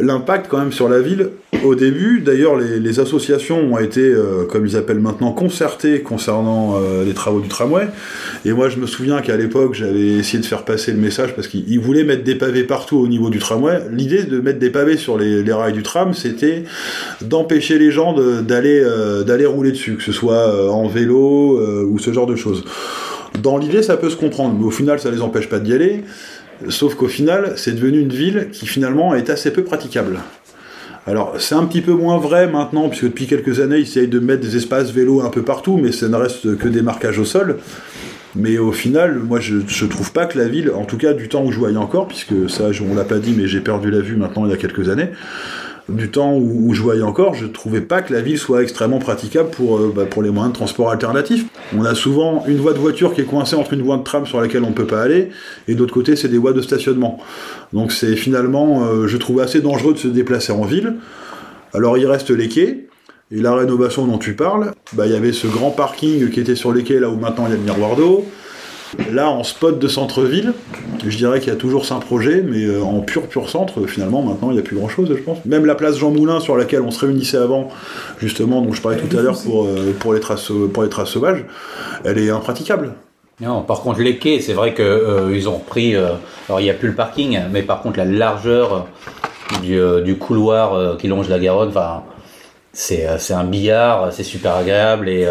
L'impact 0.00 0.46
quand 0.48 0.58
même 0.58 0.72
sur 0.72 0.88
la 0.88 1.00
ville, 1.00 1.30
au 1.64 1.74
début, 1.74 2.20
d'ailleurs, 2.20 2.56
les, 2.56 3.00
associations 3.00 3.72
ont 3.72 3.78
été, 3.78 4.00
euh, 4.00 4.44
comme 4.44 4.66
ils 4.66 4.76
appellent 4.76 5.00
maintenant, 5.00 5.32
concertées 5.32 6.00
concernant 6.00 6.76
euh, 6.76 7.04
les 7.04 7.14
travaux 7.14 7.40
du 7.40 7.48
tramway. 7.48 7.86
Et 8.44 8.52
moi, 8.52 8.68
je 8.68 8.76
me 8.78 8.86
souviens 8.86 9.20
qu'à 9.20 9.36
l'époque, 9.36 9.74
j'avais 9.74 10.08
essayé 10.08 10.40
de 10.40 10.46
faire 10.46 10.64
passer 10.64 10.92
le 10.92 10.98
message 10.98 11.34
parce 11.34 11.48
qu'ils 11.48 11.64
ils 11.68 11.80
voulaient 11.80 12.04
mettre 12.04 12.24
des 12.24 12.34
pavés 12.34 12.64
partout 12.64 12.98
au 12.98 13.08
niveau 13.08 13.30
du 13.30 13.38
tramway. 13.38 13.80
L'idée 13.90 14.24
de 14.24 14.40
mettre 14.40 14.58
des 14.58 14.70
pavés 14.70 14.96
sur 14.96 15.16
les, 15.16 15.52
rails 15.52 15.72
du 15.72 15.82
tram, 15.82 16.14
c'était 16.14 16.64
d'empêcher 17.20 17.78
les 17.78 17.90
gens 17.90 18.14
euh, 18.18 18.42
d'aller 18.42 19.46
rouler 19.46 19.72
dessus, 19.72 19.96
que 19.96 20.02
ce 20.02 20.12
soit 20.12 20.70
en 20.70 20.86
vélo 20.88 21.60
ou 21.86 21.98
ce 21.98 22.12
genre 22.12 22.26
de 22.26 22.36
choses. 22.36 22.64
Dans 23.42 23.58
l'idée, 23.58 23.82
ça 23.82 23.96
peut 23.96 24.10
se 24.10 24.16
comprendre, 24.16 24.56
mais 24.58 24.66
au 24.66 24.70
final, 24.70 25.00
ça 25.00 25.10
les 25.10 25.22
empêche 25.22 25.48
pas 25.48 25.58
d'y 25.58 25.72
aller. 25.72 26.04
Sauf 26.68 26.94
qu'au 26.94 27.08
final, 27.08 27.54
c'est 27.56 27.72
devenu 27.72 28.00
une 28.00 28.12
ville 28.12 28.48
qui 28.52 28.66
finalement 28.66 29.14
est 29.14 29.30
assez 29.30 29.52
peu 29.52 29.64
praticable. 29.64 30.20
Alors, 31.06 31.34
c'est 31.40 31.56
un 31.56 31.64
petit 31.64 31.80
peu 31.80 31.92
moins 31.92 32.18
vrai 32.18 32.46
maintenant, 32.46 32.88
puisque 32.88 33.06
depuis 33.06 33.26
quelques 33.26 33.58
années, 33.58 33.78
ils 33.78 33.82
essayent 33.82 34.08
de 34.08 34.20
mettre 34.20 34.40
des 34.40 34.56
espaces 34.56 34.92
vélos 34.92 35.20
un 35.20 35.30
peu 35.30 35.42
partout, 35.42 35.76
mais 35.76 35.90
ça 35.90 36.08
ne 36.08 36.14
reste 36.16 36.56
que 36.56 36.68
des 36.68 36.82
marquages 36.82 37.18
au 37.18 37.24
sol. 37.24 37.58
Mais 38.36 38.56
au 38.58 38.72
final, 38.72 39.18
moi, 39.18 39.40
je, 39.40 39.56
je 39.66 39.84
trouve 39.84 40.12
pas 40.12 40.26
que 40.26 40.38
la 40.38 40.46
ville, 40.46 40.70
en 40.70 40.84
tout 40.84 40.96
cas 40.96 41.12
du 41.12 41.28
temps 41.28 41.44
où 41.44 41.50
je 41.50 41.58
voyais 41.58 41.76
encore, 41.76 42.06
puisque 42.06 42.48
ça, 42.48 42.68
on 42.88 42.94
l'a 42.94 43.04
pas 43.04 43.18
dit, 43.18 43.34
mais 43.36 43.48
j'ai 43.48 43.60
perdu 43.60 43.90
la 43.90 44.00
vue 44.00 44.16
maintenant 44.16 44.46
il 44.46 44.50
y 44.50 44.54
a 44.54 44.56
quelques 44.56 44.88
années, 44.88 45.10
du 45.92 46.10
temps 46.10 46.36
où, 46.36 46.74
je 46.74 46.82
voyais 46.82 47.02
encore, 47.02 47.34
je 47.34 47.46
trouvais 47.46 47.80
pas 47.80 48.02
que 48.02 48.12
la 48.12 48.20
ville 48.20 48.38
soit 48.38 48.62
extrêmement 48.62 48.98
praticable 48.98 49.50
pour, 49.50 49.78
euh, 49.78 49.92
bah, 49.94 50.04
pour 50.06 50.22
les 50.22 50.30
moyens 50.30 50.52
de 50.52 50.56
transport 50.56 50.90
alternatifs. 50.90 51.46
On 51.76 51.84
a 51.84 51.94
souvent 51.94 52.44
une 52.46 52.58
voie 52.58 52.72
de 52.72 52.78
voiture 52.78 53.14
qui 53.14 53.20
est 53.20 53.24
coincée 53.24 53.56
entre 53.56 53.74
une 53.74 53.82
voie 53.82 53.96
de 53.96 54.02
tram 54.02 54.26
sur 54.26 54.40
laquelle 54.40 54.64
on 54.64 54.72
peut 54.72 54.86
pas 54.86 55.02
aller, 55.02 55.30
et 55.68 55.74
d'autre 55.74 55.92
côté, 55.92 56.16
c'est 56.16 56.28
des 56.28 56.38
voies 56.38 56.52
de 56.52 56.62
stationnement. 56.62 57.18
Donc 57.72 57.92
c'est 57.92 58.16
finalement, 58.16 58.84
euh, 58.84 59.06
je 59.06 59.16
trouve 59.16 59.40
assez 59.40 59.60
dangereux 59.60 59.94
de 59.94 59.98
se 59.98 60.08
déplacer 60.08 60.52
en 60.52 60.62
ville. 60.62 60.94
Alors 61.74 61.96
il 61.98 62.06
reste 62.06 62.30
les 62.30 62.48
quais, 62.48 62.86
et 63.30 63.40
la 63.40 63.54
rénovation 63.54 64.06
dont 64.06 64.18
tu 64.18 64.34
parles, 64.34 64.72
bah, 64.92 65.06
il 65.06 65.12
y 65.12 65.16
avait 65.16 65.32
ce 65.32 65.46
grand 65.46 65.70
parking 65.70 66.30
qui 66.30 66.40
était 66.40 66.56
sur 66.56 66.72
les 66.72 66.82
quais, 66.82 67.00
là 67.00 67.08
où 67.08 67.16
maintenant 67.16 67.44
il 67.46 67.50
y 67.50 67.54
a 67.54 67.56
le 67.56 67.62
miroir 67.62 67.96
d'eau. 67.96 68.26
Là, 69.10 69.30
en 69.30 69.42
spot 69.42 69.78
de 69.78 69.88
centre-ville, 69.88 70.52
je 71.06 71.16
dirais 71.16 71.40
qu'il 71.40 71.48
y 71.48 71.56
a 71.56 71.58
toujours 71.58 71.86
cinq 71.86 72.00
projets, 72.00 72.42
mais 72.42 72.64
euh, 72.64 72.82
en 72.82 73.00
pur 73.00 73.26
pur 73.26 73.48
centre, 73.48 73.86
finalement, 73.86 74.22
maintenant, 74.22 74.50
il 74.50 74.54
n'y 74.54 74.60
a 74.60 74.62
plus 74.62 74.76
grand-chose, 74.76 75.08
je 75.08 75.22
pense. 75.22 75.38
Même 75.46 75.64
la 75.64 75.74
place 75.74 75.96
Jean 75.96 76.10
Moulin, 76.10 76.40
sur 76.40 76.56
laquelle 76.56 76.82
on 76.82 76.90
se 76.90 77.00
réunissait 77.00 77.38
avant, 77.38 77.68
justement, 78.18 78.60
dont 78.60 78.72
je 78.72 78.82
parlais 78.82 78.98
tout 78.98 79.16
à 79.16 79.22
l'heure 79.22 79.40
pour, 79.42 79.64
euh, 79.64 79.94
les 80.12 80.20
traces, 80.20 80.52
pour 80.74 80.82
les 80.82 80.90
traces 80.90 81.08
sauvages, 81.08 81.44
elle 82.04 82.18
est 82.18 82.28
impraticable. 82.28 82.92
Non, 83.40 83.62
par 83.62 83.80
contre, 83.80 84.00
les 84.00 84.18
quais, 84.18 84.40
c'est 84.40 84.52
vrai 84.52 84.74
que 84.74 84.82
euh, 84.82 85.48
ont 85.48 85.56
repris. 85.56 85.96
euh, 85.96 86.10
alors, 86.48 86.60
il 86.60 86.64
n'y 86.64 86.70
a 86.70 86.74
plus 86.74 86.88
le 86.88 86.94
parking, 86.94 87.40
mais 87.50 87.62
par 87.62 87.80
contre, 87.80 87.96
la 87.98 88.04
largeur 88.04 88.88
du, 89.62 89.80
du 90.04 90.16
couloir 90.16 90.96
qui 90.98 91.08
longe 91.08 91.28
la 91.30 91.38
Garonne, 91.38 91.72
c'est 92.74 93.06
un 93.06 93.44
billard, 93.44 94.12
c'est 94.12 94.22
super 94.22 94.54
agréable 94.54 95.08
et 95.08 95.26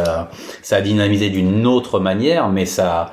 ça 0.62 0.76
a 0.78 0.82
dynamisé 0.82 1.30
d'une 1.30 1.66
autre 1.66 2.00
manière, 2.00 2.50
mais 2.50 2.66
ça 2.66 3.12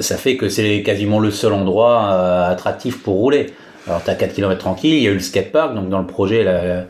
ça 0.00 0.16
fait 0.16 0.36
que 0.36 0.48
c'est 0.48 0.82
quasiment 0.82 1.18
le 1.20 1.30
seul 1.30 1.52
endroit 1.52 2.04
euh, 2.12 2.50
attractif 2.50 3.02
pour 3.02 3.14
rouler. 3.16 3.46
Alors, 3.86 4.02
tu 4.02 4.10
as 4.10 4.14
4 4.14 4.32
km 4.32 4.58
tranquille, 4.58 4.94
il 4.94 5.02
y 5.02 5.08
a 5.08 5.10
eu 5.10 5.14
le 5.14 5.20
skatepark, 5.20 5.74
donc 5.74 5.88
dans 5.90 5.98
le 5.98 6.06
projet, 6.06 6.42
la- 6.44 6.84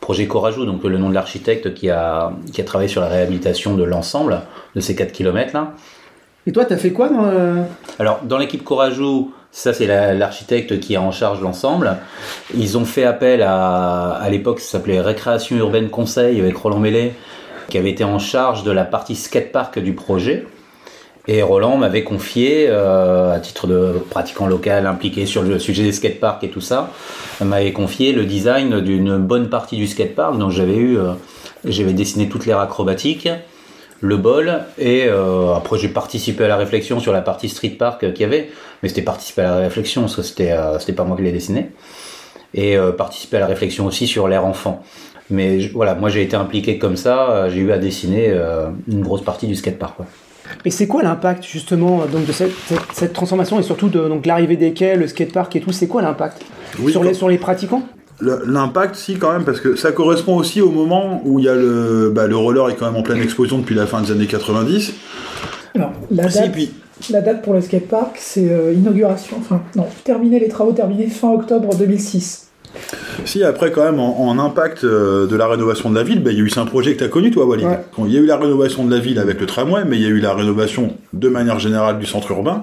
projet 0.00 0.26
Corajou, 0.26 0.64
donc 0.64 0.82
le 0.82 0.98
nom 0.98 1.08
de 1.10 1.14
l'architecte 1.14 1.74
qui 1.74 1.90
a, 1.90 2.32
qui 2.52 2.60
a 2.60 2.64
travaillé 2.64 2.88
sur 2.88 3.00
la 3.02 3.08
réhabilitation 3.08 3.74
de 3.76 3.84
l'ensemble 3.84 4.40
de 4.74 4.80
ces 4.80 4.96
4 4.96 5.12
km 5.12 5.52
là. 5.54 5.72
Et 6.46 6.52
toi, 6.52 6.64
t'as 6.64 6.78
fait 6.78 6.90
quoi 6.90 7.08
dans, 7.10 7.24
euh, 7.26 7.62
Alors, 7.98 8.20
dans 8.24 8.38
l'équipe 8.38 8.64
Corajou, 8.64 9.32
ça 9.52 9.72
c'est 9.74 9.86
la- 9.86 10.14
l'architecte 10.14 10.80
qui 10.80 10.94
est 10.94 10.98
en 10.98 11.12
charge 11.12 11.38
de 11.40 11.44
l'ensemble. 11.44 11.96
Ils 12.56 12.78
ont 12.78 12.84
fait 12.86 13.04
appel 13.04 13.42
à, 13.42 14.12
à 14.12 14.30
l'époque, 14.30 14.58
ça 14.60 14.72
s'appelait 14.78 15.00
Récréation 15.00 15.56
Urbaine 15.58 15.90
Conseil 15.90 16.40
avec 16.40 16.56
Roland 16.56 16.78
Mellet, 16.80 17.12
qui 17.68 17.76
avait 17.78 17.90
été 17.90 18.02
en 18.02 18.18
charge 18.18 18.64
de 18.64 18.70
la 18.72 18.84
partie 18.84 19.14
skatepark 19.14 19.78
du 19.78 19.92
projet. 19.92 20.46
Et 21.28 21.42
Roland 21.42 21.76
m'avait 21.76 22.02
confié, 22.02 22.66
euh, 22.68 23.34
à 23.34 23.40
titre 23.40 23.66
de 23.66 23.92
pratiquant 24.08 24.46
local 24.46 24.86
impliqué 24.86 25.26
sur 25.26 25.42
le 25.42 25.58
sujet 25.58 25.82
des 25.82 25.92
skateparks 25.92 26.42
et 26.44 26.48
tout 26.48 26.62
ça, 26.62 26.90
m'avait 27.42 27.72
confié 27.72 28.12
le 28.12 28.24
design 28.24 28.80
d'une 28.80 29.18
bonne 29.18 29.50
partie 29.50 29.76
du 29.76 29.86
skatepark. 29.86 30.38
Donc 30.38 30.50
j'avais 30.50 30.76
eu, 30.76 30.98
euh, 30.98 31.12
j'avais 31.64 31.92
dessiné 31.92 32.28
toute 32.28 32.46
l'aire 32.46 32.58
acrobatique, 32.58 33.28
le 34.00 34.16
bol, 34.16 34.60
et 34.78 35.04
euh, 35.06 35.54
après 35.54 35.78
j'ai 35.78 35.90
participé 35.90 36.44
à 36.44 36.48
la 36.48 36.56
réflexion 36.56 37.00
sur 37.00 37.12
la 37.12 37.20
partie 37.20 37.50
street 37.50 37.76
park 37.78 38.00
qu'il 38.12 38.22
y 38.22 38.24
avait, 38.24 38.50
mais 38.82 38.88
c'était 38.88 39.02
participer 39.02 39.42
à 39.42 39.50
la 39.50 39.56
réflexion 39.58 40.02
parce 40.02 40.16
que 40.16 40.22
c'était, 40.22 40.56
c'était 40.78 40.94
pas 40.94 41.04
moi 41.04 41.18
qui 41.18 41.22
l'ai 41.22 41.32
dessiné, 41.32 41.70
et 42.54 42.78
participer 42.96 43.36
à 43.36 43.40
la 43.40 43.46
réflexion 43.46 43.84
aussi 43.84 44.06
sur 44.06 44.26
l'air 44.26 44.46
enfant. 44.46 44.82
Mais 45.28 45.68
voilà, 45.74 45.94
moi 45.94 46.08
j'ai 46.08 46.22
été 46.22 46.34
impliqué 46.34 46.78
comme 46.78 46.96
ça, 46.96 47.50
j'ai 47.50 47.60
eu 47.60 47.72
à 47.72 47.78
dessiner 47.78 48.34
une 48.88 49.02
grosse 49.02 49.22
partie 49.22 49.46
du 49.46 49.54
skatepark. 49.54 49.96
Et 50.64 50.70
c'est 50.70 50.86
quoi 50.86 51.02
l'impact 51.02 51.44
justement 51.44 52.04
donc 52.06 52.26
de 52.26 52.32
cette, 52.32 52.52
cette, 52.66 52.80
cette 52.92 53.12
transformation 53.12 53.58
et 53.58 53.62
surtout 53.62 53.88
de 53.88 54.08
donc 54.08 54.26
l'arrivée 54.26 54.56
des 54.56 54.72
quais, 54.72 54.96
le 54.96 55.06
skatepark 55.06 55.54
et 55.56 55.60
tout 55.60 55.72
C'est 55.72 55.86
quoi 55.86 56.02
l'impact 56.02 56.42
Oui, 56.78 56.92
sur 56.92 57.02
les 57.02 57.14
sur 57.14 57.28
les 57.28 57.38
pratiquants? 57.38 57.82
L'impact, 58.22 58.96
si, 58.96 59.16
quand 59.16 59.32
même, 59.32 59.44
parce 59.44 59.60
que 59.60 59.76
ça 59.76 59.92
correspond 59.92 60.36
aussi 60.36 60.60
au 60.60 60.70
moment 60.70 61.22
où 61.24 61.38
il 61.38 61.46
y 61.46 61.48
a 61.48 61.54
le. 61.54 62.12
Bah, 62.14 62.26
le 62.26 62.36
roller 62.36 62.68
est 62.68 62.74
quand 62.74 62.84
même 62.84 62.96
en 62.96 63.02
pleine 63.02 63.22
explosion 63.22 63.58
depuis 63.58 63.74
la 63.74 63.86
fin 63.86 64.02
des 64.02 64.12
années 64.12 64.26
90. 64.26 64.92
Alors, 65.74 65.92
la 66.10 66.28
Si, 66.28 66.38
date, 66.38 66.52
puis. 66.52 66.70
la 67.08 67.22
date 67.22 67.40
pour 67.40 67.54
le 67.54 67.62
skatepark, 67.62 68.16
c'est 68.18 68.50
euh, 68.50 68.74
inauguration, 68.74 69.38
enfin, 69.38 69.62
non, 69.74 69.86
terminer 70.04 70.38
les 70.38 70.48
travaux 70.48 70.72
terminés 70.72 71.06
fin 71.06 71.30
octobre 71.30 71.74
2006. 71.74 72.49
Si, 73.24 73.44
après, 73.44 73.70
quand 73.70 73.84
même, 73.84 74.00
en, 74.00 74.28
en 74.28 74.38
impact 74.38 74.84
euh, 74.84 75.26
de 75.26 75.36
la 75.36 75.46
rénovation 75.46 75.90
de 75.90 75.94
la 75.94 76.02
ville, 76.02 76.22
bah, 76.22 76.30
il 76.32 76.38
y 76.38 76.40
a 76.40 76.44
eu 76.44 76.50
un 76.56 76.66
projet 76.66 76.94
que 76.94 76.98
tu 76.98 77.04
as 77.04 77.08
connu, 77.08 77.30
toi, 77.30 77.44
Walid. 77.46 77.66
Ouais. 77.66 77.80
Quand 77.94 78.06
il 78.06 78.12
y 78.12 78.16
a 78.16 78.20
eu 78.20 78.26
la 78.26 78.36
rénovation 78.36 78.84
de 78.84 78.90
la 78.90 79.00
ville 79.00 79.18
avec 79.18 79.40
le 79.40 79.46
tramway, 79.46 79.82
mais 79.86 79.96
il 79.96 80.02
y 80.02 80.06
a 80.06 80.08
eu 80.08 80.20
la 80.20 80.34
rénovation 80.34 80.94
de 81.12 81.28
manière 81.28 81.58
générale 81.58 81.98
du 81.98 82.06
centre 82.06 82.30
urbain 82.30 82.62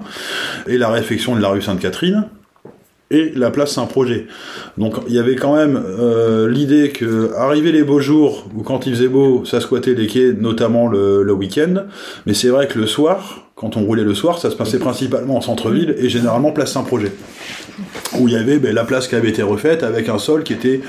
et 0.66 0.78
la 0.78 0.88
réfection 0.88 1.36
de 1.36 1.40
la 1.40 1.48
rue 1.48 1.62
Sainte-Catherine 1.62 2.24
et 3.10 3.32
la 3.34 3.50
place 3.50 3.72
Saint-Projet. 3.72 4.26
Donc 4.76 4.96
il 5.08 5.14
y 5.14 5.18
avait 5.18 5.36
quand 5.36 5.56
même 5.56 5.80
euh, 5.82 6.48
l'idée 6.50 6.90
que 6.90 7.32
arriver 7.36 7.72
les 7.72 7.82
beaux 7.82 8.00
jours 8.00 8.46
ou 8.54 8.62
quand 8.62 8.86
il 8.86 8.94
faisait 8.94 9.08
beau, 9.08 9.44
ça 9.46 9.60
squattait 9.60 9.94
les 9.94 10.06
quais, 10.06 10.34
notamment 10.34 10.88
le, 10.88 11.22
le 11.22 11.32
week-end. 11.32 11.84
Mais 12.26 12.34
c'est 12.34 12.48
vrai 12.48 12.68
que 12.68 12.78
le 12.78 12.86
soir, 12.86 13.47
quand 13.58 13.76
on 13.76 13.82
roulait 13.82 14.04
le 14.04 14.14
soir, 14.14 14.38
ça 14.38 14.50
se 14.50 14.56
passait 14.56 14.78
principalement 14.78 15.36
en 15.36 15.40
centre-ville 15.40 15.96
et 15.98 16.08
généralement 16.08 16.52
place 16.52 16.72
Saint-Projet 16.72 17.10
où 18.18 18.28
il 18.28 18.34
y 18.34 18.36
avait 18.36 18.58
ben, 18.58 18.74
la 18.74 18.84
place 18.84 19.08
qui 19.08 19.14
avait 19.14 19.28
été 19.28 19.42
refaite 19.42 19.82
avec 19.82 20.08
un 20.08 20.18
sol 20.18 20.42
qui 20.42 20.52
était 20.52 20.80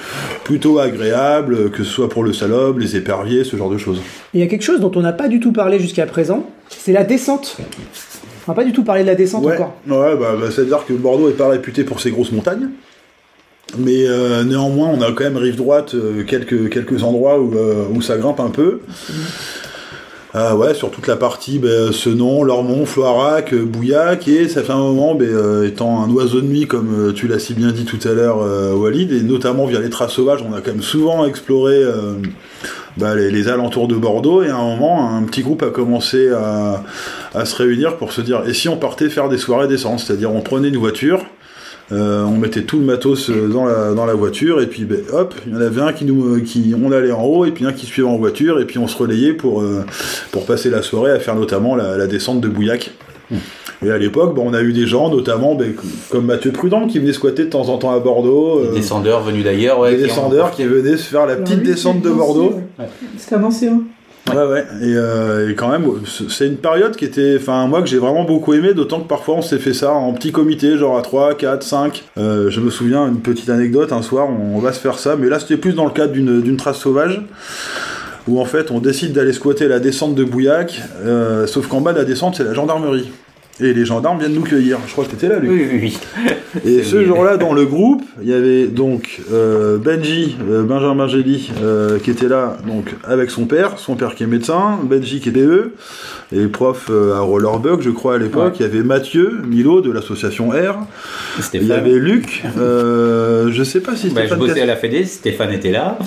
plutôt 0.43 0.79
agréable, 0.79 1.71
que 1.71 1.83
ce 1.83 1.89
soit 1.91 2.09
pour 2.09 2.23
le 2.23 2.33
salope, 2.33 2.79
les 2.79 2.95
éperviers, 2.95 3.43
ce 3.43 3.57
genre 3.57 3.69
de 3.69 3.77
choses. 3.77 3.99
Et 4.33 4.37
il 4.37 4.39
y 4.39 4.43
a 4.43 4.47
quelque 4.47 4.63
chose 4.63 4.79
dont 4.79 4.91
on 4.95 5.01
n'a 5.01 5.13
pas 5.13 5.27
du 5.27 5.39
tout 5.39 5.51
parlé 5.51 5.79
jusqu'à 5.79 6.05
présent, 6.05 6.49
c'est 6.69 6.93
la 6.93 7.03
descente. 7.03 7.57
On 8.47 8.51
n'a 8.51 8.55
pas 8.55 8.63
du 8.63 8.71
tout 8.71 8.83
parlé 8.83 9.01
de 9.01 9.07
la 9.07 9.15
descente 9.15 9.43
Ouais, 9.43 9.55
encore. 9.55 9.75
ouais 9.87 10.15
bah, 10.15 10.35
bah, 10.39 10.47
c'est-à-dire 10.51 10.85
que 10.85 10.93
Bordeaux 10.93 11.27
n'est 11.27 11.35
pas 11.35 11.49
réputé 11.49 11.83
pour 11.83 11.99
ses 11.99 12.11
grosses 12.11 12.31
montagnes. 12.31 12.69
Mais 13.77 14.07
euh, 14.07 14.43
néanmoins, 14.43 14.87
on 14.87 15.01
a 15.01 15.11
quand 15.11 15.23
même 15.23 15.37
rive 15.37 15.55
droite 15.55 15.93
euh, 15.93 16.23
quelques, 16.23 16.69
quelques 16.69 17.03
endroits 17.03 17.39
où, 17.39 17.55
euh, 17.55 17.85
où 17.93 18.01
ça 18.01 18.17
grimpe 18.17 18.39
un 18.39 18.49
peu. 18.49 18.81
Ah 20.31 20.55
sur 20.75 20.91
toute 20.91 21.07
la 21.07 21.15
partie 21.15 21.57
ben, 21.57 21.91
Senon, 21.91 22.43
Lormont, 22.43 22.85
Floirac, 22.85 23.51
euh, 23.51 23.65
Bouillac, 23.65 24.27
et 24.27 24.47
ça 24.47 24.61
fait 24.61 24.73
un 24.73 24.77
moment, 24.77 25.15
ben, 25.15 25.27
euh, 25.27 25.67
étant 25.67 26.03
un 26.03 26.09
oiseau 26.11 26.41
de 26.41 26.45
nuit, 26.45 26.67
comme 26.67 27.13
tu 27.15 27.27
l'as 27.27 27.39
si 27.39 27.55
bien 27.55 27.71
dit 27.71 27.85
tout 27.85 27.97
à 28.07 28.13
l'heure, 28.13 28.37
Walid, 28.77 29.11
et 29.11 29.23
notamment 29.23 29.65
via 29.65 29.79
les 29.79 29.89
traces 29.89 30.11
sauvages, 30.11 30.45
on 30.47 30.53
a 30.53 30.61
quand 30.61 30.71
même 30.71 30.83
souvent 30.83 31.25
exploré 31.25 31.83
bah, 32.97 33.15
les, 33.15 33.31
les 33.31 33.47
alentours 33.47 33.87
de 33.87 33.95
Bordeaux, 33.95 34.43
et 34.43 34.49
à 34.49 34.55
un 34.57 34.75
moment, 34.75 35.15
un 35.15 35.23
petit 35.23 35.41
groupe 35.41 35.63
a 35.63 35.71
commencé 35.71 36.29
à, 36.29 36.83
à 37.33 37.45
se 37.45 37.55
réunir 37.55 37.97
pour 37.97 38.11
se 38.11 38.21
dire, 38.21 38.43
et 38.47 38.53
si 38.53 38.69
on 38.69 38.77
partait 38.77 39.09
faire 39.09 39.29
des 39.29 39.39
soirées 39.39 39.67
d'essence, 39.67 40.05
c'est-à-dire 40.05 40.31
on 40.31 40.41
prenait 40.41 40.67
une 40.67 40.77
voiture, 40.77 41.25
euh, 41.91 42.23
on 42.23 42.37
mettait 42.37 42.61
tout 42.63 42.77
le 42.79 42.85
matos 42.85 43.29
euh, 43.29 43.47
dans 43.47 43.65
la, 43.65 43.93
dans 43.93 44.05
la 44.05 44.13
voiture 44.13 44.61
et 44.61 44.67
puis 44.67 44.85
ben, 44.85 44.99
hop, 45.11 45.33
il 45.47 45.53
y 45.53 45.55
en 45.55 45.61
avait 45.61 45.81
un 45.81 45.91
qui 45.93 46.05
nous 46.05 46.39
qui 46.43 46.73
on 46.79 46.91
allait 46.91 47.11
en 47.11 47.23
haut 47.23 47.45
et 47.45 47.51
puis 47.51 47.65
un 47.65 47.73
qui 47.73 47.85
suivait 47.87 48.07
en 48.07 48.17
voiture 48.17 48.59
et 48.59 48.65
puis 48.65 48.77
on 48.77 48.87
se 48.87 48.97
relayait 48.97 49.33
pour 49.33 49.61
euh, 49.61 49.83
pour 50.31 50.45
passer 50.45 50.69
la 50.69 50.81
soirée 50.81 51.11
à 51.11 51.19
faire 51.19 51.35
notamment 51.35 51.75
la, 51.75 51.97
la 51.97 52.07
descente 52.07 52.41
de 52.41 52.47
Bouillac. 52.47 52.91
Et 53.85 53.91
à 53.91 53.97
l'époque, 53.97 54.35
bon, 54.35 54.49
on 54.49 54.53
a 54.53 54.61
eu 54.61 54.73
des 54.73 54.87
gens, 54.87 55.09
notamment 55.09 55.55
ben, 55.55 55.73
comme 56.09 56.25
Mathieu 56.25 56.51
Prudent, 56.51 56.85
qui 56.87 56.99
venait 56.99 57.13
squatter 57.13 57.45
de 57.45 57.49
temps 57.49 57.69
en 57.69 57.77
temps 57.77 57.91
à 57.95 57.99
Bordeaux. 57.99 58.59
Des 58.61 58.67
euh, 58.67 58.73
descendeurs 58.73 59.23
venus 59.23 59.43
d'ailleurs, 59.45 59.79
ouais. 59.79 59.91
des 59.91 59.97
qui 59.99 60.03
en- 60.03 60.07
descendeurs 60.07 60.51
qui 60.51 60.65
venaient 60.65 60.97
se 60.97 61.03
faire 61.03 61.25
la 61.25 61.33
Alors, 61.33 61.43
petite 61.45 61.59
lui, 61.59 61.65
descente 61.67 62.01
de 62.01 62.09
Bordeaux. 62.09 62.55
ouais. 62.77 62.85
C'était 63.17 63.35
un 63.35 63.43
ancien. 63.43 63.81
Ouais, 64.27 64.45
ouais. 64.45 64.65
Et, 64.81 64.93
euh, 64.95 65.53
quand 65.55 65.69
même, 65.69 65.85
c'est 66.05 66.47
une 66.47 66.57
période 66.57 66.95
qui 66.95 67.05
était, 67.05 67.37
enfin, 67.39 67.65
moi 67.67 67.81
que 67.81 67.87
j'ai 67.87 67.97
vraiment 67.97 68.23
beaucoup 68.23 68.53
aimé, 68.53 68.73
d'autant 68.73 68.99
que 68.99 69.07
parfois 69.07 69.35
on 69.35 69.41
s'est 69.41 69.57
fait 69.57 69.73
ça 69.73 69.91
en 69.91 70.13
petit 70.13 70.31
comité, 70.31 70.77
genre 70.77 70.97
à 70.97 71.01
3, 71.01 71.35
4, 71.35 71.63
5. 71.63 72.03
Euh, 72.17 72.49
je 72.49 72.59
me 72.59 72.69
souviens, 72.69 73.07
une 73.07 73.21
petite 73.21 73.49
anecdote, 73.49 73.91
un 73.91 74.01
soir, 74.01 74.27
on, 74.29 74.59
va 74.59 74.71
se 74.73 74.79
faire 74.79 74.99
ça, 74.99 75.15
mais 75.15 75.29
là 75.29 75.39
c'était 75.39 75.57
plus 75.57 75.73
dans 75.73 75.85
le 75.85 75.91
cadre 75.91 76.13
d'une 76.13 76.41
d'une 76.41 76.57
trace 76.57 76.77
sauvage. 76.77 77.21
Où 78.27 78.39
en 78.39 78.45
fait 78.45 78.69
on 78.69 78.79
décide 78.79 79.13
d'aller 79.13 79.33
squatter 79.33 79.67
la 79.67 79.79
descente 79.79 80.13
de 80.13 80.23
Bouillac, 80.23 80.83
euh, 81.03 81.47
sauf 81.47 81.67
qu'en 81.67 81.81
bas 81.81 81.93
de 81.93 81.97
la 81.97 82.05
descente 82.05 82.35
c'est 82.35 82.43
la 82.43 82.53
gendarmerie. 82.53 83.09
Et 83.61 83.73
les 83.73 83.83
gendarmes 83.85 84.19
viennent 84.19 84.33
nous 84.33 84.41
cueillir. 84.41 84.77
Je 84.87 84.91
crois 84.93 85.03
que 85.05 85.11
t'étais 85.11 85.27
là, 85.27 85.37
Luc. 85.39 85.51
Oui, 85.51 85.67
oui, 85.71 85.79
oui. 85.81 85.97
Et 86.65 86.83
ce 86.83 87.03
jour-là, 87.05 87.37
dans 87.37 87.53
le 87.53 87.65
groupe, 87.65 88.03
il 88.21 88.29
y 88.29 88.33
avait 88.33 88.67
donc 88.67 89.21
euh, 89.31 89.77
Benji, 89.77 90.37
euh, 90.49 90.63
Benjamin 90.63 91.07
Gély, 91.07 91.51
euh, 91.61 91.99
qui 91.99 92.09
était 92.09 92.27
là, 92.29 92.57
donc 92.65 92.95
avec 93.03 93.29
son 93.31 93.45
père, 93.45 93.77
son 93.77 93.95
père 93.95 94.15
qui 94.15 94.23
est 94.23 94.27
médecin, 94.27 94.79
Benji 94.83 95.19
qui 95.19 95.29
est 95.29 95.33
DE, 95.33 95.73
et 96.31 96.47
prof 96.47 96.89
à 96.89 97.19
Rollerbug, 97.19 97.81
je 97.81 97.89
crois 97.89 98.15
à 98.15 98.17
l'époque. 98.17 98.55
Il 98.59 98.63
y 98.63 98.65
avait 98.65 98.81
Mathieu 98.83 99.41
Milo 99.45 99.81
de 99.81 99.91
l'association 99.91 100.49
R. 100.49 100.77
Il 101.53 101.67
y 101.67 101.71
avait 101.73 101.99
Luc. 101.99 102.43
je 102.55 103.63
sais 103.63 103.81
pas 103.81 103.95
si 103.95 104.09
Bah, 104.09 104.25
je 104.25 104.35
bossais 104.35 104.53
Cass- 104.53 104.63
à 104.63 104.65
la 104.65 104.75
Fédé, 104.75 105.03
Stéphane 105.05 105.51
était 105.51 105.71
là, 105.71 105.97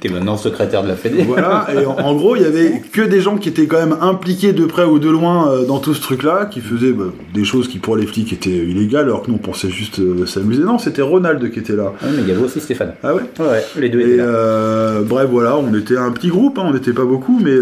qui 0.00 0.06
est 0.06 0.10
maintenant 0.10 0.36
secrétaire 0.36 0.82
de 0.82 0.88
la 0.88 0.96
Fédé. 0.96 1.22
Voilà, 1.22 1.66
et 1.74 1.84
en, 1.86 1.96
en 1.98 2.14
gros, 2.14 2.36
il 2.36 2.42
y 2.42 2.44
avait 2.44 2.80
que 2.92 3.02
des 3.02 3.20
gens 3.20 3.36
qui 3.36 3.48
étaient 3.48 3.66
quand 3.66 3.78
même 3.78 3.96
impliqués 4.00 4.52
de 4.52 4.64
près 4.66 4.84
ou 4.84 4.98
de 4.98 5.10
loin 5.10 5.50
euh, 5.50 5.64
dans 5.64 5.78
tout 5.78 5.94
ce 5.94 6.00
truc-là, 6.00 6.46
qui 6.46 6.60
faisaient 6.60 6.92
bah, 6.92 7.06
des 7.34 7.44
choses 7.44 7.68
qui 7.68 7.78
pour 7.78 7.96
les 7.96 8.06
flics 8.06 8.32
étaient 8.32 8.50
illégales, 8.50 9.04
alors 9.04 9.22
que 9.22 9.30
nous 9.30 9.36
on 9.36 9.38
pensait 9.38 9.70
juste 9.70 9.98
euh, 9.98 10.26
s'amuser. 10.26 10.62
Non, 10.62 10.78
c'était 10.78 11.02
Ronald 11.02 11.50
qui 11.50 11.58
était 11.58 11.74
là. 11.76 11.84
Ouais, 12.02 12.08
mais 12.14 12.22
il 12.22 12.28
y 12.28 12.32
avait 12.32 12.42
aussi 12.42 12.60
Stéphane. 12.60 12.94
Ah 13.02 13.14
ouais? 13.14 13.22
Ouais, 13.40 13.64
les 13.78 13.88
deux 13.88 14.00
Et 14.00 14.02
étaient 14.04 14.16
là. 14.18 14.24
euh, 14.24 15.02
bref, 15.02 15.28
voilà, 15.30 15.56
on 15.56 15.74
était 15.74 15.96
un 15.96 16.12
petit 16.12 16.28
groupe, 16.28 16.58
hein, 16.58 16.64
on 16.66 16.72
n'était 16.72 16.92
pas 16.92 17.04
beaucoup, 17.04 17.40
mais 17.42 17.54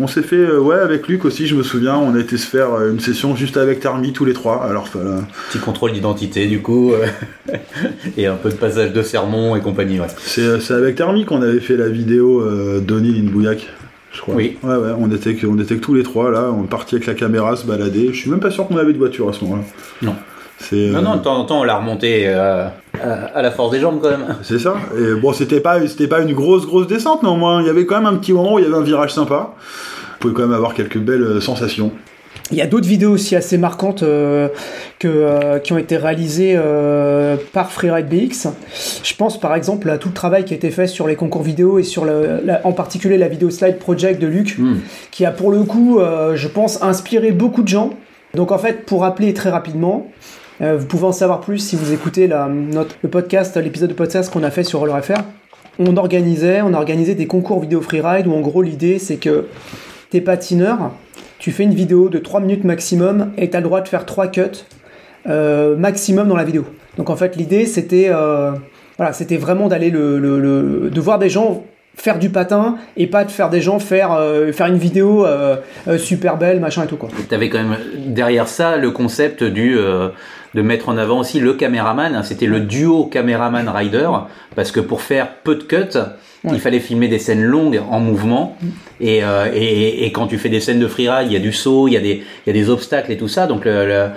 on 0.00 0.06
s'est 0.06 0.22
fait, 0.22 0.50
ouais, 0.56 0.76
avec 0.78 1.08
Luc 1.08 1.24
aussi, 1.24 1.46
je 1.46 1.54
me 1.56 1.62
souviens, 1.62 1.96
on 1.96 2.14
a 2.14 2.20
été 2.20 2.36
se 2.36 2.46
faire 2.46 2.68
une 2.90 3.00
session 3.00 3.34
juste 3.36 3.56
avec 3.56 3.80
Tarmi 3.80 4.12
tous 4.12 4.24
les 4.24 4.32
trois. 4.34 4.64
Alors. 4.68 4.88
Petit 5.50 5.58
contrôle 5.58 5.92
d'identité, 5.92 6.46
du 6.46 6.60
coup, 6.62 6.92
et 8.16 8.26
un 8.26 8.36
peu 8.36 8.50
de 8.50 8.54
passage 8.54 8.92
de 8.92 9.02
sermon 9.02 9.56
et 9.56 9.60
compagnie, 9.60 10.00
ouais. 10.00 10.06
c'est 10.18 10.60
c'est 10.60 10.74
avec 10.74 10.96
Tarmi 10.96 11.24
qu'on 11.24 11.39
avait 11.42 11.60
fait 11.60 11.76
la 11.76 11.88
vidéo 11.88 12.42
euh, 12.42 12.80
Bouillac, 12.80 13.66
je 14.12 14.20
crois. 14.20 14.34
Oui. 14.34 14.58
Ouais, 14.62 14.76
ouais, 14.76 14.92
on 14.98 15.10
était, 15.10 15.34
que, 15.34 15.46
on 15.46 15.58
était 15.58 15.76
que 15.76 15.80
tous 15.80 15.94
les 15.94 16.02
trois 16.02 16.30
là, 16.30 16.50
on 16.52 16.64
est 16.64 16.68
parti 16.68 16.96
avec 16.96 17.06
la 17.06 17.14
caméra 17.14 17.56
se 17.56 17.66
balader. 17.66 18.10
Je 18.12 18.18
suis 18.18 18.30
même 18.30 18.40
pas 18.40 18.50
sûr 18.50 18.66
qu'on 18.66 18.76
avait 18.76 18.92
de 18.92 18.98
voiture 18.98 19.28
à 19.28 19.32
ce 19.32 19.44
moment-là. 19.44 19.62
Non. 20.02 20.14
Euh, 20.72 20.92
Non, 20.92 21.02
non, 21.02 21.16
de 21.16 21.22
temps 21.22 21.36
en 21.36 21.44
temps, 21.44 21.60
on 21.60 21.64
l'a 21.64 21.76
remonté 21.76 22.24
euh, 22.26 22.66
à, 23.02 23.42
la 23.42 23.50
force 23.50 23.72
des 23.72 23.80
jambes, 23.80 24.00
quand 24.02 24.10
même. 24.10 24.36
C'est 24.42 24.58
ça. 24.58 24.74
Et 24.98 25.14
bon, 25.14 25.32
c'était 25.32 25.60
pas, 25.60 25.86
c'était 25.86 26.08
pas 26.08 26.20
une 26.20 26.34
grosse, 26.34 26.66
grosse 26.66 26.86
descente, 26.86 27.22
néanmoins. 27.22 27.60
Il 27.62 27.66
y 27.66 27.70
avait 27.70 27.86
quand 27.86 27.96
même 27.96 28.12
un 28.12 28.16
petit 28.16 28.32
moment 28.32 28.54
où 28.54 28.58
il 28.58 28.64
y 28.64 28.68
avait 28.68 28.76
un 28.76 28.82
virage 28.82 29.12
sympa. 29.12 29.54
Vous 29.56 30.18
pouvez 30.18 30.34
quand 30.34 30.42
même 30.42 30.52
avoir 30.52 30.74
quelques 30.74 30.98
belles 30.98 31.22
euh, 31.22 31.40
sensations. 31.40 31.92
Il 32.52 32.56
y 32.58 32.62
a 32.62 32.66
d'autres 32.66 32.88
vidéos 32.88 33.10
aussi 33.12 33.36
assez 33.36 33.58
marquantes 33.58 34.02
euh, 34.02 34.48
que, 34.98 35.06
euh, 35.08 35.58
qui 35.60 35.72
ont 35.72 35.78
été 35.78 35.96
réalisées 35.96 36.54
euh, 36.56 37.36
par 37.52 37.70
Freeride 37.70 38.08
BX. 38.08 38.48
Je 39.04 39.14
pense 39.14 39.38
par 39.38 39.54
exemple 39.54 39.88
à 39.88 39.98
tout 39.98 40.08
le 40.08 40.14
travail 40.14 40.44
qui 40.44 40.52
a 40.54 40.56
été 40.56 40.70
fait 40.70 40.86
sur 40.88 41.06
les 41.06 41.14
concours 41.16 41.42
vidéo 41.42 41.78
et 41.78 41.82
sur 41.84 42.04
le, 42.04 42.40
la- 42.44 42.60
en 42.66 42.72
particulier 42.72 43.18
la 43.18 43.28
vidéo 43.28 43.50
slide 43.50 43.78
project 43.78 44.20
de 44.20 44.26
Luc, 44.26 44.56
Hmm. 44.58 44.78
qui 45.12 45.24
a 45.24 45.30
pour 45.30 45.50
le 45.52 45.62
coup, 45.62 46.00
je 46.34 46.48
pense, 46.48 46.82
inspiré 46.82 47.30
beaucoup 47.30 47.62
de 47.62 47.68
gens. 47.68 47.90
Donc 48.34 48.50
en 48.52 48.58
fait, 48.58 48.84
pour 48.84 49.02
rappeler 49.02 49.32
très 49.32 49.50
rapidement, 49.50 50.08
vous 50.60 50.86
pouvez 50.86 51.04
en 51.04 51.12
savoir 51.12 51.40
plus 51.40 51.58
si 51.58 51.76
vous 51.76 51.92
écoutez 51.92 52.26
la, 52.26 52.48
notre, 52.48 52.96
le 53.02 53.08
podcast, 53.08 53.56
l'épisode 53.56 53.90
de 53.90 53.94
podcast 53.94 54.30
qu'on 54.32 54.42
a 54.42 54.50
fait 54.50 54.64
sur 54.64 54.80
Roller 54.80 55.02
FR. 55.04 55.20
On 55.78 55.96
organisait, 55.96 56.60
on 56.62 56.74
a 56.74 56.76
organisé 56.76 57.14
des 57.14 57.26
concours 57.26 57.60
vidéo 57.60 57.80
freeride 57.80 58.26
où 58.26 58.32
en 58.34 58.40
gros 58.40 58.60
l'idée 58.62 58.98
c'est 58.98 59.16
que 59.16 59.46
t'es 60.10 60.20
patineur, 60.20 60.90
tu 61.40 61.50
fais 61.50 61.64
une 61.64 61.74
vidéo 61.74 62.08
de 62.08 62.18
3 62.18 62.38
minutes 62.40 62.62
maximum 62.64 63.32
et 63.36 63.50
tu 63.50 63.56
as 63.56 63.60
le 63.60 63.64
droit 63.64 63.80
de 63.80 63.88
faire 63.88 64.06
3 64.06 64.28
cuts 64.28 64.42
euh, 65.28 65.74
maximum 65.76 66.28
dans 66.28 66.36
la 66.36 66.44
vidéo. 66.44 66.64
Donc 66.96 67.10
en 67.10 67.16
fait 67.16 67.34
l'idée 67.36 67.66
c'était 67.66 68.08
euh, 68.10 68.52
vraiment 69.36 69.66
d'aller 69.68 69.90
le, 69.90 70.18
le- 70.38 70.90
de 70.90 71.00
voir 71.00 71.18
des 71.18 71.28
gens 71.30 71.64
faire 71.96 72.18
du 72.18 72.30
patin 72.30 72.76
et 72.96 73.06
pas 73.08 73.24
de 73.24 73.30
faire 73.30 73.50
des 73.50 73.60
gens 73.60 73.78
faire 73.80 74.12
euh, 74.12 74.52
une 74.68 74.78
vidéo 74.78 75.26
super 75.98 76.36
belle 76.36 76.60
machin 76.60 76.84
et 76.84 76.86
tout 76.86 76.96
quoi. 76.96 77.08
Tu 77.16 77.34
quand 77.50 77.58
même 77.62 77.76
derrière 78.06 78.46
ça 78.48 78.76
le 78.76 78.90
concept 78.90 79.42
du 79.42 79.76
de 80.54 80.62
mettre 80.62 80.88
en 80.88 80.98
avant 80.98 81.18
aussi 81.20 81.40
le 81.40 81.54
caméraman. 81.54 82.14
hein. 82.14 82.22
C'était 82.22 82.46
le 82.46 82.60
duo 82.60 83.04
caméraman-rider 83.06 84.08
parce 84.56 84.72
que 84.72 84.80
pour 84.80 85.00
faire 85.02 85.28
peu 85.44 85.54
de 85.56 85.62
cuts, 85.62 85.98
il 86.44 86.58
fallait 86.58 86.80
filmer 86.80 87.08
des 87.08 87.18
scènes 87.18 87.42
longues 87.42 87.80
en 87.90 88.00
mouvement. 88.00 88.56
Et, 89.00 89.22
euh, 89.22 89.46
et, 89.54 90.04
et 90.06 90.12
quand 90.12 90.26
tu 90.26 90.38
fais 90.38 90.48
des 90.48 90.60
scènes 90.60 90.80
de 90.80 90.86
freeride, 90.88 91.26
il 91.28 91.32
y 91.32 91.36
a 91.36 91.40
du 91.40 91.52
saut, 91.52 91.86
il 91.88 91.92
y 91.92 91.96
a 91.96 92.00
des, 92.00 92.22
il 92.46 92.46
y 92.46 92.50
a 92.50 92.52
des 92.52 92.70
obstacles 92.70 93.12
et 93.12 93.16
tout 93.16 93.28
ça. 93.28 93.46
Donc 93.46 93.64
le- 93.64 93.86
le- 93.86 94.08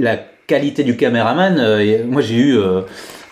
la 0.00 0.16
qualité 0.46 0.84
du 0.84 0.96
caméraman, 0.96 1.56
euh, 1.58 2.04
moi 2.06 2.20
j'ai 2.22 2.34
eu 2.36 2.58
euh, 2.58 2.82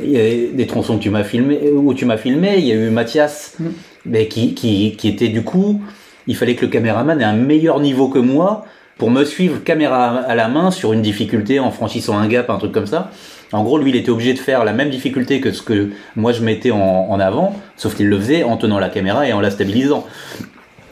il 0.00 0.10
y 0.10 0.16
a 0.18 0.52
des 0.52 0.66
tronçons 0.66 0.96
que 0.96 1.02
tu 1.02 1.10
m'as 1.10 1.24
filmé, 1.24 1.60
où 1.72 1.92
tu 1.94 2.06
m'as 2.06 2.16
filmé. 2.16 2.54
Il 2.58 2.64
y 2.66 2.72
a 2.72 2.74
eu 2.74 2.88
Mathias, 2.90 3.54
Mm. 3.60 3.66
mais 4.06 4.26
qui, 4.28 4.54
qui, 4.54 4.96
qui 4.96 5.08
était 5.08 5.28
du 5.28 5.42
coup, 5.42 5.80
il 6.26 6.34
fallait 6.34 6.54
que 6.54 6.62
le 6.64 6.70
caméraman 6.72 7.20
ait 7.20 7.24
un 7.24 7.34
meilleur 7.36 7.78
niveau 7.80 8.08
que 8.08 8.18
moi 8.18 8.64
pour 8.98 9.10
me 9.10 9.24
suivre 9.24 9.62
caméra 9.64 10.18
à 10.26 10.34
la 10.34 10.48
main 10.48 10.70
sur 10.70 10.92
une 10.92 11.02
difficulté 11.02 11.58
en 11.60 11.70
franchissant 11.70 12.16
un 12.16 12.28
gap, 12.28 12.50
un 12.50 12.58
truc 12.58 12.72
comme 12.72 12.86
ça. 12.86 13.10
En 13.52 13.62
gros, 13.64 13.76
lui, 13.78 13.90
il 13.90 13.96
était 13.96 14.10
obligé 14.10 14.32
de 14.32 14.38
faire 14.38 14.64
la 14.64 14.72
même 14.72 14.88
difficulté 14.90 15.40
que 15.40 15.52
ce 15.52 15.60
que 15.62 15.90
moi 16.16 16.32
je 16.32 16.42
mettais 16.42 16.70
en, 16.70 16.78
en 17.10 17.20
avant, 17.20 17.54
sauf 17.76 17.94
qu'il 17.94 18.08
le 18.08 18.18
faisait 18.18 18.44
en 18.44 18.56
tenant 18.56 18.78
la 18.78 18.88
caméra 18.88 19.26
et 19.28 19.32
en 19.32 19.40
la 19.40 19.50
stabilisant. 19.50 20.06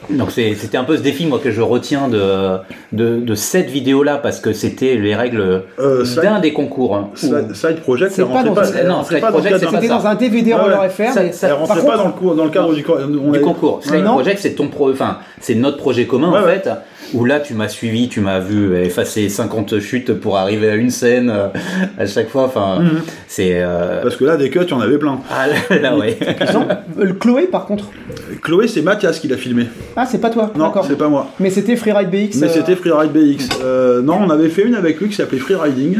Donc 0.09 0.31
c'est- 0.31 0.55
c'était 0.55 0.77
un 0.77 0.83
peu 0.83 0.97
ce 0.97 1.01
défi 1.01 1.25
moi 1.25 1.39
que 1.41 1.51
je 1.51 1.61
retiens 1.61 2.07
de, 2.07 2.57
de, 2.91 3.19
de 3.21 3.35
cette 3.35 3.69
vidéo-là 3.69 4.17
parce 4.17 4.39
que 4.39 4.51
c'était 4.51 4.95
les 4.95 5.15
règles 5.15 5.63
Euh, 5.79 6.03
d'un 6.21 6.39
des 6.39 6.53
concours. 6.53 6.95
hein, 6.95 7.09
où- 7.13 7.53
Slide 7.53 7.79
Project, 7.81 8.11
C'est 8.11 8.23
pas 8.25 8.43
dans- 8.43 8.53
pas, 8.53 8.65
non, 8.83 9.03
Slide 9.03 9.21
Project, 9.21 9.59
C'était 9.59 9.87
dans 9.87 10.05
un 10.07 10.15
DVD 10.15 10.53
Ouais, 10.53 10.59
Roller 10.59 10.79
ouais. 10.81 10.89
FR, 10.89 11.13
Ça- 11.13 11.23
mais 11.23 11.31
ça- 11.31 11.47
par 11.49 11.59
contre, 11.59 11.85
pas 11.85 11.97
dans 11.97 12.07
le, 12.07 12.11
cours- 12.13 12.35
dans 12.35 12.43
le 12.45 12.49
cadre 12.49 12.73
du, 12.73 12.83
co- 12.83 12.97
on 12.99 13.07
du 13.31 13.37
avait- 13.37 13.41
concours. 13.41 13.79
Slide 13.83 14.01
Ouais. 14.01 14.07
Project, 14.09 14.39
c'est 14.39 14.53
ton 14.55 14.67
pro, 14.67 14.91
enfin, 14.91 15.19
c'est 15.39 15.55
notre 15.55 15.77
projet 15.77 16.05
commun 16.07 16.29
en 16.29 16.43
Ouais, 16.43 16.59
fait. 16.59 16.69
Où 17.13 17.25
là, 17.25 17.39
tu 17.39 17.53
m'as 17.53 17.67
suivi, 17.67 18.07
tu 18.07 18.21
m'as 18.21 18.39
vu 18.39 18.75
effacer 18.77 19.27
50 19.29 19.79
chutes 19.79 20.13
pour 20.13 20.37
arriver 20.37 20.69
à 20.69 20.75
une 20.75 20.89
scène 20.89 21.29
euh, 21.29 21.47
à 21.97 22.05
chaque 22.05 22.29
fois. 22.29 22.43
Enfin, 22.45 22.79
Mhm. 22.81 23.01
c'est 23.27 23.61
euh, 23.61 24.01
Parce 24.01 24.15
que 24.15 24.23
là, 24.25 24.37
des 24.37 24.49
cuts, 24.49 24.59
il 24.63 24.69
y 24.69 24.73
en 24.73 24.79
avait 24.81 24.97
plein. 24.97 25.19
ah 25.29 25.47
là, 25.47 25.77
là, 25.79 25.97
ouais. 25.97 26.17
non, 26.53 26.67
euh, 26.99 27.13
Chloé 27.19 27.47
par 27.47 27.65
contre. 27.65 27.85
Chloé, 28.41 28.67
c'est 28.67 28.81
Mathias 28.81 29.19
qui 29.19 29.27
l'a 29.27 29.37
filmé. 29.37 29.67
Ah, 29.95 30.05
c'est 30.05 30.19
pas 30.21 30.29
toi. 30.29 30.51
Non, 30.55 30.71
c'est 30.87 30.97
pas 30.97 31.07
moi. 31.09 31.29
Mais 31.39 31.49
c'était 31.49 31.75
Freeride 31.75 32.09
BX. 32.09 32.37
Mais 32.39 32.47
euh, 32.47 32.53
c'était 32.53 32.75
Freeride 32.75 33.11
BX. 33.11 33.49
Euh, 33.63 34.01
non, 34.01 34.17
on 34.21 34.29
avait 34.29 34.49
fait 34.49 34.63
une 34.63 34.75
avec 34.75 34.99
lui 34.99 35.09
qui 35.09 35.15
s'appelait 35.15 35.39
Freeriding. 35.39 35.97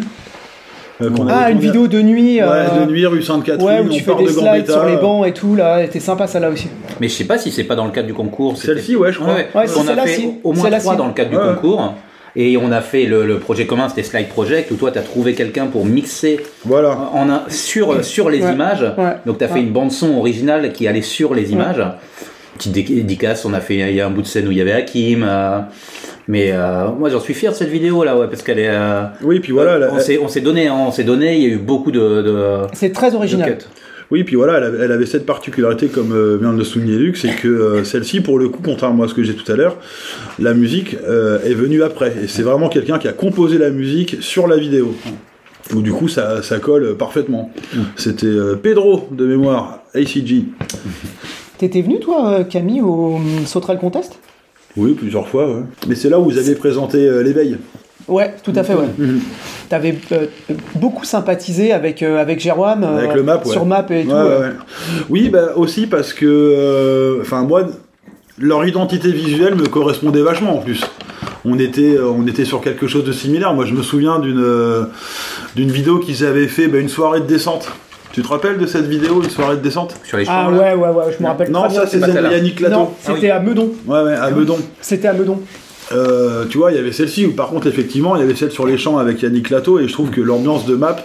Euh, 1.02 1.10
qu'on 1.10 1.28
Ah, 1.28 1.50
une 1.52 1.60
vidéo 1.60 1.88
de 1.88 2.02
nuit. 2.02 2.36
Ouais, 2.42 2.48
euh, 2.48 2.86
de 2.86 2.92
nuit, 2.92 3.06
rue 3.06 3.22
Sainte-Catherine. 3.22 3.66
Ouais, 3.68 3.80
où 3.82 3.86
on 3.86 3.90
tu 3.90 4.02
fais 4.02 4.16
des 4.16 4.24
de 4.26 4.30
slides 4.30 4.44
Gambetta. 4.46 4.74
sur 4.74 4.86
les 4.86 4.98
bancs 4.98 5.28
et 5.28 5.34
tout 5.34 5.56
là, 5.56 5.82
c'était 5.84 6.00
sympa 6.00 6.28
ça 6.28 6.40
là 6.40 6.50
aussi. 6.50 6.68
Mais 7.00 7.08
je 7.08 7.14
sais 7.14 7.24
pas 7.26 7.38
si 7.38 7.52
c'est 7.52 7.64
pas 7.64 7.76
dans 7.76 7.86
le 7.86 7.92
cadre 7.92 8.08
du 8.08 8.14
concours. 8.14 8.58
Celle-ci, 8.58 8.96
ouais, 8.96 9.12
je 9.12 9.20
crois. 9.20 9.34
Ouais, 9.34 9.48
Ouais, 9.56 9.66
on 9.78 9.88
a 9.88 9.96
fait 10.04 10.14
si. 10.16 10.34
au 10.44 10.54
moins 10.54 10.70
trois 10.70 10.94
si. 10.94 10.98
dans 10.98 11.08
le 11.08 11.14
cadre 11.14 11.30
du 11.32 11.38
concours. 11.38 11.94
Et 12.34 12.56
on 12.56 12.72
a 12.72 12.80
fait 12.80 13.04
le, 13.08 13.26
le 13.26 13.40
projet 13.40 13.66
commun, 13.66 13.90
c'était 13.90 14.04
Slide 14.04 14.30
Project, 14.30 14.72
où 14.72 14.76
toi, 14.76 14.90
tu 14.92 14.98
as 14.98 15.02
trouvé 15.02 15.34
quelqu'un 15.34 15.66
pour 15.66 15.86
mixer 15.86 16.40
Voilà. 16.64 16.98
en 17.14 17.30
un, 17.30 17.42
sur, 17.50 18.06
sur 18.06 18.30
les 18.30 18.42
Ouais. 18.42 18.54
images. 18.54 18.86
Ouais. 18.98 19.16
Donc, 19.26 19.38
tu 19.40 19.44
as 19.44 19.50
fait 19.50 19.60
une 19.60 19.72
bande-son 19.72 20.16
originale 20.18 20.72
qui 20.72 20.88
allait 20.88 21.02
sur 21.02 21.34
les 21.36 21.52
images. 21.52 21.84
Petite 22.62 22.74
dé- 22.74 22.84
dédicace, 22.84 23.44
on 23.46 23.54
a 23.54 23.60
fait 23.60 23.76
il 23.90 23.96
y 23.96 24.02
a 24.02 24.06
un 24.06 24.12
bout 24.12 24.22
de 24.22 24.28
scène 24.28 24.48
où 24.48 24.52
il 24.52 24.58
y 24.58 24.62
avait 24.62 24.72
Hakim. 24.74 25.26
euh, 25.28 25.60
mais 26.28 26.52
euh, 26.52 26.90
moi, 26.92 27.10
j'en 27.10 27.20
suis 27.20 27.34
fier 27.34 27.52
de 27.52 27.58
cette 27.58 27.70
vidéo 27.70 28.04
là, 28.04 28.16
ouais, 28.16 28.28
parce 28.28 28.44
qu'elle 28.44 28.60
est. 28.60 28.70
euh, 28.70 29.04
Oui, 29.24 29.40
puis 29.40 29.52
voilà. 29.52 29.90
on 29.92 30.00
s'est 30.00 30.20
on 30.20 30.28
s'est 30.28 30.42
donné, 30.42 30.68
hein, 30.68 30.76
on 30.88 30.92
s'est 30.92 31.04
donné. 31.04 31.38
Il 31.38 31.42
y 31.42 31.46
a 31.48 31.50
eu 31.50 31.58
beaucoup 31.58 31.92
de, 31.92 32.00
de, 32.22 32.58
C'est 32.74 32.92
très 32.92 33.16
original. 33.16 33.58
Oui, 34.12 34.24
puis 34.24 34.36
voilà, 34.36 34.58
elle 34.58 34.64
avait, 34.66 34.78
elle 34.86 34.92
avait 34.92 35.06
cette 35.08 35.26
particularité, 35.26 35.88
comme 35.88 36.12
euh, 36.14 36.38
vient 36.40 36.54
de 36.54 36.58
le 36.60 36.64
souligner 36.66 36.98
Luc, 36.98 37.18
c'est 37.18 37.34
que 37.34 37.48
euh, 37.48 37.84
celle-ci, 37.84 38.20
pour 38.22 38.38
le 38.38 38.50
coup, 38.50 38.60
contrairement 38.64 39.04
à 39.04 39.08
ce 39.08 39.14
que 39.16 39.24
j'ai 39.24 39.34
tout 39.34 39.50
à 39.52 39.56
l'heure, 39.56 39.78
la 40.38 40.54
musique 40.54 40.98
euh, 41.08 41.40
est 41.44 41.54
venue 41.56 41.82
après. 41.82 42.14
Et 42.24 42.28
c'est 42.28 42.44
vraiment 42.44 42.70
quelqu'un 42.70 43.00
qui 43.00 43.08
a 43.08 43.14
composé 43.14 43.58
la 43.58 43.70
musique 43.72 44.18
sur 44.20 44.48
la 44.48 44.58
vidéo. 44.58 44.94
Donc 45.74 45.82
du 45.84 45.92
coup, 45.94 46.08
ça, 46.10 46.44
ça 46.44 46.60
colle 46.60 46.96
parfaitement. 46.98 47.52
C'était 47.96 48.26
euh, 48.28 48.56
Pedro, 48.62 49.08
de 49.12 49.26
mémoire, 49.26 49.80
ACG. 49.96 50.44
T'étais 51.62 51.82
venu 51.84 52.00
toi, 52.00 52.28
euh, 52.28 52.44
Camille, 52.44 52.82
au 52.82 53.18
hum, 53.18 53.46
Sauterelle 53.46 53.78
Contest? 53.78 54.18
Oui, 54.76 54.96
plusieurs 54.96 55.28
fois, 55.28 55.48
ouais. 55.48 55.62
Mais 55.88 55.94
c'est 55.94 56.10
là 56.10 56.20
où 56.20 56.24
vous 56.24 56.40
avez 56.40 56.56
présenté 56.56 56.98
euh, 56.98 57.22
l'éveil. 57.22 57.60
Ouais, 58.08 58.34
tout 58.44 58.54
à 58.56 58.64
fait, 58.64 58.74
ouais. 58.74 58.88
Mhm. 58.98 59.20
T'avais 59.70 59.96
euh, 60.12 60.26
beaucoup 60.74 61.06
sympathisé 61.06 61.72
avec, 61.72 62.02
euh, 62.02 62.20
avec 62.20 62.40
Jérôme. 62.40 62.84
euh, 62.84 62.98
Avec 62.98 63.14
le 63.14 63.22
map, 63.22 63.44
ouais. 63.46 63.52
Sur 63.52 63.68
map 63.68 63.86
et 63.92 64.06
tout. 64.06 64.12
Oui, 65.12 65.30
bah 65.30 65.50
aussi 65.56 65.86
parce 65.86 66.14
que, 66.14 66.26
euh, 66.26 67.22
enfin 67.22 67.44
moi, 67.44 67.68
leur 68.40 68.66
identité 68.66 69.12
visuelle 69.12 69.54
me 69.54 69.68
correspondait 69.68 70.24
vachement 70.24 70.58
en 70.58 70.62
plus. 70.62 70.82
On 71.46 71.60
était, 71.60 71.96
euh, 71.96 72.10
on 72.10 72.26
était 72.26 72.46
sur 72.46 72.62
quelque 72.62 72.88
chose 72.88 73.04
de 73.04 73.12
similaire. 73.12 73.54
Moi, 73.54 73.66
je 73.66 73.76
me 73.76 73.84
souviens 73.84 74.18
d'une 74.18 74.42
euh, 74.44 74.86
d'une 75.56 75.70
vidéo 75.70 76.00
qu'ils 76.00 76.26
avaient 76.26 76.48
fait, 76.48 76.68
bah, 76.68 76.80
une 76.80 76.90
soirée 76.90 77.20
de 77.20 77.28
descente. 77.28 77.72
Tu 78.14 78.22
te 78.22 78.28
rappelles 78.28 78.58
de 78.58 78.66
cette 78.66 78.88
vidéo, 78.88 79.22
une 79.24 79.30
soirée 79.30 79.56
de 79.58 79.62
descente 79.62 79.96
Sur 80.04 80.18
les 80.18 80.26
Ah 80.28 80.46
champs, 80.46 80.52
là. 80.52 80.58
ouais, 80.58 80.74
ouais, 80.76 80.90
ouais, 80.90 81.16
je 81.18 81.24
me 81.24 81.28
rappelle 81.30 81.50
Non, 81.52 81.62
très 81.62 81.70
bien. 81.70 81.80
ça 81.82 81.88
c'est 81.88 82.00
celle 82.00 82.24
de. 82.26 82.30
Yannick 82.32 82.60
Lato. 82.60 82.76
Non, 82.76 82.90
Ah 82.92 83.10
oui. 83.10 83.16
c'était 83.16 83.30
à 83.32 83.40
Meudon. 83.40 83.72
Ouais, 83.88 84.02
ouais, 84.04 84.14
à 84.16 84.30
Bedon. 84.32 84.58
C'était 84.82 85.08
à 85.08 85.14
Meudon. 85.14 85.40
Euh, 85.94 86.46
tu 86.50 86.58
vois, 86.58 86.72
il 86.72 86.76
y 86.76 86.80
avait 86.80 86.92
celle-ci 86.92 87.26
où 87.26 87.32
par 87.34 87.48
contre, 87.50 87.68
effectivement, 87.68 88.16
il 88.16 88.20
y 88.22 88.24
avait 88.24 88.36
celle 88.36 88.52
sur 88.52 88.66
les 88.66 88.78
champs 88.78 88.98
avec 88.98 89.22
Yannick 89.22 89.50
Lato 89.50 89.80
et 89.80 89.88
je 89.88 89.94
trouve 89.94 90.10
que 90.10 90.22
l'ambiance 90.22 90.66
de 90.66 90.76
map. 90.76 90.96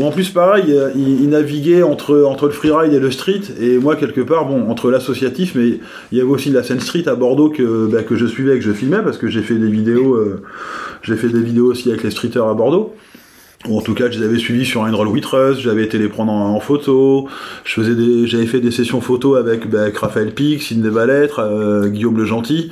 Ou 0.00 0.04
en 0.04 0.10
plus, 0.10 0.28
pareil, 0.30 0.64
euh, 0.70 0.90
il, 0.96 1.22
il 1.22 1.28
naviguait 1.28 1.84
entre, 1.84 2.24
entre 2.28 2.46
le 2.46 2.52
freeride 2.52 2.92
et 2.92 2.98
le 2.98 3.12
street, 3.12 3.42
et 3.60 3.78
moi, 3.78 3.94
quelque 3.94 4.20
part, 4.20 4.44
bon, 4.46 4.68
entre 4.68 4.90
l'associatif, 4.90 5.54
mais 5.54 5.78
il 6.10 6.18
y 6.18 6.20
avait 6.20 6.28
aussi 6.30 6.50
la 6.50 6.64
scène 6.64 6.80
street 6.80 7.06
à 7.06 7.14
Bordeaux 7.14 7.48
que, 7.50 7.86
bah, 7.86 8.02
que 8.02 8.16
je 8.16 8.26
suivais 8.26 8.56
et 8.56 8.58
que 8.58 8.64
je 8.64 8.72
filmais, 8.72 9.02
parce 9.04 9.18
que 9.18 9.28
j'ai 9.28 9.42
fait 9.42 9.54
des 9.54 9.68
vidéos, 9.70 10.14
euh, 10.16 10.42
j'ai 11.04 11.14
fait 11.14 11.28
des 11.28 11.38
vidéos 11.38 11.66
aussi 11.70 11.90
avec 11.90 12.02
les 12.02 12.10
streeters 12.10 12.44
à 12.48 12.54
Bordeaux. 12.54 12.92
Ou 13.68 13.78
en 13.78 13.80
tout 13.80 13.94
cas, 13.94 14.10
je 14.10 14.18
les 14.18 14.24
avais 14.26 14.36
suivis 14.38 14.66
sur 14.66 14.82
Roll 14.82 15.08
with 15.08 15.24
Us, 15.32 15.58
j'avais 15.58 15.84
été 15.84 15.96
les 15.96 16.08
prendre 16.08 16.30
en, 16.32 16.54
en 16.54 16.60
photo, 16.60 17.28
je 17.64 17.72
faisais 17.72 17.94
des, 17.94 18.26
j'avais 18.26 18.44
fait 18.44 18.60
des 18.60 18.70
sessions 18.70 19.00
photos 19.00 19.38
avec, 19.38 19.68
bah, 19.70 19.82
avec 19.82 19.96
Raphaël 19.96 20.32
Pic, 20.32 20.62
Sidney 20.62 20.90
Valêtre, 20.90 21.38
euh, 21.40 21.88
Guillaume 21.88 22.18
Le 22.18 22.26
Gentil. 22.26 22.70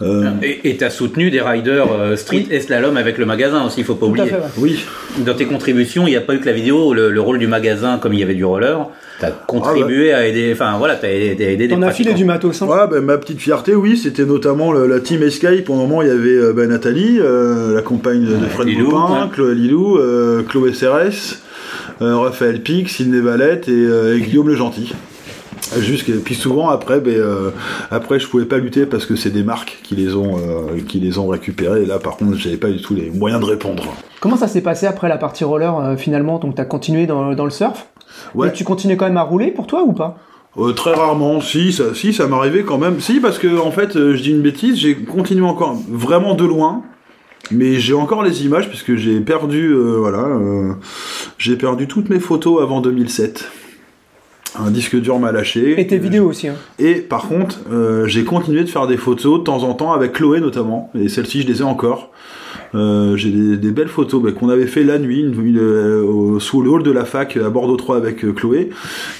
Euh, 0.00 0.30
Et 0.42 0.70
et 0.70 0.76
t'as 0.78 0.88
soutenu 0.90 1.30
des 1.30 1.40
riders 1.42 1.92
euh, 1.92 2.16
street 2.16 2.46
et 2.50 2.60
slalom 2.60 2.96
avec 2.96 3.18
le 3.18 3.26
magasin 3.26 3.64
aussi, 3.66 3.80
il 3.80 3.84
faut 3.84 3.94
pas 3.94 4.06
Tout 4.06 4.12
à 4.12 4.22
oublier. 4.24 4.28
fait, 4.30 4.36
ouais. 4.36 4.42
oui, 4.56 4.84
Dans 5.18 5.34
tes 5.34 5.44
contributions, 5.44 6.06
il 6.06 6.10
n'y 6.10 6.16
a 6.16 6.22
pas 6.22 6.34
eu 6.34 6.40
que 6.40 6.46
la 6.46 6.52
vidéo, 6.52 6.94
le, 6.94 7.10
le 7.10 7.20
rôle 7.20 7.38
du 7.38 7.46
magasin, 7.46 7.98
comme 7.98 8.14
il 8.14 8.20
y 8.20 8.22
avait 8.22 8.34
du 8.34 8.44
roller. 8.44 8.88
T'as 9.22 9.30
contribué 9.30 10.12
à 10.12 10.26
aider, 10.26 10.50
enfin 10.52 10.76
voilà, 10.78 10.96
t'as 10.96 11.08
aidé, 11.08 11.44
aidé 11.44 11.68
des 11.68 11.74
T'en 11.74 11.82
as 11.82 11.92
filé 11.92 12.12
du 12.12 12.24
matos. 12.24 12.60
Hein. 12.60 12.66
Ouais, 12.66 12.88
ben, 12.90 13.00
ma 13.04 13.16
petite 13.18 13.38
fierté, 13.40 13.74
oui, 13.74 13.96
c'était 13.96 14.24
notamment 14.24 14.72
le- 14.72 14.86
la 14.88 14.98
team 14.98 15.22
Escape. 15.22 15.70
Au 15.70 15.74
moment, 15.74 16.02
il 16.02 16.08
y 16.08 16.10
avait 16.10 16.30
euh, 16.36 16.52
ben, 16.52 16.68
Nathalie, 16.68 17.18
euh, 17.20 17.72
la 17.74 17.82
compagne 17.82 18.24
de, 18.24 18.34
de 18.36 18.46
Fred 18.46 18.66
Lilou, 18.66 18.90
ouais. 18.90 19.28
Chloé 19.32 19.54
Lilou, 19.54 19.96
euh, 19.98 20.42
Chloé 20.42 20.72
CRS, 20.72 21.38
euh, 22.02 22.16
Raphaël 22.18 22.60
Pic, 22.62 22.88
Sidney 22.88 23.20
Valette 23.20 23.68
et, 23.68 23.72
euh, 23.72 24.16
et 24.16 24.20
Guillaume 24.20 24.48
Le 24.48 24.56
Gentil. 24.56 24.92
Jusqu'à- 25.78 26.12
puis 26.24 26.34
souvent 26.34 26.68
après, 26.70 27.00
ben, 27.00 27.14
euh, 27.14 27.50
après 27.92 28.18
je 28.18 28.26
pouvais 28.26 28.44
pas 28.44 28.58
lutter 28.58 28.84
parce 28.86 29.06
que 29.06 29.14
c'est 29.16 29.30
des 29.30 29.44
marques 29.44 29.78
qui 29.84 29.94
les 29.94 30.14
ont, 30.16 30.36
euh, 30.36 30.80
qui 30.88 30.98
les 30.98 31.18
ont 31.18 31.28
récupérés. 31.28 31.82
Et 31.82 31.86
là, 31.86 31.98
par 32.00 32.16
contre, 32.16 32.36
j'avais 32.36 32.56
pas 32.56 32.68
du 32.68 32.82
tout 32.82 32.94
les 32.94 33.10
moyens 33.10 33.40
de 33.40 33.46
répondre. 33.46 33.84
Comment 34.20 34.36
ça 34.36 34.48
s'est 34.48 34.60
passé 34.60 34.86
après 34.86 35.08
la 35.08 35.16
partie 35.18 35.44
roller 35.44 35.78
euh, 35.78 35.96
finalement? 35.96 36.38
Donc 36.38 36.56
t'as 36.56 36.64
continué 36.64 37.06
dans, 37.06 37.32
dans 37.34 37.44
le 37.44 37.50
surf? 37.50 37.86
Ouais. 38.34 38.48
Et 38.48 38.52
tu 38.52 38.64
continues 38.64 38.96
quand 38.96 39.06
même 39.06 39.16
à 39.16 39.22
rouler 39.22 39.50
pour 39.50 39.66
toi 39.66 39.82
ou 39.82 39.92
pas? 39.92 40.18
Euh, 40.58 40.72
très 40.72 40.92
rarement, 40.92 41.40
si, 41.40 41.72
ça, 41.72 41.94
si, 41.94 42.12
ça 42.12 42.26
m'arrivait 42.26 42.62
quand 42.62 42.78
même. 42.78 43.00
Si, 43.00 43.20
parce 43.20 43.38
que 43.38 43.58
en 43.58 43.70
fait, 43.70 43.96
euh, 43.96 44.14
je 44.14 44.22
dis 44.22 44.30
une 44.30 44.42
bêtise, 44.42 44.76
j'ai 44.76 44.96
continué 44.96 45.46
encore 45.46 45.78
vraiment 45.88 46.34
de 46.34 46.44
loin, 46.44 46.82
mais 47.50 47.76
j'ai 47.76 47.94
encore 47.94 48.22
les 48.22 48.44
images 48.44 48.68
puisque 48.68 48.96
j'ai 48.96 49.20
perdu, 49.20 49.68
euh, 49.68 49.96
voilà, 49.98 50.28
j'ai 51.38 51.56
perdu 51.56 51.88
toutes 51.88 52.10
mes 52.10 52.20
photos 52.20 52.62
avant 52.62 52.80
2007. 52.80 53.50
Un 54.58 54.70
disque 54.70 54.96
dur 55.00 55.18
m'a 55.18 55.32
lâché. 55.32 55.80
Et 55.80 55.86
tes 55.86 55.96
vidéos 55.96 56.28
aussi. 56.28 56.48
Hein. 56.48 56.56
Et 56.78 56.96
par 56.96 57.28
contre, 57.28 57.60
j'ai 58.04 58.24
continué 58.24 58.64
de 58.64 58.68
faire 58.68 58.86
des 58.86 58.98
photos 58.98 59.38
de 59.38 59.44
temps 59.44 59.62
en 59.62 59.72
temps 59.72 59.94
avec 59.94 60.12
Chloé 60.12 60.40
notamment, 60.40 60.90
et 60.94 61.08
celles-ci 61.08 61.40
je 61.40 61.46
les 61.46 61.60
ai 61.60 61.64
encore. 61.64 62.10
Euh, 62.74 63.16
j'ai 63.16 63.30
des, 63.30 63.56
des 63.58 63.70
belles 63.70 63.88
photos 63.88 64.22
bah, 64.22 64.32
qu'on 64.32 64.48
avait 64.48 64.66
fait 64.66 64.82
la 64.84 64.98
nuit 64.98 65.20
une- 65.20 65.58
euh, 65.58 66.38
sous 66.38 66.62
le 66.62 66.70
hall 66.70 66.82
de 66.82 66.90
la 66.90 67.04
fac 67.04 67.36
à 67.36 67.50
Bordeaux 67.50 67.76
3 67.76 67.96
avec 67.96 68.24
euh, 68.24 68.32
Chloé. 68.32 68.70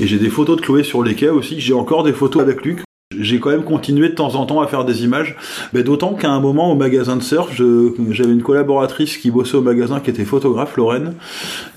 Et 0.01 0.07
j'ai 0.07 0.19
des 0.19 0.31
photos 0.31 0.57
de 0.57 0.63
Chloé 0.63 0.83
sur 0.85 1.03
les 1.03 1.15
quais 1.15 1.29
aussi. 1.29 1.61
J'ai 1.61 1.75
encore 1.75 2.03
des 2.03 2.13
photos 2.13 2.43
avec 2.43 2.65
Luc. 2.65 2.79
J'ai 3.15 3.41
quand 3.41 3.51
même 3.51 3.63
continué 3.65 4.09
de 4.09 4.15
temps 4.15 4.37
en 4.37 4.47
temps 4.47 4.63
à 4.63 4.67
faire 4.67 4.87
des 4.87 5.05
images. 5.05 5.37
Mais 5.75 5.83
D'autant 5.83 6.15
qu'à 6.15 6.31
un 6.31 6.41
moment 6.41 6.73
au 6.73 6.75
magasin 6.77 7.15
de 7.15 7.23
surf, 7.23 7.53
j'avais 7.55 8.33
une 8.33 8.43
collaboratrice 8.43 9.19
qui 9.19 9.31
bossait 9.31 9.59
au 9.59 9.61
magasin 9.61 10.01
qui 10.01 10.09
était 10.09 10.25
photographe, 10.25 10.79
Lorraine, 10.79 11.13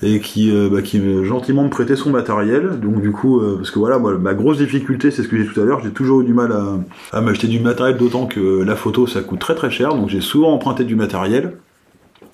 et 0.02 0.20
qui, 0.20 0.50
euh, 0.50 0.70
bah, 0.72 0.80
qui 0.80 0.98
me- 0.98 1.24
gentiment 1.24 1.62
me 1.64 1.68
prêtait 1.68 1.94
son 1.96 2.08
matériel. 2.08 2.80
Donc 2.82 3.02
du 3.02 3.12
coup, 3.12 3.38
parce 3.58 3.70
que 3.70 3.78
voilà, 3.78 3.98
moi, 3.98 4.16
ma 4.16 4.32
grosse 4.32 4.56
difficulté, 4.56 5.10
c'est 5.10 5.22
ce 5.22 5.28
que 5.28 5.36
j'ai 5.36 5.42
dit 5.44 5.50
tout 5.52 5.60
à 5.60 5.64
l'heure, 5.64 5.80
j'ai 5.84 5.90
toujours 5.90 6.22
eu 6.22 6.24
du 6.24 6.32
mal 6.32 6.52
à, 6.52 6.78
à 7.12 7.20
m'acheter 7.20 7.48
du 7.48 7.60
matériel, 7.60 7.98
d'autant 7.98 8.24
que 8.24 8.62
la 8.64 8.74
photo, 8.74 9.06
ça 9.06 9.20
coûte 9.20 9.38
très 9.40 9.54
très 9.54 9.70
cher. 9.70 9.90
Donc 9.94 10.08
j'ai 10.08 10.22
souvent 10.22 10.54
emprunté 10.54 10.84
du 10.84 10.96
matériel. 10.96 11.58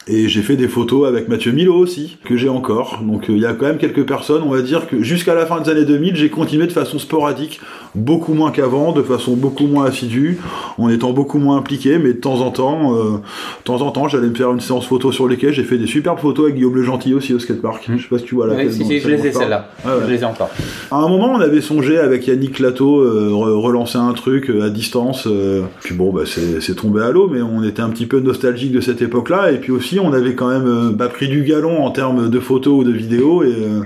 Et 0.09 0.28
j'ai 0.28 0.42
fait 0.42 0.57
des 0.57 0.66
photos 0.66 1.07
avec 1.07 1.28
Mathieu 1.28 1.53
Milo 1.53 1.74
aussi, 1.74 2.18
que 2.24 2.36
j'ai 2.36 2.48
encore. 2.48 3.00
Donc 3.03 3.30
euh, 3.30 3.34
il 3.34 3.40
y 3.40 3.46
a 3.46 3.55
quand 3.55 3.66
même 3.66 3.78
quelques 3.78 4.05
personnes, 4.05 4.42
on 4.42 4.50
va 4.50 4.61
dire 4.61 4.88
que 4.88 5.00
jusqu'à 5.03 5.34
la 5.34 5.46
fin 5.46 5.61
des 5.61 5.70
années 5.70 5.84
2000, 5.84 6.16
j'ai 6.16 6.28
continué 6.28 6.66
de 6.66 6.72
façon 6.72 6.98
sporadique, 6.98 7.61
beaucoup 7.95 8.32
moins 8.34 8.51
qu'avant, 8.51 8.93
de 8.93 9.03
façon 9.03 9.34
beaucoup 9.36 9.66
moins 9.66 9.84
assidue, 9.84 10.38
en 10.78 10.88
étant 10.88 11.12
beaucoup 11.12 11.38
moins 11.38 11.57
impliqué, 11.59 11.99
mais 11.99 12.14
de 12.14 12.18
temps 12.18 12.40
en 12.40 12.51
temps, 12.51 12.95
euh, 12.97 13.11
de 13.18 13.64
temps 13.64 13.80
en 13.82 13.90
temps, 13.90 14.09
j'allais 14.09 14.28
me 14.28 14.34
faire 14.34 14.51
une 14.51 14.61
séance 14.61 14.86
photo 14.86 15.12
sur 15.12 15.28
les 15.28 15.36
quais. 15.36 15.53
J'ai 15.53 15.64
fait 15.64 15.76
des 15.78 15.86
superbes 15.86 16.18
photos 16.18 16.45
avec 16.47 16.55
Guillaume 16.57 16.74
Le 16.74 16.82
Gentil 16.82 17.12
aussi 17.14 17.34
au 17.34 17.38
skatepark. 17.38 17.90
Je 17.97 18.03
sais 18.03 18.09
pas 18.09 18.18
si 18.18 18.24
tu 18.24 18.34
vois 18.34 18.47
la 18.47 18.55
Ouais, 18.55 18.70
si, 18.70 18.84
si, 18.84 18.99
je 19.01 19.09
les 19.09 19.26
ai 19.26 19.32
celles-là. 19.32 19.68
Ah 19.84 19.97
ouais. 19.97 20.03
Je 20.07 20.12
les 20.12 20.22
ai 20.22 20.24
encore. 20.24 20.51
À 20.90 20.97
un 20.97 21.09
moment, 21.09 21.32
on 21.34 21.40
avait 21.40 21.61
songé 21.61 21.99
avec 21.99 22.26
Yannick 22.26 22.59
Lato 22.61 23.01
euh, 23.01 23.28
re- 23.30 23.61
relancer 23.61 23.99
un 23.99 24.12
truc 24.14 24.49
euh, 24.51 24.62
à 24.66 24.70
distance. 24.70 25.26
euh, 25.26 25.62
puis 25.82 25.95
bon, 25.95 26.12
bah, 26.12 26.22
c'est 26.24 26.61
c'est 26.62 26.74
tombé 26.74 27.03
à 27.03 27.11
l'eau, 27.11 27.28
mais 27.32 27.43
on 27.43 27.62
était 27.62 27.82
un 27.82 27.90
petit 27.90 28.07
peu 28.07 28.20
nostalgique 28.20 28.72
de 28.72 28.80
cette 28.80 29.03
époque-là. 29.03 29.53
Et 29.53 29.59
puis 29.59 29.72
aussi, 29.72 30.01
on 30.01 30.12
avait 30.12 30.34
quand 30.34 30.49
même 30.49 30.66
euh, 30.66 30.90
bah, 30.93 31.09
pris 31.09 31.28
du 31.28 31.43
galon 31.43 31.84
en 31.84 31.90
termes 31.90 32.30
de 32.30 32.40
photos 32.40 32.80
ou 32.80 32.84
de 32.84 32.93
vidéos. 32.93 33.43
Et 33.43 33.49
euh, 33.49 33.80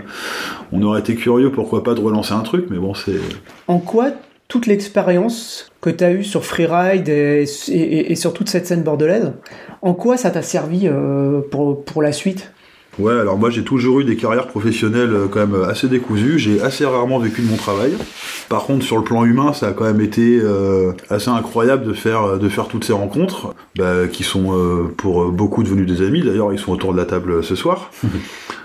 on 0.72 0.82
aurait 0.82 1.00
été 1.00 1.14
curieux, 1.14 1.50
pourquoi 1.52 1.82
pas, 1.82 1.94
de 1.94 2.00
relancer 2.00 2.32
un 2.34 2.40
truc. 2.40 2.66
Mais 2.70 2.78
bon, 2.78 2.94
c'est. 2.94 3.16
En 3.68 3.78
quoi 3.78 4.10
toute 4.48 4.66
l'expérience 4.66 5.70
que 5.80 5.90
tu 5.90 6.04
as 6.04 6.12
eue 6.12 6.22
sur 6.24 6.44
Freeride 6.44 7.08
et, 7.08 7.44
et- 7.68 8.12
et 8.12 8.14
sur 8.14 8.32
toute 8.32 8.48
cette 8.48 8.66
scène 8.66 8.82
bordelaise, 8.82 9.32
en 9.82 9.92
quoi 9.94 10.16
ça 10.16 10.30
t'a 10.30 10.42
servi 10.42 10.82
euh, 10.86 11.40
pour, 11.50 11.84
pour 11.84 12.00
la 12.02 12.12
suite? 12.12 12.52
Ouais, 12.98 13.12
alors 13.12 13.36
moi 13.36 13.50
j'ai 13.50 13.62
toujours 13.62 14.00
eu 14.00 14.04
des 14.04 14.16
carrières 14.16 14.46
professionnelles 14.46 15.12
euh, 15.12 15.26
quand 15.30 15.40
même 15.46 15.62
assez 15.68 15.86
décousues. 15.86 16.38
J'ai 16.38 16.62
assez 16.62 16.86
rarement 16.86 17.18
vécu 17.18 17.42
de 17.42 17.46
mon 17.50 17.56
travail. 17.56 17.92
Par 18.48 18.64
contre, 18.64 18.84
sur 18.86 18.96
le 18.96 19.02
plan 19.04 19.24
humain, 19.26 19.52
ça 19.52 19.68
a 19.68 19.72
quand 19.72 19.84
même 19.84 20.00
été 20.00 20.38
euh, 20.42 20.92
assez 21.10 21.28
incroyable 21.28 21.84
de 21.84 21.92
faire 21.92 22.38
de 22.38 22.48
faire 22.48 22.68
toutes 22.68 22.84
ces 22.84 22.94
rencontres, 22.94 23.54
bah, 23.76 24.06
qui 24.10 24.22
sont 24.22 24.56
euh, 24.56 24.84
pour 24.96 25.26
beaucoup 25.30 25.62
devenus 25.62 25.86
des 25.86 26.06
amis. 26.06 26.22
D'ailleurs, 26.22 26.52
ils 26.54 26.58
sont 26.58 26.72
autour 26.72 26.92
de 26.94 26.98
la 26.98 27.04
table 27.04 27.42
ce 27.44 27.54
soir. 27.56 27.90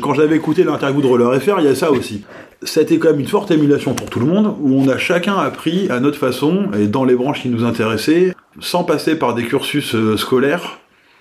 Quand 0.00 0.14
j'avais 0.14 0.36
écouté 0.36 0.64
l'interview 0.64 1.00
de 1.00 1.06
Roller 1.06 1.40
FR, 1.40 1.60
il 1.60 1.64
y 1.64 1.68
a 1.68 1.74
ça 1.74 1.90
aussi. 1.90 2.24
C'était 2.62 2.98
quand 2.98 3.10
même 3.10 3.20
une 3.20 3.28
forte 3.28 3.50
émulation 3.50 3.94
pour 3.94 4.10
tout 4.10 4.20
le 4.20 4.26
monde, 4.26 4.54
où 4.60 4.80
on 4.80 4.88
a 4.88 4.98
chacun 4.98 5.36
appris 5.36 5.88
à 5.90 6.00
notre 6.00 6.18
façon, 6.18 6.70
et 6.78 6.86
dans 6.86 7.04
les 7.04 7.14
branches 7.14 7.42
qui 7.42 7.48
nous 7.48 7.64
intéressaient, 7.64 8.34
sans 8.60 8.84
passer 8.84 9.16
par 9.16 9.34
des 9.34 9.44
cursus 9.44 9.94
euh, 9.94 10.16
scolaires, 10.16 10.78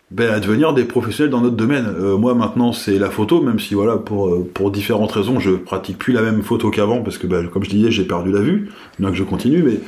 ben, 0.09 0.31
à 0.31 0.39
devenir 0.39 0.73
des 0.73 0.85
professionnels 0.85 1.31
dans 1.31 1.41
notre 1.41 1.57
domaine. 1.57 1.85
Euh, 1.85 2.17
moi 2.17 2.33
maintenant 2.33 2.71
c'est 2.71 2.97
la 2.97 3.09
photo, 3.09 3.41
même 3.41 3.59
si 3.59 3.73
voilà 3.73 3.97
pour 3.97 4.29
euh, 4.29 4.49
pour 4.53 4.71
différentes 4.71 5.11
raisons 5.11 5.39
je 5.41 5.51
pratique 5.51 5.97
plus 5.97 6.13
la 6.13 6.21
même 6.21 6.43
photo 6.43 6.69
qu'avant 6.69 7.01
parce 7.01 7.17
que 7.17 7.27
ben, 7.27 7.47
comme 7.49 7.65
je 7.65 7.69
disais 7.69 7.91
j'ai 7.91 8.05
perdu 8.05 8.31
la 8.31 8.39
vue, 8.39 8.69
bien 8.99 9.09
que 9.09 9.17
je 9.17 9.23
continue. 9.23 9.63
Mais 9.63 9.79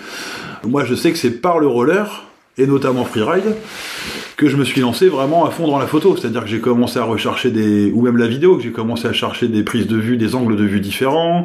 moi 0.69 0.83
je 0.83 0.93
sais 0.93 1.11
que 1.13 1.17
c'est 1.17 1.41
par 1.41 1.59
le 1.59 1.67
roller 1.67 2.25
et 2.57 2.67
notamment 2.67 3.05
freeride 3.05 3.55
que 4.39 4.47
je 4.47 4.55
me 4.55 4.63
suis 4.63 4.79
lancé 4.79 5.09
vraiment 5.09 5.45
à 5.45 5.51
fond 5.51 5.67
dans 5.67 5.77
la 5.77 5.85
photo. 5.85 6.15
C'est-à-dire 6.15 6.43
que 6.43 6.47
j'ai 6.47 6.61
commencé 6.61 6.97
à 6.97 7.03
rechercher 7.03 7.51
des 7.51 7.91
ou 7.91 8.01
même 8.01 8.15
la 8.15 8.27
vidéo, 8.27 8.55
que 8.55 8.63
j'ai 8.63 8.71
commencé 8.71 9.05
à 9.05 9.11
chercher 9.11 9.49
des 9.49 9.63
prises 9.63 9.85
de 9.85 9.97
vue, 9.97 10.15
des 10.15 10.33
angles 10.33 10.55
de 10.55 10.63
vue 10.63 10.79
différents, 10.79 11.43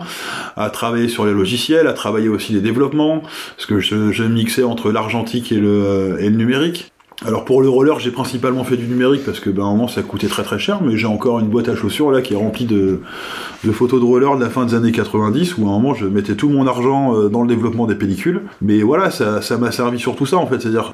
à 0.57 0.71
travailler 0.71 1.09
sur 1.09 1.27
les 1.27 1.33
logiciels, 1.33 1.89
à 1.89 1.93
travailler 1.93 2.29
aussi 2.29 2.53
les 2.53 2.61
développements, 2.61 3.23
parce 3.57 3.67
que 3.67 3.81
je, 3.81 4.13
je 4.13 4.23
mixais 4.23 4.63
entre 4.63 4.93
l'argentique 4.93 5.51
et 5.51 5.59
le 5.59 6.19
et 6.21 6.31
le 6.31 6.37
numérique. 6.37 6.94
Alors 7.25 7.45
pour 7.45 7.63
le 7.63 7.69
roller, 7.69 8.01
j'ai 8.01 8.11
principalement 8.11 8.65
fait 8.65 8.77
du 8.77 8.87
numérique 8.87 9.25
parce 9.25 9.39
que 9.39 9.49
ben 9.49 9.63
à 9.63 9.67
un 9.67 9.71
moment 9.71 9.89
ça 9.89 10.03
coûtait 10.03 10.27
très 10.27 10.43
très 10.43 10.59
cher, 10.59 10.83
mais 10.83 10.97
j'ai 10.97 11.07
encore 11.07 11.39
une 11.39 11.47
boîte 11.47 11.69
à 11.69 11.77
chaussures 11.77 12.11
là 12.11 12.23
qui 12.23 12.35
est 12.35 12.37
remplie 12.37 12.65
de, 12.65 13.01
photos 13.73 14.01
de 14.01 14.05
roller 14.05 14.37
de 14.37 14.43
la 14.43 14.51
fin 14.51 14.67
des 14.67 14.75
années 14.75 14.91
90 14.91 15.57
où 15.59 15.67
à 15.67 15.71
un 15.71 15.73
moment 15.75 15.95
je 15.95 16.07
mettais 16.07 16.35
tout 16.35 16.49
mon 16.49 16.67
argent 16.67 17.15
euh, 17.15 17.29
dans 17.29 17.43
le 17.43 17.49
développement 17.49 17.87
des 17.87 17.95
pellicules. 17.95 18.43
Mais 18.61 18.83
voilà, 18.83 19.11
ça 19.11 19.43
ça 19.43 19.59
m'a 19.59 19.71
servi 19.71 19.99
sur 20.01 20.17
tout 20.17 20.27
ça 20.27 20.39
en 20.39 20.47
fait, 20.47 20.61
c'est-à-dire 20.61 20.93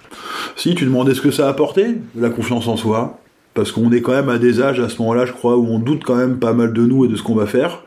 si 0.56 0.74
tu 0.74 0.84
demandais 0.84 1.14
ce 1.14 1.22
que 1.22 1.30
ça 1.30 1.46
a 1.46 1.50
apporté, 1.50 1.96
la 2.14 2.28
confiance 2.28 2.68
en 2.68 2.76
soi, 2.76 3.18
parce 3.54 3.72
qu'on 3.72 3.90
est 3.90 4.02
quand 4.02 4.12
même 4.12 4.28
à 4.28 4.38
des 4.38 4.60
âges 4.60 4.80
à 4.80 4.88
ce 4.88 4.98
moment-là, 5.02 5.24
je 5.26 5.32
crois, 5.32 5.56
où 5.56 5.66
on 5.66 5.78
doute 5.78 6.04
quand 6.04 6.16
même 6.16 6.38
pas 6.38 6.52
mal 6.52 6.72
de 6.72 6.82
nous 6.82 7.04
et 7.04 7.08
de 7.08 7.16
ce 7.16 7.22
qu'on 7.22 7.34
va 7.34 7.46
faire. 7.46 7.82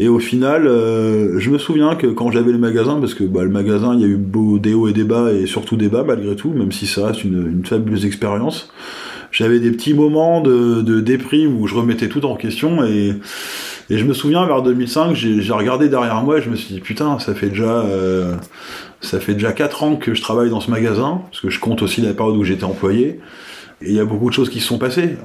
Et 0.00 0.08
au 0.08 0.18
final, 0.18 0.66
euh, 0.66 1.38
je 1.38 1.50
me 1.50 1.58
souviens 1.58 1.94
que 1.94 2.06
quand 2.06 2.30
j'avais 2.30 2.52
le 2.52 2.58
magasin, 2.58 2.98
parce 3.00 3.12
que 3.12 3.22
bah, 3.22 3.44
le 3.44 3.50
magasin, 3.50 3.94
il 3.94 4.00
y 4.00 4.04
a 4.04 4.06
eu 4.06 4.16
beau 4.16 4.58
des 4.58 4.72
hauts 4.72 4.88
et 4.88 4.94
des 4.94 5.04
bas, 5.04 5.30
et 5.30 5.44
surtout 5.44 5.76
des 5.76 5.90
bas 5.90 6.04
malgré 6.04 6.34
tout, 6.36 6.48
même 6.48 6.72
si 6.72 6.86
ça 6.86 7.08
reste 7.08 7.22
une, 7.22 7.62
fabuleuse 7.66 8.06
expérience, 8.06 8.72
j'avais 9.30 9.60
des 9.60 9.70
petits 9.70 9.92
moments 9.92 10.40
de, 10.40 10.80
de 10.80 11.00
déprime 11.00 11.60
où 11.60 11.66
je 11.66 11.74
remettais 11.74 12.08
tout 12.08 12.24
en 12.24 12.34
question, 12.34 12.82
et, 12.82 13.12
je 13.90 14.04
me 14.04 14.14
souviens 14.14 14.46
vers 14.46 14.62
2005, 14.62 15.14
j'ai 15.14 15.42
j'ai 15.42 15.52
regardé 15.52 15.88
derrière 15.88 16.22
moi 16.22 16.38
et 16.38 16.42
je 16.42 16.48
me 16.48 16.54
suis 16.54 16.72
dit 16.72 16.80
putain, 16.80 17.18
ça 17.18 17.34
fait 17.34 17.48
déjà 17.48 17.80
euh, 17.80 18.36
ça 19.00 19.18
fait 19.18 19.34
déjà 19.34 19.52
4 19.52 19.82
ans 19.82 19.96
que 19.96 20.14
je 20.14 20.22
travaille 20.22 20.48
dans 20.48 20.60
ce 20.60 20.70
magasin, 20.70 21.22
parce 21.28 21.40
que 21.40 21.50
je 21.50 21.60
compte 21.60 21.82
aussi 21.82 22.00
la 22.00 22.14
période 22.14 22.36
où 22.36 22.44
j'étais 22.44 22.64
employé, 22.64 23.20
et 23.82 23.88
il 23.88 23.94
y 23.94 24.00
a 24.00 24.04
beaucoup 24.04 24.28
de 24.28 24.34
choses 24.34 24.50
qui 24.50 24.60
se 24.60 24.66
sont 24.66 24.78
passées. 24.78 25.16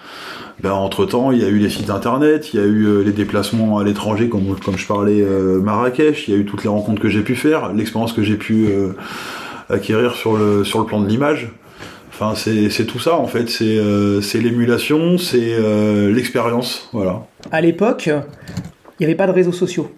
Ben, 0.61 0.71
entre 0.71 1.05
temps, 1.05 1.31
il 1.31 1.41
y 1.41 1.43
a 1.43 1.49
eu 1.49 1.57
les 1.57 1.69
sites 1.69 1.89
internet, 1.89 2.53
il 2.53 2.59
y 2.59 2.63
a 2.63 2.65
eu 2.65 2.85
euh, 2.85 3.03
les 3.03 3.11
déplacements 3.11 3.77
à 3.77 3.83
l'étranger, 3.83 4.29
comme, 4.29 4.55
comme 4.63 4.77
je 4.77 4.87
parlais 4.87 5.21
euh, 5.21 5.59
Marrakech, 5.59 6.27
il 6.27 6.33
y 6.33 6.37
a 6.37 6.39
eu 6.39 6.45
toutes 6.45 6.63
les 6.63 6.69
rencontres 6.69 7.01
que 7.01 7.09
j'ai 7.09 7.21
pu 7.21 7.35
faire, 7.35 7.73
l'expérience 7.73 8.13
que 8.13 8.23
j'ai 8.23 8.37
pu 8.37 8.67
euh, 8.67 8.93
acquérir 9.69 10.15
sur 10.15 10.37
le, 10.37 10.63
sur 10.63 10.79
le 10.79 10.85
plan 10.85 11.01
de 11.01 11.07
l'image. 11.07 11.51
Enfin, 12.09 12.33
c'est 12.35 12.85
tout 12.85 12.99
ça 12.99 13.15
en 13.15 13.27
fait, 13.27 13.49
c'est 13.49 13.77
euh, 13.77 14.21
l'émulation, 14.35 15.17
c'est 15.17 15.57
l'expérience, 16.09 16.87
voilà. 16.93 17.25
À 17.51 17.59
l'époque, 17.59 18.05
il 18.07 18.23
n'y 19.01 19.05
avait 19.05 19.15
pas 19.15 19.27
de 19.27 19.33
réseaux 19.33 19.51
sociaux. 19.51 19.91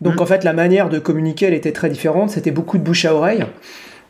Donc 0.00 0.14
Mhm. 0.14 0.22
en 0.22 0.26
fait, 0.26 0.44
la 0.44 0.52
manière 0.54 0.88
de 0.88 0.98
communiquer, 0.98 1.46
elle 1.46 1.54
était 1.54 1.72
très 1.72 1.90
différente. 1.90 2.30
C'était 2.30 2.50
beaucoup 2.50 2.78
de 2.78 2.82
bouche 2.82 3.04
à 3.04 3.14
oreille. 3.14 3.44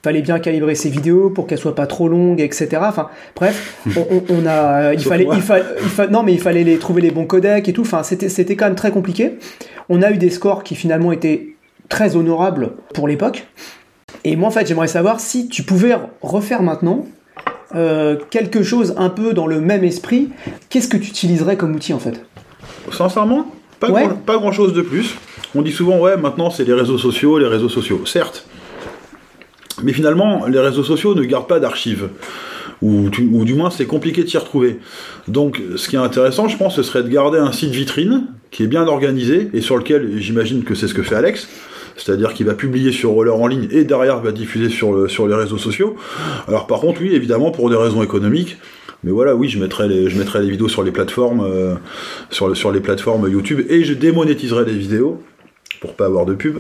Fallait 0.03 0.23
bien 0.23 0.39
calibrer 0.39 0.75
ses 0.75 0.89
vidéos 0.89 1.29
pour 1.29 1.47
qu'elles 1.47 1.59
soient 1.59 1.75
pas 1.75 1.87
trop 1.87 2.09
longues, 2.09 2.41
etc. 2.41 2.69
Enfin, 2.81 3.09
bref, 3.37 3.77
on, 4.31 4.47
a, 4.47 4.95
il 4.95 5.01
fallait, 5.01 5.25
moi. 5.27 5.35
il 5.37 5.43
fa- 5.43 5.59
il 5.59 5.89
fa- 5.89 6.07
non 6.07 6.23
mais 6.23 6.33
il 6.33 6.41
fallait 6.41 6.65
les 6.65 6.79
trouver 6.79 7.03
les 7.03 7.11
bons 7.11 7.27
codecs 7.27 7.69
et 7.69 7.73
tout. 7.75 7.83
Enfin, 7.83 8.03
c'était, 8.03 8.29
c'était 8.31 8.57
quand 8.57 8.65
même 8.67 8.75
très 8.77 8.91
compliqué. 8.93 9.33
On 9.91 10.01
a 10.03 10.11
eu 10.11 10.17
des 10.17 10.31
scores 10.31 10.63
qui 10.63 10.75
finalement 10.75 11.13
étaient 11.13 11.49
très 11.91 12.17
honorables 12.17 12.71
pour 12.95 13.09
l'époque. 13.09 13.47
Et 14.25 14.37
moi, 14.37 14.49
en 14.49 14.51
fait, 14.51 14.67
j'aimerais 14.67 14.89
savoir 14.89 15.21
si 15.21 15.49
tu 15.49 15.63
pouvais 15.65 15.95
refaire 16.23 16.63
maintenant 16.63 17.07
euh, 17.75 18.17
quelque 18.31 18.63
chose 18.63 18.95
un 18.97 19.11
peu 19.11 19.33
dans 19.35 19.47
le 19.47 19.61
même 19.61 19.85
esprit. 19.85 20.31
Qu'est-ce 20.71 20.89
que 20.89 20.97
tu 20.97 21.09
utiliserais 21.11 21.57
comme 21.57 21.75
outil 21.75 21.93
en 21.93 21.99
fait? 21.99 22.25
Sincèrement, 22.93 23.47
pas, 23.81 23.91
Ouais. 23.91 24.05
grand, 24.07 24.15
pas 24.17 24.37
grand 24.39 24.53
chose 24.53 24.73
de 24.73 24.83
plus. 24.83 25.15
On 25.55 25.63
dit 25.63 25.73
souvent, 25.73 25.99
ouais, 25.99 26.17
maintenant 26.17 26.51
c'est 26.51 26.65
les 26.65 26.73
réseaux 26.75 26.99
sociaux, 26.99 27.39
les 27.39 27.47
réseaux 27.47 27.69
sociaux. 27.69 28.05
Certes. 28.07 28.47
Mais 29.83 29.93
finalement, 29.93 30.47
les 30.47 30.59
réseaux 30.61 30.85
sociaux 30.85 31.15
ne 31.15 31.23
gardent 31.25 31.49
pas 31.49 31.61
d'archives. 31.61 32.09
Ou, 32.83 33.11
du 33.11 33.55
moins, 33.55 33.69
c'est 33.71 33.85
compliqué 33.85 34.25
de 34.25 34.29
s'y 34.29 34.39
retrouver. 34.39 34.79
Donc, 35.29 35.61
ce 35.77 35.89
qui 35.89 35.97
est 35.97 35.99
intéressant, 35.99 36.49
je 36.49 36.57
pense, 36.57 36.77
ce 36.77 36.83
serait 36.83 37.03
de 37.03 37.09
garder 37.09 37.39
un 37.39 37.53
site 37.53 37.71
vitrine 37.73 38.27
qui 38.51 38.63
est 38.63 38.67
bien 38.67 38.87
organisé 38.87 39.51
et 39.53 39.61
sur 39.61 39.77
lequel, 39.77 40.13
j'imagine 40.17 40.65
que 40.65 40.75
c'est 40.75 40.89
ce 40.89 40.95
que 40.95 41.03
fait 41.03 41.15
Alex. 41.15 41.47
C'est-à-dire 41.97 42.33
qu'il 42.33 42.47
va 42.47 42.55
publier 42.55 42.93
sur 42.93 43.11
Roller 43.11 43.35
en 43.37 43.47
ligne 43.47 43.69
et 43.71 43.85
derrière 43.85 44.21
va 44.21 44.33
diffuser 44.33 44.71
sur, 44.71 44.93
le- 44.95 45.09
sur 45.09 45.29
les 45.29 45.35
réseaux 45.35 45.59
sociaux. 45.59 45.97
Alors 46.49 46.67
par 46.67 46.81
contre, 46.81 47.03
oui, 47.03 47.15
évidemment, 47.15 47.51
pour 47.51 47.69
des 47.69 47.77
raisons 47.77 48.03
économiques, 48.03 48.57
mais 49.05 49.11
voilà, 49.11 49.35
oui, 49.35 49.49
je 49.49 49.59
mettrai 49.59 49.89
les, 49.89 50.09
vidéos 50.51 50.69
sur 50.69 50.83
les 50.83 50.93
plateformes, 50.93 51.45
euh, 51.45 51.75
sur 52.31 52.73
les 52.73 52.81
plateformes 52.81 53.31
YouTube 53.31 53.67
et 53.69 53.85
je 53.85 53.93
démonétiserai 53.93 54.65
les 54.65 54.73
vidéos 54.73 55.23
pour 55.81 55.95
pas 55.95 56.07
avoir 56.07 56.25
de 56.25 56.35
pub. 56.35 56.59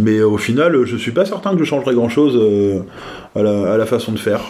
Mais 0.00 0.18
euh, 0.18 0.26
au 0.26 0.38
final, 0.38 0.84
je 0.84 0.96
suis 0.96 1.12
pas 1.12 1.24
certain 1.24 1.52
que 1.52 1.58
je 1.58 1.64
changerai 1.64 1.94
grand 1.94 2.08
chose 2.08 2.38
à, 3.34 3.42
la, 3.42 3.72
à 3.72 3.76
la 3.76 3.86
façon 3.86 4.12
de 4.12 4.18
faire. 4.18 4.40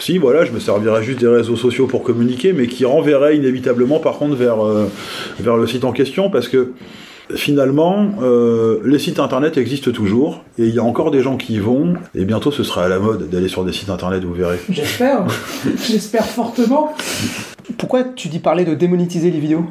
Si, 0.00 0.18
voilà, 0.18 0.44
je 0.44 0.52
me 0.52 0.60
servirai 0.60 1.02
juste 1.02 1.20
des 1.20 1.28
réseaux 1.28 1.56
sociaux 1.56 1.86
pour 1.86 2.02
communiquer, 2.02 2.52
mais 2.52 2.66
qui 2.66 2.84
renverrait 2.84 3.36
inévitablement 3.36 4.00
par 4.00 4.18
contre 4.18 4.34
vers, 4.34 4.64
euh, 4.64 4.86
vers 5.40 5.56
le 5.56 5.66
site 5.66 5.84
en 5.84 5.92
question 5.92 6.30
parce 6.30 6.48
que 6.48 6.72
finalement, 7.34 8.10
euh, 8.22 8.80
les 8.84 8.98
sites 8.98 9.18
internet 9.18 9.56
existent 9.56 9.92
toujours 9.92 10.44
et 10.58 10.64
il 10.66 10.74
y 10.74 10.78
a 10.78 10.84
encore 10.84 11.10
des 11.10 11.22
gens 11.22 11.36
qui 11.36 11.54
y 11.54 11.58
vont 11.58 11.94
et 12.14 12.24
bientôt 12.24 12.50
ce 12.50 12.64
sera 12.64 12.84
à 12.84 12.88
la 12.88 12.98
mode 12.98 13.30
d'aller 13.30 13.48
sur 13.48 13.64
des 13.64 13.72
sites 13.72 13.88
internet, 13.88 14.22
vous 14.24 14.34
verrez. 14.34 14.58
J'espère. 14.68 15.24
J'espère 15.88 16.26
fortement. 16.26 16.92
Pourquoi 17.78 18.04
tu 18.04 18.28
dis 18.28 18.40
parler 18.40 18.64
de 18.64 18.74
démonétiser 18.74 19.30
les 19.30 19.40
vidéos? 19.40 19.64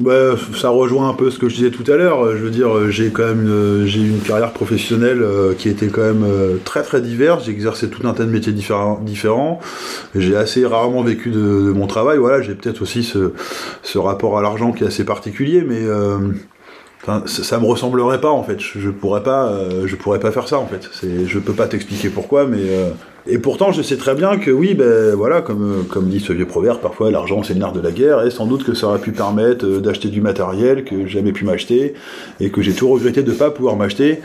Bah, 0.00 0.36
ça 0.56 0.70
rejoint 0.70 1.10
un 1.10 1.14
peu 1.14 1.30
ce 1.30 1.38
que 1.38 1.48
je 1.48 1.56
disais 1.56 1.70
tout 1.70 1.84
à 1.92 1.96
l'heure. 1.96 2.34
Je 2.34 2.42
veux 2.42 2.50
dire, 2.50 2.90
j'ai 2.90 3.10
quand 3.10 3.26
même 3.26 3.42
une, 3.42 3.86
j'ai 3.86 4.00
une 4.00 4.20
carrière 4.20 4.52
professionnelle 4.52 5.22
euh, 5.22 5.52
qui 5.54 5.68
était 5.68 5.88
quand 5.88 6.02
même 6.02 6.24
euh, 6.24 6.56
très 6.64 6.82
très 6.82 7.02
diverse. 7.02 7.44
J'ai 7.44 7.52
exercé 7.52 7.90
tout 7.90 8.06
un 8.06 8.14
tas 8.14 8.24
de 8.24 8.30
métiers 8.30 8.52
différents. 8.52 9.60
J'ai 10.14 10.34
assez 10.34 10.64
rarement 10.64 11.02
vécu 11.02 11.30
de, 11.30 11.38
mon 11.40 11.86
travail. 11.86 12.16
Voilà, 12.18 12.40
j'ai 12.40 12.54
peut-être 12.54 12.80
aussi 12.80 13.02
ce, 13.02 13.32
ce 13.82 13.98
rapport 13.98 14.38
à 14.38 14.42
l'argent 14.42 14.72
qui 14.72 14.84
est 14.84 14.86
assez 14.86 15.04
particulier, 15.04 15.62
mais 15.66 15.82
euh, 15.82 16.16
ça, 17.04 17.22
ça 17.26 17.58
me 17.60 17.66
ressemblerait 17.66 18.20
pas 18.20 18.30
en 18.30 18.42
fait. 18.42 18.60
Je, 18.60 18.80
je 18.80 18.90
pourrais 18.90 19.22
pas, 19.22 19.52
je 19.84 19.96
pourrais 19.96 20.20
pas 20.20 20.32
faire 20.32 20.48
ça 20.48 20.58
en 20.58 20.66
fait. 20.66 20.88
Je 21.02 21.38
peux 21.38 21.52
pas 21.52 21.66
t'expliquer 21.66 22.08
pourquoi, 22.08 22.46
mais 22.46 22.62
et 23.26 23.38
pourtant, 23.38 23.70
je 23.72 23.82
sais 23.82 23.96
très 23.96 24.14
bien 24.14 24.36
que 24.38 24.50
oui, 24.50 24.74
ben 24.74 25.14
voilà, 25.14 25.42
comme, 25.42 25.86
dit 26.06 26.20
ce 26.20 26.32
vieux 26.32 26.46
proverbe, 26.46 26.80
parfois 26.80 27.10
l'argent 27.10 27.42
c'est 27.42 27.54
le 27.54 27.60
nerf 27.60 27.72
de 27.72 27.80
la 27.80 27.92
guerre, 27.92 28.24
et 28.24 28.30
sans 28.30 28.46
doute 28.46 28.64
que 28.64 28.74
ça 28.74 28.88
aurait 28.88 28.98
pu 28.98 29.12
permettre 29.12 29.64
euh, 29.64 29.80
d'acheter 29.80 30.08
du 30.08 30.20
matériel 30.20 30.84
que 30.84 31.06
j'ai 31.06 31.18
jamais 31.18 31.32
pu 31.32 31.44
m'acheter, 31.44 31.94
et 32.40 32.50
que 32.50 32.62
j'ai 32.62 32.72
tout 32.72 32.88
regretté 32.88 33.22
de 33.22 33.32
pas 33.32 33.50
pouvoir 33.50 33.76
m'acheter. 33.76 34.20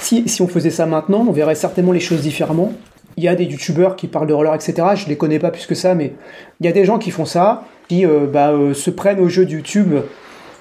si, 0.00 0.28
si 0.28 0.42
on 0.42 0.48
faisait 0.48 0.70
ça 0.70 0.86
maintenant, 0.86 1.24
on 1.28 1.32
verrait 1.32 1.54
certainement 1.54 1.92
les 1.92 2.00
choses 2.00 2.20
différemment. 2.20 2.72
Il 3.16 3.24
y 3.24 3.28
a 3.28 3.34
des 3.34 3.44
youtubeurs 3.44 3.94
qui 3.94 4.08
parlent 4.08 4.26
de 4.26 4.32
roller, 4.32 4.54
etc. 4.54 4.74
Je 4.96 5.06
les 5.06 5.16
connais 5.16 5.38
pas 5.38 5.50
plus 5.50 5.66
que 5.66 5.74
ça, 5.74 5.94
mais 5.94 6.14
il 6.60 6.66
y 6.66 6.68
a 6.68 6.72
des 6.72 6.84
gens 6.84 6.98
qui 6.98 7.10
font 7.10 7.26
ça, 7.26 7.64
qui 7.88 8.06
euh, 8.06 8.26
bah, 8.26 8.52
euh, 8.52 8.74
se 8.74 8.90
prennent 8.90 9.20
au 9.20 9.28
jeu 9.28 9.44
de 9.44 9.52
YouTube 9.52 9.94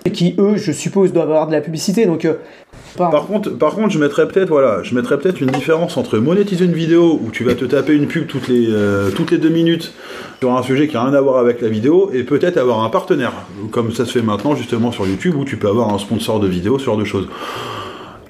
et 0.06 0.12
qui, 0.12 0.36
eux, 0.40 0.58
je 0.58 0.72
suppose, 0.72 1.14
doivent 1.14 1.30
avoir 1.30 1.48
de 1.48 1.52
la 1.52 1.62
publicité. 1.62 2.06
Donc, 2.06 2.26
euh, 2.26 2.34
Par 2.98 3.28
contre, 3.28 3.52
par 3.52 3.76
contre, 3.76 3.90
je 3.90 4.00
mettrais 4.00 4.28
peut-être 4.28 4.50
voilà, 4.50 4.82
je 4.84 4.96
mettrais 4.96 5.18
peut-être 5.18 5.42
une 5.42 5.52
différence 5.52 5.96
entre 5.98 6.18
monétiser 6.18 6.66
une 6.66 6.74
vidéo 6.74 7.20
où 7.24 7.30
tu 7.32 7.44
vas 7.44 7.56
te 7.56 7.66
taper 7.66 7.94
une 7.94 8.08
pub 8.08 8.28
toutes 8.28 8.48
les 8.48 8.68
euh, 8.70 9.12
deux 9.12 9.50
minutes 9.50 9.94
sur 10.40 10.58
un 10.58 10.64
sujet 10.64 10.88
qui 10.88 10.98
a 10.98 11.04
rien 11.04 11.14
à 11.14 11.22
voir 11.22 11.38
avec 11.38 11.62
la 11.62 11.70
vidéo, 11.70 12.10
et 12.14 12.24
peut-être 12.24 12.58
avoir 12.58 12.84
un 12.84 12.90
partenaire, 12.90 13.34
comme 13.70 13.92
ça 13.92 14.06
se 14.06 14.12
fait 14.12 14.24
maintenant 14.24 14.56
justement 14.56 14.92
sur 14.92 15.06
YouTube 15.06 15.36
où 15.36 15.46
tu 15.46 15.56
peux 15.56 15.68
avoir 15.68 15.94
un 15.94 16.00
sponsor 16.00 16.40
de 16.40 16.48
vidéo, 16.48 16.80
ce 16.80 16.86
genre 16.86 16.98
de 16.98 17.06
choses. 17.06 17.28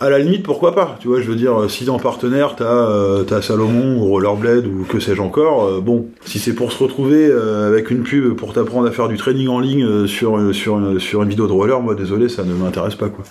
À 0.01 0.09
la 0.09 0.17
limite, 0.17 0.41
pourquoi 0.41 0.73
pas 0.73 0.97
Tu 0.99 1.07
vois, 1.07 1.21
je 1.21 1.29
veux 1.29 1.35
dire, 1.35 1.69
si 1.69 1.87
en 1.87 1.99
partenaire, 1.99 2.55
t'as 2.55 2.89
euh, 2.89 3.21
t'as 3.21 3.39
Salomon 3.43 4.01
ou 4.01 4.07
Rollerblade 4.07 4.65
ou 4.65 4.83
que 4.83 4.99
sais-je 4.99 5.21
encore, 5.21 5.65
euh, 5.65 5.79
bon, 5.79 6.07
si 6.25 6.39
c'est 6.39 6.53
pour 6.53 6.71
se 6.71 6.81
retrouver 6.81 7.27
euh, 7.29 7.67
avec 7.67 7.91
une 7.91 8.01
pub 8.01 8.33
pour 8.33 8.51
t'apprendre 8.51 8.87
à 8.87 8.91
faire 8.91 9.07
du 9.09 9.17
training 9.17 9.47
en 9.47 9.59
ligne 9.59 9.85
euh, 9.85 10.07
sur, 10.07 10.39
euh, 10.39 10.53
sur, 10.53 10.77
euh, 10.79 10.97
sur 10.97 11.21
une 11.21 11.29
vidéo 11.29 11.45
de 11.45 11.51
roller, 11.51 11.79
moi 11.81 11.93
désolé, 11.93 12.29
ça 12.29 12.43
ne 12.43 12.55
m'intéresse 12.55 12.95
pas 12.95 13.09
quoi. 13.09 13.23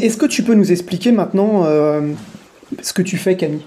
Est-ce 0.00 0.16
que 0.16 0.26
tu 0.26 0.42
peux 0.42 0.54
nous 0.54 0.72
expliquer 0.72 1.12
maintenant 1.12 1.62
euh, 1.64 2.00
ce 2.82 2.92
que 2.92 3.02
tu 3.02 3.16
fais, 3.16 3.36
Camille? 3.36 3.62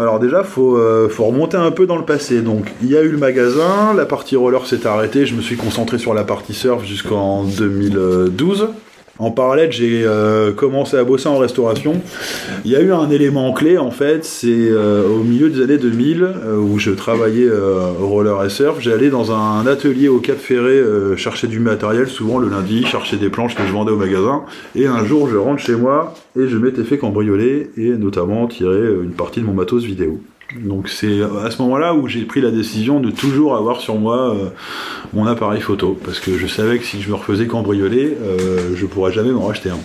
Alors 0.00 0.18
déjà, 0.18 0.42
faut, 0.42 0.76
euh, 0.76 1.08
faut 1.08 1.26
remonter 1.26 1.56
un 1.56 1.70
peu 1.70 1.86
dans 1.86 1.98
le 1.98 2.04
passé. 2.04 2.40
Donc, 2.40 2.72
il 2.82 2.90
y 2.90 2.96
a 2.96 3.02
eu 3.02 3.10
le 3.10 3.18
magasin, 3.18 3.94
la 3.94 4.06
partie 4.06 4.34
roller 4.34 4.66
s'est 4.66 4.88
arrêtée, 4.88 5.24
je 5.24 5.36
me 5.36 5.40
suis 5.40 5.56
concentré 5.56 5.98
sur 5.98 6.14
la 6.14 6.24
partie 6.24 6.54
surf 6.54 6.84
jusqu'en 6.84 7.44
2012. 7.44 8.70
En 9.18 9.30
parallèle, 9.30 9.70
j'ai 9.70 10.04
euh, 10.04 10.52
commencé 10.52 10.96
à 10.96 11.04
bosser 11.04 11.28
en 11.28 11.36
restauration. 11.36 12.00
Il 12.64 12.70
y 12.70 12.76
a 12.76 12.80
eu 12.80 12.92
un 12.92 13.10
élément 13.10 13.52
clé, 13.52 13.76
en 13.76 13.90
fait, 13.90 14.24
c'est 14.24 14.48
euh, 14.48 15.06
au 15.06 15.22
milieu 15.22 15.50
des 15.50 15.62
années 15.62 15.76
2000, 15.76 16.22
euh, 16.22 16.56
où 16.56 16.78
je 16.78 16.90
travaillais 16.90 17.48
au 17.50 18.08
roller 18.08 18.42
et 18.44 18.48
surf, 18.48 18.80
j'allais 18.80 19.10
dans 19.10 19.32
un 19.32 19.66
atelier 19.66 20.08
au 20.08 20.18
Cap 20.18 20.38
Ferré 20.38 20.82
chercher 21.16 21.46
du 21.46 21.60
matériel, 21.60 22.08
souvent 22.08 22.38
le 22.38 22.48
lundi, 22.48 22.84
chercher 22.84 23.16
des 23.16 23.28
planches 23.28 23.54
que 23.54 23.66
je 23.66 23.72
vendais 23.72 23.92
au 23.92 23.96
magasin. 23.96 24.44
Et 24.74 24.86
un 24.86 25.04
jour, 25.04 25.28
je 25.28 25.36
rentre 25.36 25.60
chez 25.60 25.74
moi 25.74 26.14
et 26.38 26.48
je 26.48 26.56
m'étais 26.56 26.84
fait 26.84 26.98
cambrioler 26.98 27.70
et 27.76 27.90
notamment 27.90 28.46
tirer 28.46 28.80
une 29.02 29.12
partie 29.12 29.40
de 29.40 29.46
mon 29.46 29.54
matos 29.54 29.84
vidéo. 29.84 30.20
Donc 30.60 30.88
c'est 30.88 31.20
à 31.22 31.50
ce 31.50 31.62
moment-là 31.62 31.94
où 31.94 32.06
j'ai 32.08 32.22
pris 32.22 32.40
la 32.40 32.50
décision 32.50 33.00
de 33.00 33.10
toujours 33.10 33.56
avoir 33.56 33.80
sur 33.80 33.96
moi 33.96 34.34
euh, 34.34 34.48
mon 35.12 35.26
appareil 35.26 35.60
photo, 35.60 35.98
parce 36.04 36.20
que 36.20 36.36
je 36.36 36.46
savais 36.46 36.78
que 36.78 36.84
si 36.84 37.00
je 37.00 37.08
me 37.08 37.14
refaisais 37.14 37.46
cambrioler, 37.46 38.16
euh, 38.22 38.74
je 38.74 38.86
pourrais 38.86 39.12
jamais 39.12 39.30
m'en 39.30 39.46
racheter 39.46 39.70
un. 39.70 39.78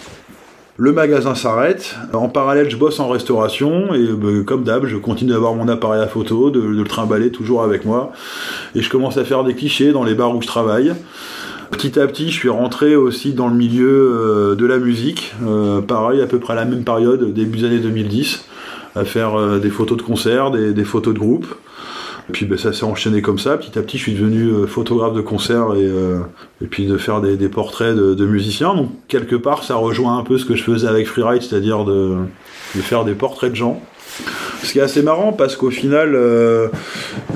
Le 0.79 0.91
magasin 0.91 1.33
s'arrête. 1.33 1.95
En 2.13 2.29
parallèle, 2.29 2.69
je 2.69 2.77
bosse 2.77 2.99
en 2.99 3.07
restauration 3.07 3.95
et 3.95 4.09
bah, 4.09 4.27
comme 4.45 4.63
d'hab, 4.63 4.85
je 4.85 4.97
continue 4.97 5.31
d'avoir 5.31 5.55
mon 5.55 5.67
appareil 5.67 6.01
à 6.01 6.07
photo, 6.07 6.51
de, 6.51 6.59
le 6.59 6.83
trimballer 6.83 7.31
toujours 7.31 7.63
avec 7.63 7.83
moi. 7.83 8.11
Et 8.75 8.83
je 8.83 8.89
commence 8.89 9.17
à 9.17 9.25
faire 9.25 9.43
des 9.43 9.55
clichés 9.55 9.91
dans 9.91 10.03
les 10.03 10.13
bars 10.13 10.35
où 10.35 10.41
je 10.41 10.47
travaille. 10.47 10.93
Petit 11.71 11.99
à 11.99 12.05
petit, 12.05 12.29
je 12.29 12.35
suis 12.35 12.49
rentré 12.49 12.95
aussi 12.95 13.33
dans 13.33 13.47
le 13.47 13.55
milieu 13.55 13.89
euh, 13.89 14.55
de 14.55 14.65
la 14.67 14.77
musique. 14.77 15.33
pareil, 15.87 16.21
à 16.21 16.27
peu 16.27 16.37
près 16.37 16.53
à 16.53 16.55
la 16.57 16.65
même 16.65 16.83
période, 16.83 17.33
début 17.33 17.57
des 17.57 17.65
années 17.65 17.79
2010 17.79 18.45
à 18.97 19.05
faire 19.05 19.35
euh, 19.35 19.59
des 19.59 19.69
photos 19.69 19.97
de 19.97 20.01
concert, 20.01 20.51
des, 20.51 20.83
photos 20.83 21.13
de 21.13 21.19
groupe. 21.19 21.45
Et 22.29 22.33
puis 22.33 22.45
ben, 22.45 22.57
ça 22.57 22.73
s'est 22.73 22.83
enchaîné 22.83 23.21
comme 23.21 23.39
ça. 23.39 23.57
Petit 23.57 23.77
à 23.77 23.81
petit, 23.81 23.97
je 23.97 24.03
suis 24.03 24.13
devenu 24.13 24.49
euh, 24.49 24.67
photographe 24.67 25.13
de 25.13 25.21
concert 25.21 25.75
et, 25.75 25.85
euh, 25.85 26.19
et 26.61 26.67
puis 26.67 26.85
de 26.85 26.97
faire 26.97 27.21
des, 27.21 27.49
portraits 27.49 27.95
de, 27.95 28.25
musiciens. 28.25 28.75
Donc 28.75 28.91
quelque 29.07 29.35
part, 29.35 29.63
ça 29.63 29.75
rejoint 29.75 30.17
un 30.17 30.23
peu 30.23 30.37
ce 30.37 30.45
que 30.45 30.55
je 30.55 30.63
faisais 30.63 30.87
avec 30.87 31.07
Freeride, 31.07 31.41
c'est-à-dire 31.41 31.85
de, 31.85 32.17
faire 32.75 33.05
des 33.05 33.13
portraits 33.13 33.51
de 33.51 33.55
gens. 33.55 33.81
Ce 34.63 34.71
qui 34.71 34.79
est 34.79 34.81
assez 34.81 35.03
marrant 35.03 35.31
parce 35.31 35.55
qu'au 35.55 35.69
final, 35.69 36.17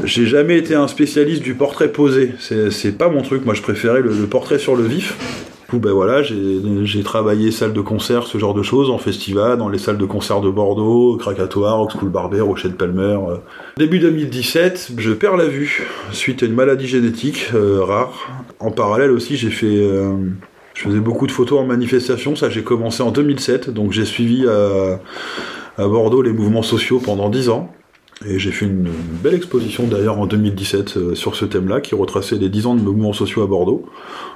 j'ai 0.03 0.25
jamais 0.25 0.57
été 0.57 0.73
un 0.73 0.87
spécialiste 0.87 1.43
du 1.43 1.53
portrait 1.53 1.89
posé. 1.89 2.33
C'est 2.39 2.97
pas 2.97 3.09
mon 3.09 3.21
truc. 3.21 3.45
Moi, 3.45 3.53
je 3.53 3.61
préférais 3.61 4.01
le 4.01 4.11
portrait 4.25 4.57
sur 4.57 4.75
le 4.75 4.83
vif 4.83 5.15
ben 5.79 5.91
voilà, 5.91 6.21
j'ai 6.23 7.03
travaillé 7.03 7.51
salle 7.51 7.73
de 7.73 7.81
concert, 7.81 8.23
ce 8.23 8.37
genre 8.37 8.53
de 8.53 8.63
choses, 8.63 8.89
en 8.89 8.97
festival, 8.97 9.57
dans 9.57 9.69
les 9.69 9.77
salles 9.77 9.97
de 9.97 10.05
concert 10.05 10.41
de 10.41 10.49
Bordeaux, 10.49 11.17
Krakatoa, 11.17 11.73
Rock 11.73 11.91
School 11.91 12.09
Barber, 12.09 12.41
Rochette 12.41 12.77
Palmer. 12.77 13.17
Euh. 13.29 13.37
Début 13.77 13.99
2017, 13.99 14.93
je 14.97 15.13
perds 15.13 15.37
la 15.37 15.47
vue 15.47 15.87
suite 16.11 16.43
à 16.43 16.45
une 16.45 16.53
maladie 16.53 16.87
génétique 16.87 17.51
euh, 17.53 17.83
rare. 17.83 18.29
En 18.59 18.71
parallèle 18.71 19.11
aussi, 19.11 19.37
j'ai 19.37 19.49
fait, 19.49 19.67
euh, 19.67 20.13
je 20.73 20.83
faisais 20.83 20.99
beaucoup 20.99 21.27
de 21.27 21.31
photos 21.31 21.59
en 21.59 21.65
manifestation. 21.65 22.35
Ça, 22.35 22.49
j'ai 22.49 22.63
commencé 22.63 23.03
en 23.03 23.11
2007, 23.11 23.69
donc 23.69 23.91
j'ai 23.91 24.05
suivi 24.05 24.45
à, 24.47 24.99
à 25.77 25.87
Bordeaux 25.87 26.21
les 26.21 26.33
mouvements 26.33 26.63
sociaux 26.63 26.99
pendant 26.99 27.29
10 27.29 27.49
ans. 27.49 27.73
Et 28.25 28.37
j'ai 28.37 28.51
fait 28.51 28.65
une 28.65 28.89
belle 29.23 29.33
exposition 29.33 29.87
d'ailleurs 29.87 30.19
en 30.19 30.27
2017 30.27 30.97
euh, 30.97 31.15
sur 31.15 31.35
ce 31.35 31.45
thème-là 31.45 31.81
qui 31.81 31.95
retraçait 31.95 32.35
les 32.35 32.49
10 32.49 32.67
ans 32.67 32.75
de 32.75 32.81
mouvements 32.81 33.13
sociaux 33.13 33.41
à 33.41 33.47
Bordeaux. 33.47 33.85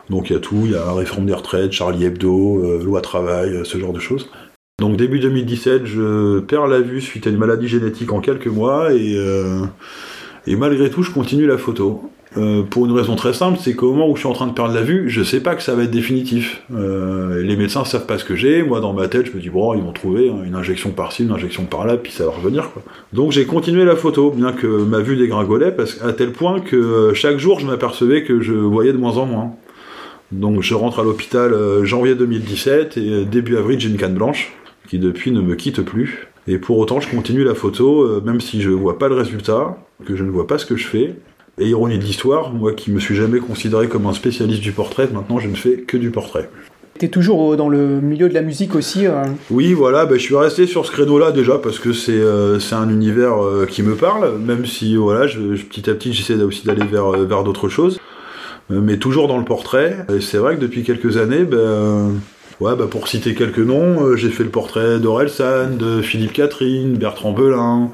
Donc 0.10 0.30
il 0.30 0.34
y 0.34 0.36
a 0.36 0.40
tout, 0.40 0.62
il 0.66 0.72
y 0.72 0.76
a 0.76 0.92
réforme 0.92 1.28
des 1.28 1.34
retraites, 1.34 1.72
Charlie 1.72 2.06
Hebdo, 2.06 2.64
euh, 2.64 2.84
loi 2.84 3.02
travail, 3.02 3.50
euh, 3.50 3.64
ce 3.64 3.78
genre 3.78 3.94
de 3.94 4.00
choses. 4.00 4.30
Donc 4.80 4.98
début 4.98 5.20
2017, 5.20 5.86
je 5.86 6.40
perds 6.40 6.68
la 6.68 6.82
vue 6.82 7.00
suite 7.00 7.28
à 7.28 7.30
une 7.30 7.38
maladie 7.38 7.68
génétique 7.68 8.12
en 8.12 8.20
quelques 8.20 8.48
mois 8.48 8.94
et, 8.94 9.16
et 10.48 10.56
malgré 10.58 10.90
tout 10.90 11.02
je 11.02 11.12
continue 11.12 11.48
la 11.48 11.58
photo. 11.58 12.12
Euh, 12.38 12.64
pour 12.64 12.86
une 12.86 12.92
raison 12.92 13.16
très 13.16 13.34
simple, 13.34 13.58
c'est 13.62 13.76
qu'au 13.76 13.92
moment 13.92 14.10
où 14.10 14.16
je 14.16 14.22
suis 14.22 14.28
en 14.28 14.34
train 14.34 14.48
de 14.48 14.54
perdre 14.54 14.74
la 14.74 14.82
vue, 14.82 15.10
je 15.10 15.24
sais 15.24 15.40
pas 15.40 15.56
que 15.56 15.64
ça 15.64 15.74
va 15.74 15.84
être 15.84 15.92
définitif. 15.92 16.64
Euh, 16.74 17.42
les 17.42 17.56
médecins 17.56 17.86
savent 17.86 18.06
pas 18.06 18.18
ce 18.18 18.26
que 18.26 18.36
j'ai. 18.36 18.62
Moi, 18.64 18.82
dans 18.82 18.94
ma 18.94 19.08
tête, 19.08 19.28
je 19.28 19.32
me 19.32 19.40
dis 19.40 19.50
bon, 19.50 19.74
ils 19.74 19.82
vont 19.82 19.94
trouver 19.94 20.30
hein, 20.30 20.44
une 20.46 20.56
injection 20.56 20.92
par-ci, 20.92 21.24
une 21.24 21.32
injection 21.32 21.66
par-là, 21.66 21.98
puis 21.98 22.12
ça 22.12 22.26
va 22.26 22.32
revenir. 22.32 22.70
Donc 23.14 23.32
j'ai 23.32 23.46
continué 23.46 23.86
la 23.86 23.96
photo, 23.96 24.32
bien 24.32 24.52
que 24.52 24.68
ma 24.68 25.00
vue 25.00 25.16
dégringolait, 25.16 25.76
à 26.04 26.14
tel 26.14 26.32
point 26.32 26.60
que 26.60 26.76
euh, 26.76 27.14
chaque 27.14 27.38
jour, 27.38 27.60
je 27.60 27.68
m'apercevais 27.68 28.24
que 28.24 28.42
je 28.42 28.54
voyais 28.54 28.92
de 28.92 28.98
moins 28.98 29.18
en 29.18 29.26
moins. 29.26 29.52
Donc 30.32 30.62
je 30.62 30.74
rentre 30.74 31.00
à 31.00 31.04
l'hôpital 31.04 31.54
janvier 31.84 32.16
2017 32.16 32.98
et 32.98 33.26
début 33.26 33.58
avril, 33.58 33.80
j'ai 33.80 33.90
une 33.90 33.98
canne 33.98 34.16
blanche 34.16 34.52
qui 34.90 34.98
depuis 35.00 35.32
ne 35.32 35.40
me 35.40 35.56
quitte 35.56 35.82
plus. 35.82 36.28
Et 36.48 36.58
pour 36.58 36.78
autant, 36.80 37.00
je 37.00 37.10
continue 37.10 37.44
la 37.44 37.56
photo, 37.56 38.22
même 38.22 38.42
si 38.42 38.62
je 38.62 38.72
vois 38.72 38.98
pas 38.98 39.08
le 39.08 39.16
résultat, 39.16 39.78
que 40.04 40.16
je 40.16 40.24
ne 40.24 40.32
vois 40.32 40.48
pas 40.48 40.58
ce 40.58 40.66
que 40.66 40.76
je 40.76 40.88
fais. 40.88 41.16
Et 41.58 41.70
ironie 41.70 41.98
de 41.98 42.04
l'histoire, 42.04 42.52
moi 42.52 42.74
qui 42.74 42.92
me 42.92 43.00
suis 43.00 43.16
jamais 43.16 43.40
considéré 43.40 43.88
comme 43.88 44.06
un 44.08 44.14
spécialiste 44.14 44.62
du 44.62 44.74
portrait, 44.74 45.08
maintenant 45.14 45.40
je 45.40 45.48
ne 45.48 45.56
fais 45.56 45.78
que 45.78 45.96
du 45.96 46.12
portrait. 46.12 46.50
T'es 46.98 47.10
toujours 47.10 47.58
dans 47.58 47.68
le 47.68 48.00
milieu 48.02 48.30
de 48.30 48.34
la 48.34 48.42
musique 48.42 48.74
aussi 48.74 49.06
euh 49.06 49.24
Oui, 49.50 49.74
voilà, 49.74 50.06
bah, 50.06 50.16
je 50.16 50.22
suis 50.22 50.36
resté 50.36 50.66
sur 50.66 50.86
ce 50.86 50.92
créneau-là 50.92 51.32
déjà 51.32 51.58
parce 51.58 51.80
que 51.80 51.92
c'est 51.92 52.14
euh, 52.14 52.58
un 52.72 52.90
univers 52.90 53.44
euh, 53.44 53.66
qui 53.66 53.84
me 53.84 53.96
parle, 53.96 54.38
même 54.40 54.66
si 54.66 54.96
voilà, 54.96 55.28
je, 55.28 55.40
petit 55.56 55.90
à 55.90 55.94
petit 55.94 56.14
j'essaie 56.14 56.42
aussi 56.42 56.66
d'aller 56.66 56.86
vers, 56.86 57.12
vers 57.12 57.44
d'autres 57.44 57.68
choses, 57.70 58.00
mais 58.70 58.98
toujours 58.98 59.28
dans 59.28 59.38
le 59.38 59.44
portrait. 59.44 60.06
Et 60.14 60.22
c'est 60.22 60.38
vrai 60.38 60.56
que 60.56 60.62
depuis 60.62 60.84
quelques 60.84 61.18
années, 61.18 61.44
ben 61.44 62.14
Ouais, 62.62 62.74
bah 62.78 62.86
pour 62.90 63.10
citer 63.10 63.36
quelques 63.36 63.60
noms, 63.60 64.02
euh, 64.02 64.16
j'ai 64.16 64.30
fait 64.30 64.46
le 64.46 64.50
portrait 64.50 65.00
d'Orelsan, 65.00 65.76
de 65.78 66.02
Philippe 66.02 66.32
Catherine, 66.32 66.96
Bertrand 66.96 67.34
Belin, 67.34 67.90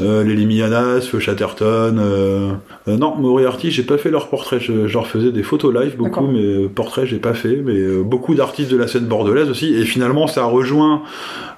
euh, 0.00 0.22
Lélie 0.22 0.44
Mianas, 0.44 1.00
Feu 1.00 1.18
Chatterton. 1.18 1.96
Euh, 1.98 2.52
euh, 2.88 2.96
non, 2.98 3.16
Moriarty, 3.16 3.70
j'ai 3.70 3.82
pas 3.82 3.96
fait 3.96 4.10
leur 4.10 4.28
portrait. 4.28 4.60
Je, 4.60 4.72
leur 4.92 5.06
faisais 5.06 5.32
des 5.32 5.42
photos 5.42 5.74
live 5.74 5.96
beaucoup, 5.96 6.26
mais 6.26 6.68
portrait 6.68 7.06
j'ai 7.06 7.18
pas 7.18 7.32
fait. 7.32 7.56
Mais 7.56 7.80
beaucoup 8.02 8.34
d'artistes 8.34 8.70
de 8.70 8.76
la 8.76 8.86
scène 8.86 9.06
bordelaise 9.06 9.48
aussi. 9.48 9.72
Et 9.74 9.86
finalement, 9.86 10.26
ça 10.26 10.44
rejoint 10.44 11.02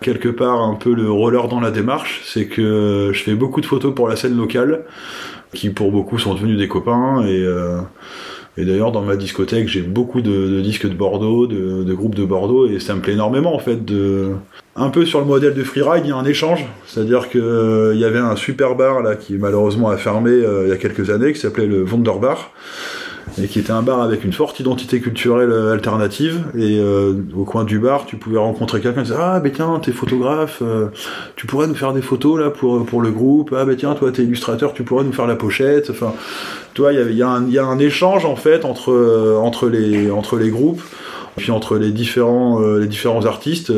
quelque 0.00 0.28
part 0.28 0.60
un 0.60 0.74
peu 0.74 0.94
le 0.94 1.10
roller 1.10 1.48
dans 1.48 1.58
la 1.58 1.72
démarche. 1.72 2.20
C'est 2.24 2.46
que 2.46 3.10
je 3.12 3.20
fais 3.20 3.34
beaucoup 3.34 3.60
de 3.60 3.66
photos 3.66 3.92
pour 3.92 4.06
la 4.06 4.14
scène 4.14 4.36
locale, 4.36 4.84
qui 5.54 5.70
pour 5.70 5.90
beaucoup 5.90 6.20
sont 6.20 6.34
devenus 6.34 6.56
des 6.56 6.68
copains 6.68 7.26
et 7.26 7.44
et 8.58 8.66
d'ailleurs, 8.66 8.92
dans 8.92 9.02
ma 9.02 9.16
discothèque, 9.16 9.66
j'ai 9.66 9.80
beaucoup 9.80 10.20
de, 10.20 10.60
disques 10.60 10.86
de 10.86 10.94
Bordeaux, 10.94 11.46
de, 11.46 11.94
groupes 11.94 12.14
de 12.14 12.24
Bordeaux, 12.24 12.66
et 12.66 12.80
ça 12.80 12.94
me 12.94 13.00
plaît 13.00 13.14
énormément 13.14 13.54
en 13.54 13.58
fait. 13.58 13.82
De... 13.84 14.32
Un 14.76 14.90
peu 14.90 15.06
sur 15.06 15.20
le 15.20 15.26
modèle 15.26 15.54
de 15.54 15.62
Freeride, 15.64 16.04
il 16.04 16.10
y 16.10 16.12
a 16.12 16.16
un 16.16 16.24
échange. 16.24 16.66
C'est-à-dire 16.86 17.30
qu'il 17.30 17.40
euh, 17.40 17.94
y 17.94 18.04
avait 18.04 18.18
un 18.18 18.36
super 18.36 18.74
bar 18.74 19.02
là 19.02 19.16
qui 19.16 19.34
malheureusement 19.34 19.88
a 19.88 19.96
fermé 19.96 20.30
euh, 20.30 20.64
il 20.64 20.68
y 20.68 20.72
a 20.72 20.76
quelques 20.76 21.10
années, 21.10 21.32
qui 21.32 21.40
s'appelait 21.40 21.66
le 21.66 21.84
Wunderbar 21.84 22.52
et 23.40 23.46
qui 23.46 23.58
était 23.58 23.72
un 23.72 23.82
bar 23.82 24.00
avec 24.00 24.24
une 24.24 24.32
forte 24.32 24.60
identité 24.60 25.00
culturelle 25.00 25.50
euh, 25.50 25.72
alternative. 25.72 26.44
Et 26.56 26.78
euh, 26.78 27.14
au 27.36 27.44
coin 27.44 27.64
du 27.64 27.78
bar, 27.78 28.06
tu 28.06 28.16
pouvais 28.16 28.38
rencontrer 28.38 28.80
quelqu'un 28.80 29.02
qui 29.02 29.08
disait 29.08 29.20
Ah, 29.20 29.40
ben 29.40 29.52
tiens, 29.52 29.80
t'es 29.82 29.92
photographe, 29.92 30.58
euh, 30.62 30.88
tu 31.36 31.46
pourrais 31.46 31.66
nous 31.66 31.74
faire 31.74 31.92
des 31.92 32.02
photos 32.02 32.40
là 32.40 32.50
pour, 32.50 32.84
pour 32.84 33.00
le 33.00 33.10
groupe. 33.10 33.54
Ah, 33.56 33.64
ben 33.64 33.76
tiens, 33.76 33.94
toi, 33.94 34.10
t'es 34.12 34.22
illustrateur, 34.22 34.74
tu 34.74 34.82
pourrais 34.82 35.04
nous 35.04 35.12
faire 35.12 35.26
la 35.26 35.36
pochette. 35.36 35.90
Enfin, 35.90 36.14
toi, 36.74 36.92
il 36.92 37.16
y, 37.16 37.22
a, 37.22 37.40
y 37.48 37.58
a 37.58 37.64
un 37.64 37.78
échange 37.78 38.24
en 38.24 38.36
fait 38.36 38.64
entre, 38.64 39.38
entre, 39.42 39.68
les, 39.68 40.10
entre 40.10 40.36
les 40.36 40.50
groupes, 40.50 40.82
puis 41.36 41.50
entre 41.50 41.76
les 41.76 41.90
différents, 41.90 42.60
les 42.60 42.86
différents 42.86 43.26
artistes 43.26 43.72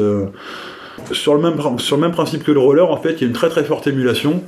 sur 1.13 1.35
le, 1.35 1.41
même, 1.41 2.13
principe 2.13 2.45
que 2.45 2.53
le 2.53 2.61
roller, 2.61 2.91
en 2.91 2.97
fait, 2.97 3.13
il 3.13 3.21
y 3.23 3.25
a 3.25 3.27
une 3.27 3.33
très 3.33 3.49
très 3.49 3.65
forte 3.65 3.87
émulation, 3.87 4.43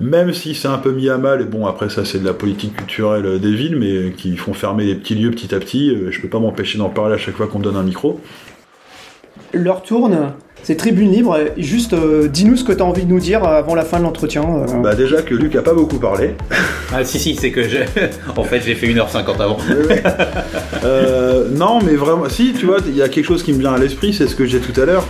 même 0.00 0.32
si 0.32 0.54
c'est 0.54 0.68
un 0.68 0.78
peu 0.78 0.92
mis 0.92 1.08
à 1.08 1.18
mal, 1.18 1.40
et 1.40 1.44
bon, 1.44 1.66
après 1.66 1.88
ça 1.88 2.04
c'est 2.04 2.18
de 2.18 2.24
la 2.24 2.34
politique 2.34 2.76
culturelle 2.76 3.40
des 3.40 3.52
villes, 3.52 3.76
mais 3.76 4.12
qui 4.12 4.36
font 4.36 4.54
fermer 4.54 4.84
les 4.84 4.94
petits 4.94 5.14
lieux 5.14 5.30
petit 5.30 5.54
à 5.54 5.58
petit, 5.58 5.90
euh, 5.90 6.10
je 6.10 6.20
peux 6.20 6.28
pas 6.28 6.38
m'empêcher 6.38 6.78
d'en 6.78 6.90
parler 6.90 7.14
à 7.14 7.18
chaque 7.18 7.36
fois 7.36 7.46
qu'on 7.46 7.58
me 7.58 7.64
donne 7.64 7.76
un 7.76 7.82
micro. 7.82 8.20
L'heure 9.52 9.82
tourne, 9.82 10.32
c'est 10.62 10.76
tribune 10.76 11.12
libre, 11.12 11.38
juste 11.56 11.92
euh, 11.92 12.26
dis-nous 12.28 12.56
ce 12.56 12.64
que 12.64 12.72
tu 12.72 12.82
as 12.82 12.84
envie 12.84 13.04
de 13.04 13.10
nous 13.10 13.20
dire 13.20 13.44
avant 13.44 13.74
la 13.74 13.84
fin 13.84 13.98
de 13.98 14.02
l'entretien. 14.02 14.42
Euh. 14.42 14.80
Bah 14.82 14.94
déjà 14.94 15.22
que 15.22 15.34
Luc 15.34 15.54
a 15.54 15.62
pas 15.62 15.74
beaucoup 15.74 15.98
parlé. 15.98 16.34
Ah 16.94 17.04
si 17.04 17.18
si, 17.18 17.34
c'est 17.34 17.50
que 17.50 17.68
j'ai... 17.68 17.84
en 18.36 18.44
fait 18.44 18.60
j'ai 18.64 18.76
fait 18.76 18.86
1h50 18.86 19.42
avant. 19.42 19.56
non 21.50 21.80
mais 21.84 21.96
vraiment, 21.96 22.28
si 22.28 22.52
tu 22.52 22.66
vois, 22.66 22.78
il 22.86 22.96
y 22.96 23.02
a 23.02 23.08
quelque 23.08 23.24
chose 23.24 23.42
qui 23.42 23.52
me 23.52 23.58
vient 23.58 23.74
à 23.74 23.78
l'esprit, 23.78 24.14
c'est 24.14 24.28
ce 24.28 24.36
que 24.36 24.46
j'ai 24.46 24.60
tout 24.60 24.80
à 24.80 24.84
l'heure 24.84 25.04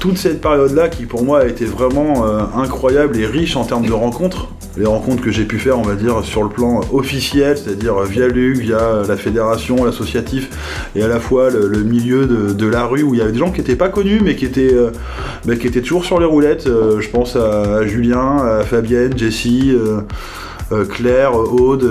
toute 0.00 0.18
cette 0.18 0.40
période-là 0.40 0.88
qui 0.88 1.06
pour 1.06 1.24
moi 1.24 1.40
a 1.40 1.46
été 1.46 1.64
vraiment 1.64 2.26
euh, 2.26 2.42
incroyable 2.56 3.18
et 3.18 3.26
riche 3.26 3.56
en 3.56 3.64
termes 3.64 3.86
de 3.86 3.92
rencontres, 3.92 4.48
les 4.76 4.86
rencontres 4.86 5.22
que 5.22 5.30
j'ai 5.30 5.44
pu 5.44 5.58
faire, 5.58 5.78
on 5.78 5.82
va 5.82 5.94
dire, 5.94 6.22
sur 6.24 6.42
le 6.42 6.48
plan 6.48 6.80
officiel, 6.92 7.56
c'est-à-dire 7.56 8.00
via 8.02 8.28
Luc, 8.28 8.58
via 8.58 9.02
la 9.06 9.16
fédération, 9.16 9.84
l'associatif, 9.84 10.50
et 10.94 11.02
à 11.02 11.08
la 11.08 11.20
fois 11.20 11.50
le, 11.50 11.82
milieu 11.82 12.26
de, 12.26 12.66
la 12.66 12.84
rue 12.84 13.02
où 13.02 13.14
il 13.14 13.18
y 13.18 13.22
avait 13.22 13.32
des 13.32 13.38
gens 13.38 13.50
qui 13.50 13.60
n'étaient 13.60 13.76
pas 13.76 13.88
connus 13.88 14.20
mais 14.22 14.36
qui 14.36 14.44
étaient, 14.44 14.74
euh, 14.74 14.90
toujours 15.82 16.04
sur 16.04 16.18
les 16.18 16.26
roulettes. 16.26 16.66
Euh, 16.66 17.00
je 17.00 17.08
pense 17.10 17.36
à, 17.36 17.86
Julien, 17.86 18.38
à 18.38 18.62
Fabienne, 18.62 19.16
Jessie, 19.16 19.72
Claire, 20.90 21.34
Aude. 21.34 21.90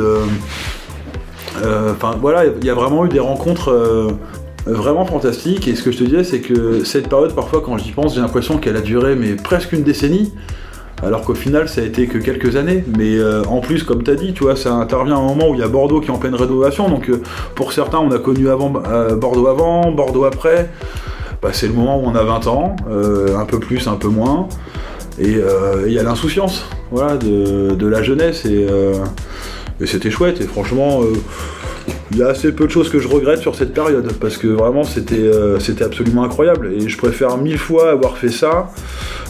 Enfin 1.63 2.17
voilà, 2.19 2.45
il 2.45 2.65
y 2.65 2.69
a 2.69 2.73
vraiment 2.73 3.05
eu 3.05 3.09
des 3.09 3.19
rencontres 3.19 4.17
vraiment 4.65 5.05
fantastique. 5.05 5.67
Et 5.67 5.75
ce 5.75 5.83
que 5.83 5.91
je 5.91 5.99
te 5.99 6.03
disais, 6.03 6.23
c'est 6.23 6.39
que 6.39 6.83
cette 6.83 7.07
période, 7.07 7.33
parfois, 7.33 7.61
quand 7.63 7.77
j'y 7.77 7.91
pense, 7.91 8.15
j'ai 8.15 8.21
l'impression 8.21 8.57
qu'elle 8.57 8.77
a 8.77 8.81
duré 8.81 9.15
mais 9.15 9.33
presque 9.35 9.71
une 9.73 9.83
décennie. 9.83 10.33
Alors 11.03 11.21
qu'au 11.23 11.35
final 11.35 11.67
ça 11.69 11.81
a 11.81 11.83
été 11.83 12.07
que 12.07 12.17
quelques 12.17 12.55
années. 12.55 12.83
Mais 12.97 13.17
euh, 13.17 13.43
en 13.43 13.59
plus, 13.59 13.83
comme 13.83 14.03
tu 14.03 14.11
as 14.11 14.15
dit, 14.15 14.33
tu 14.33 14.43
vois, 14.43 14.55
ça 14.55 14.73
intervient 14.73 15.15
à 15.15 15.19
un 15.19 15.27
moment 15.27 15.49
où 15.49 15.53
il 15.53 15.59
y 15.59 15.63
a 15.63 15.67
Bordeaux 15.67 16.01
qui 16.01 16.07
est 16.07 16.13
en 16.13 16.17
pleine 16.17 16.35
rénovation, 16.35 16.89
donc 16.89 17.09
euh, 17.09 17.21
pour 17.55 17.73
certains 17.73 17.99
on 17.99 18.11
a 18.11 18.19
connu 18.19 18.49
avant, 18.49 18.73
euh, 18.87 19.15
Bordeaux 19.15 19.47
avant, 19.47 19.91
Bordeaux 19.91 20.25
après. 20.25 20.69
Bah, 21.41 21.49
c'est 21.51 21.67
le 21.67 21.73
moment 21.73 21.99
où 21.99 22.05
on 22.05 22.15
a 22.15 22.23
20 22.23 22.47
ans, 22.47 22.75
un 22.89 23.45
peu 23.45 23.59
plus, 23.59 23.87
un 23.87 23.97
peu 23.97 24.07
moins, 24.07 24.47
et 25.19 25.35
il 25.85 25.91
y 25.91 25.99
a 25.99 26.03
l'insouciance 26.03 26.65
voilà, 26.91 27.17
de, 27.17 27.87
la 27.87 28.01
jeunesse, 28.01 28.45
et, 28.45 28.65
et 29.79 29.85
c'était 29.85 30.09
chouette, 30.09 30.41
et 30.41 30.45
franchement 30.45 31.01
il 32.11 32.17
y 32.17 32.23
a 32.23 32.27
assez 32.27 32.51
peu 32.51 32.65
de 32.65 32.71
choses 32.71 32.89
que 32.89 32.99
je 32.99 33.07
regrette 33.07 33.39
sur 33.39 33.55
cette 33.55 33.73
période 33.73 34.13
parce 34.19 34.37
que 34.37 34.47
vraiment 34.47 34.83
c'était 34.83 35.29
c'était 35.59 35.83
absolument 35.83 36.23
incroyable 36.23 36.71
et 36.73 36.87
je 36.87 36.97
préfère 36.97 37.37
mille 37.37 37.57
fois 37.57 37.91
avoir 37.91 38.17
fait 38.17 38.29
ça 38.29 38.71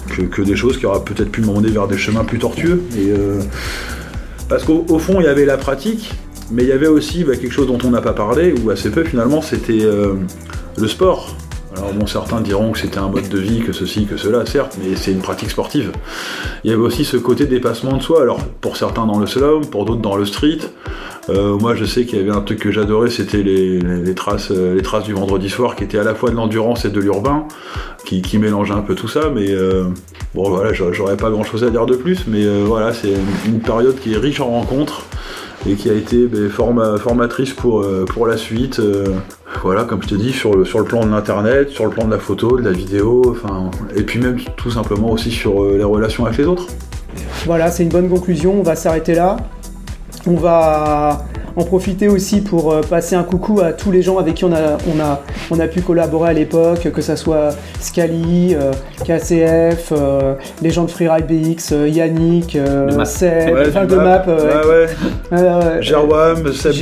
que, 0.07 0.41
des 0.41 0.55
choses 0.55 0.77
qui 0.77 0.85
auraient 0.85 1.03
peut-être 1.03 1.31
pu 1.31 1.41
m'emmener 1.41 1.69
vers 1.69 1.87
des 1.87 1.97
chemins 1.97 2.23
plus 2.23 2.39
tortueux. 2.39 2.83
Et, 2.97 3.11
euh, 3.11 3.41
parce 4.49 4.63
qu'au 4.63 4.99
fond, 4.99 5.19
il 5.19 5.25
y 5.25 5.27
avait 5.27 5.45
la 5.45 5.57
pratique, 5.57 6.13
mais 6.51 6.63
il 6.63 6.69
y 6.69 6.71
avait 6.71 6.87
aussi 6.87 7.23
bah, 7.23 7.35
quelque 7.35 7.51
chose 7.51 7.67
dont 7.67 7.79
on 7.83 7.91
n'a 7.91 8.01
pas 8.01 8.13
parlé, 8.13 8.53
ou 8.63 8.69
assez 8.69 8.91
peu 8.91 9.03
finalement, 9.03 9.41
c'était 9.41 9.83
euh, 9.83 10.13
le 10.77 10.87
sport. 10.87 11.35
Alors 11.77 11.93
bon, 11.93 12.05
certains 12.07 12.41
diront 12.41 12.71
que 12.71 12.79
c'était 12.79 12.97
un 12.97 13.09
mode 13.09 13.29
de 13.29 13.37
vie, 13.37 13.59
que 13.59 13.73
ceci, 13.73 14.05
que 14.05 14.17
cela, 14.17 14.45
certes, 14.45 14.77
mais 14.81 14.95
c'est 14.95 15.11
une 15.11 15.21
pratique 15.21 15.51
sportive. 15.51 15.91
Il 16.63 16.71
y 16.71 16.73
avait 16.73 16.81
aussi 16.81 17.05
ce 17.05 17.17
côté 17.17 17.45
dépassement 17.45 17.97
de 17.97 18.01
soi, 18.01 18.21
alors 18.21 18.39
pour 18.61 18.77
certains 18.77 19.05
dans 19.05 19.19
le 19.19 19.25
slalom, 19.25 19.65
pour 19.65 19.85
d'autres 19.85 20.01
dans 20.01 20.15
le 20.15 20.25
street. 20.25 20.59
Euh, 21.29 21.57
moi, 21.57 21.75
je 21.75 21.85
sais 21.85 22.05
qu'il 22.05 22.19
y 22.19 22.21
avait 22.21 22.31
un 22.31 22.41
truc 22.41 22.59
que 22.59 22.71
j'adorais, 22.71 23.09
c'était 23.09 23.41
les, 23.41 24.15
traces, 24.15 24.51
les 24.51 24.81
traces 24.81 25.05
du 25.05 25.13
vendredi 25.13 25.49
soir, 25.49 25.75
qui 25.75 25.83
étaient 25.83 25.97
à 25.97 26.03
la 26.03 26.15
fois 26.15 26.29
de 26.29 26.35
l'endurance 26.35 26.85
et 26.85 26.89
de 26.89 26.99
l'urbain 26.99 27.47
qui, 28.05 28.21
qui 28.21 28.37
mélange 28.37 28.71
un 28.71 28.81
peu 28.81 28.95
tout 28.95 29.07
ça, 29.07 29.29
mais 29.33 29.51
euh, 29.51 29.85
bon 30.33 30.49
voilà, 30.49 30.71
j'aurais 30.73 31.17
pas 31.17 31.29
grand 31.29 31.43
chose 31.43 31.63
à 31.63 31.69
dire 31.69 31.85
de 31.85 31.95
plus, 31.95 32.27
mais 32.27 32.45
euh, 32.45 32.63
voilà, 32.65 32.93
c'est 32.93 33.13
une, 33.45 33.59
période 33.59 33.99
qui 33.99 34.13
est 34.13 34.17
riche 34.17 34.39
en 34.39 34.49
rencontres 34.51 35.05
et 35.67 35.73
qui 35.73 35.89
a 35.89 35.93
été 35.93 36.27
ben, 36.27 36.49
formatrice 36.49 37.55
euh, 37.65 38.05
pour 38.05 38.27
la 38.27 38.37
suite. 38.37 38.79
Voilà, 39.61 39.83
comme 39.83 40.01
je 40.01 40.07
te 40.07 40.15
dis, 40.15 40.31
sur 40.31 40.55
le, 40.55 40.65
sur 40.65 40.79
le 40.79 40.85
plan 40.85 41.05
de 41.05 41.11
l'internet, 41.11 41.69
sur 41.69 41.85
le 41.85 41.91
plan 41.91 42.05
de 42.05 42.11
la 42.11 42.19
photo, 42.19 42.57
de 42.57 42.63
la 42.63 42.71
vidéo, 42.71 43.23
enfin, 43.29 43.71
et 43.95 44.03
puis 44.03 44.19
même 44.19 44.39
tout 44.57 44.71
simplement 44.71 45.11
aussi 45.11 45.31
sur 45.31 45.65
les 45.65 45.83
relations 45.83 46.25
avec 46.25 46.37
les 46.37 46.45
autres. 46.45 46.67
Voilà, 47.45 47.69
c'est 47.71 47.83
une 47.83 47.89
bonne 47.89 48.09
conclusion. 48.09 48.59
On 48.59 48.63
va 48.63 48.75
s'arrêter 48.75 49.13
là. 49.13 49.37
On 50.27 50.35
va 50.35 51.25
en 51.55 51.63
profiter 51.63 52.07
aussi 52.07 52.41
pour 52.41 52.73
euh, 52.73 52.81
passer 52.81 53.15
un 53.15 53.23
coucou 53.23 53.61
à 53.61 53.71
tous 53.73 53.91
les 53.91 54.01
gens 54.01 54.17
avec 54.17 54.35
qui 54.35 54.45
on 54.45 54.53
a, 54.53 54.77
on 54.93 54.99
a, 54.99 55.21
on 55.51 55.59
a 55.59 55.67
pu 55.67 55.81
collaborer 55.81 56.29
à 56.29 56.33
l'époque, 56.33 56.91
que 56.91 57.01
ce 57.01 57.15
soit 57.15 57.49
Scali, 57.79 58.55
euh, 58.55 58.71
KCF, 59.05 59.91
euh, 59.91 60.35
les 60.61 60.71
gens 60.71 60.83
de 60.83 60.91
Freeride 60.91 61.27
BX, 61.27 61.73
Yannick, 61.87 62.57
Seb, 63.05 63.55
enfin 63.67 63.85
de 63.85 63.95
Map, 63.95 64.25
Seb 66.51 66.73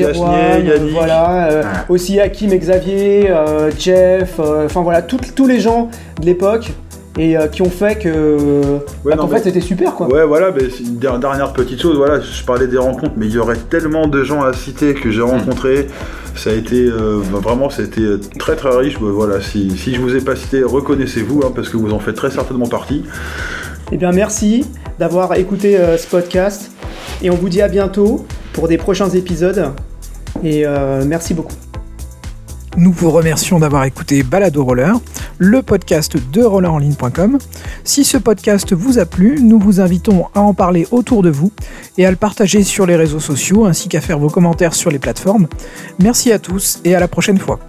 Yannick. 0.65 0.93
Voilà, 0.93 1.61
aussi 1.89 2.19
Hakim 2.19 2.51
et 2.53 2.59
Xavier, 2.59 3.31
Jeff, 3.77 4.39
enfin 4.39 4.81
voilà, 4.81 5.01
tous 5.01 5.47
les 5.47 5.59
gens 5.59 5.89
de 6.19 6.25
l'époque 6.25 6.71
et 7.17 7.37
euh, 7.37 7.47
qui 7.47 7.61
ont 7.61 7.69
fait 7.69 7.99
que 7.99 8.79
bah, 9.05 9.15
en 9.19 9.27
fait 9.27 9.43
c'était 9.43 9.61
super 9.61 9.93
quoi. 9.93 10.07
Ouais 10.07 10.25
voilà 10.25 10.51
mais 10.51 10.65
une 10.65 10.97
dernière 10.97 11.53
petite 11.53 11.81
chose 11.81 11.95
voilà 11.97 12.19
je 12.19 12.43
parlais 12.43 12.67
des 12.67 12.77
rencontres 12.77 13.13
mais 13.17 13.27
il 13.27 13.33
y 13.33 13.37
aurait 13.37 13.57
tellement 13.57 14.07
de 14.07 14.23
gens 14.23 14.41
à 14.41 14.53
citer 14.53 14.93
que 14.93 15.11
j'ai 15.11 15.21
rencontrés 15.21 15.87
ça 16.35 16.49
a 16.49 16.53
été 16.53 16.87
euh, 16.87 17.21
bah, 17.31 17.39
vraiment 17.39 17.69
c'était 17.69 18.17
très 18.39 18.55
très 18.55 18.75
riche 18.75 18.99
bah, 18.99 19.09
voilà 19.11 19.41
si, 19.41 19.77
si 19.77 19.93
je 19.93 20.01
vous 20.01 20.15
ai 20.15 20.21
pas 20.21 20.35
cité 20.35 20.63
reconnaissez-vous 20.63 21.41
hein, 21.45 21.51
parce 21.53 21.69
que 21.69 21.77
vous 21.77 21.93
en 21.93 21.99
faites 21.99 22.15
très 22.15 22.31
certainement 22.31 22.67
partie. 22.67 23.03
Eh 23.91 23.97
bien 23.97 24.11
merci 24.11 24.65
d'avoir 24.97 25.35
écouté 25.35 25.77
euh, 25.77 25.97
ce 25.97 26.07
podcast 26.07 26.71
et 27.21 27.29
on 27.29 27.35
vous 27.35 27.49
dit 27.49 27.61
à 27.61 27.67
bientôt 27.67 28.25
pour 28.53 28.67
des 28.67 28.77
prochains 28.77 29.09
épisodes 29.09 29.71
et 30.43 30.65
merci 31.05 31.33
beaucoup. 31.33 31.53
Nous 32.75 32.91
vous 32.91 33.11
remercions 33.11 33.59
d'avoir 33.59 33.83
écouté 33.83 34.23
Balado 34.23 34.63
Roller, 34.63 34.95
le 35.37 35.61
podcast 35.61 36.17
de 36.31 36.41
rollerenligne.com. 36.41 37.37
Si 37.83 38.03
ce 38.03 38.17
podcast 38.17 38.73
vous 38.73 38.97
a 38.97 39.05
plu, 39.05 39.39
nous 39.41 39.59
vous 39.59 39.79
invitons 39.79 40.25
à 40.33 40.41
en 40.41 40.55
parler 40.55 40.87
autour 40.91 41.21
de 41.21 41.29
vous 41.29 41.51
et 41.97 42.05
à 42.05 42.11
le 42.11 42.17
partager 42.17 42.63
sur 42.63 42.87
les 42.87 42.95
réseaux 42.95 43.19
sociaux 43.19 43.65
ainsi 43.65 43.89
qu'à 43.89 44.01
faire 44.01 44.17
vos 44.17 44.29
commentaires 44.29 44.73
sur 44.73 44.89
les 44.89 44.99
plateformes. 44.99 45.47
Merci 46.01 46.31
à 46.31 46.39
tous 46.39 46.79
et 46.83 46.95
à 46.95 46.99
la 46.99 47.07
prochaine 47.07 47.37
fois. 47.37 47.59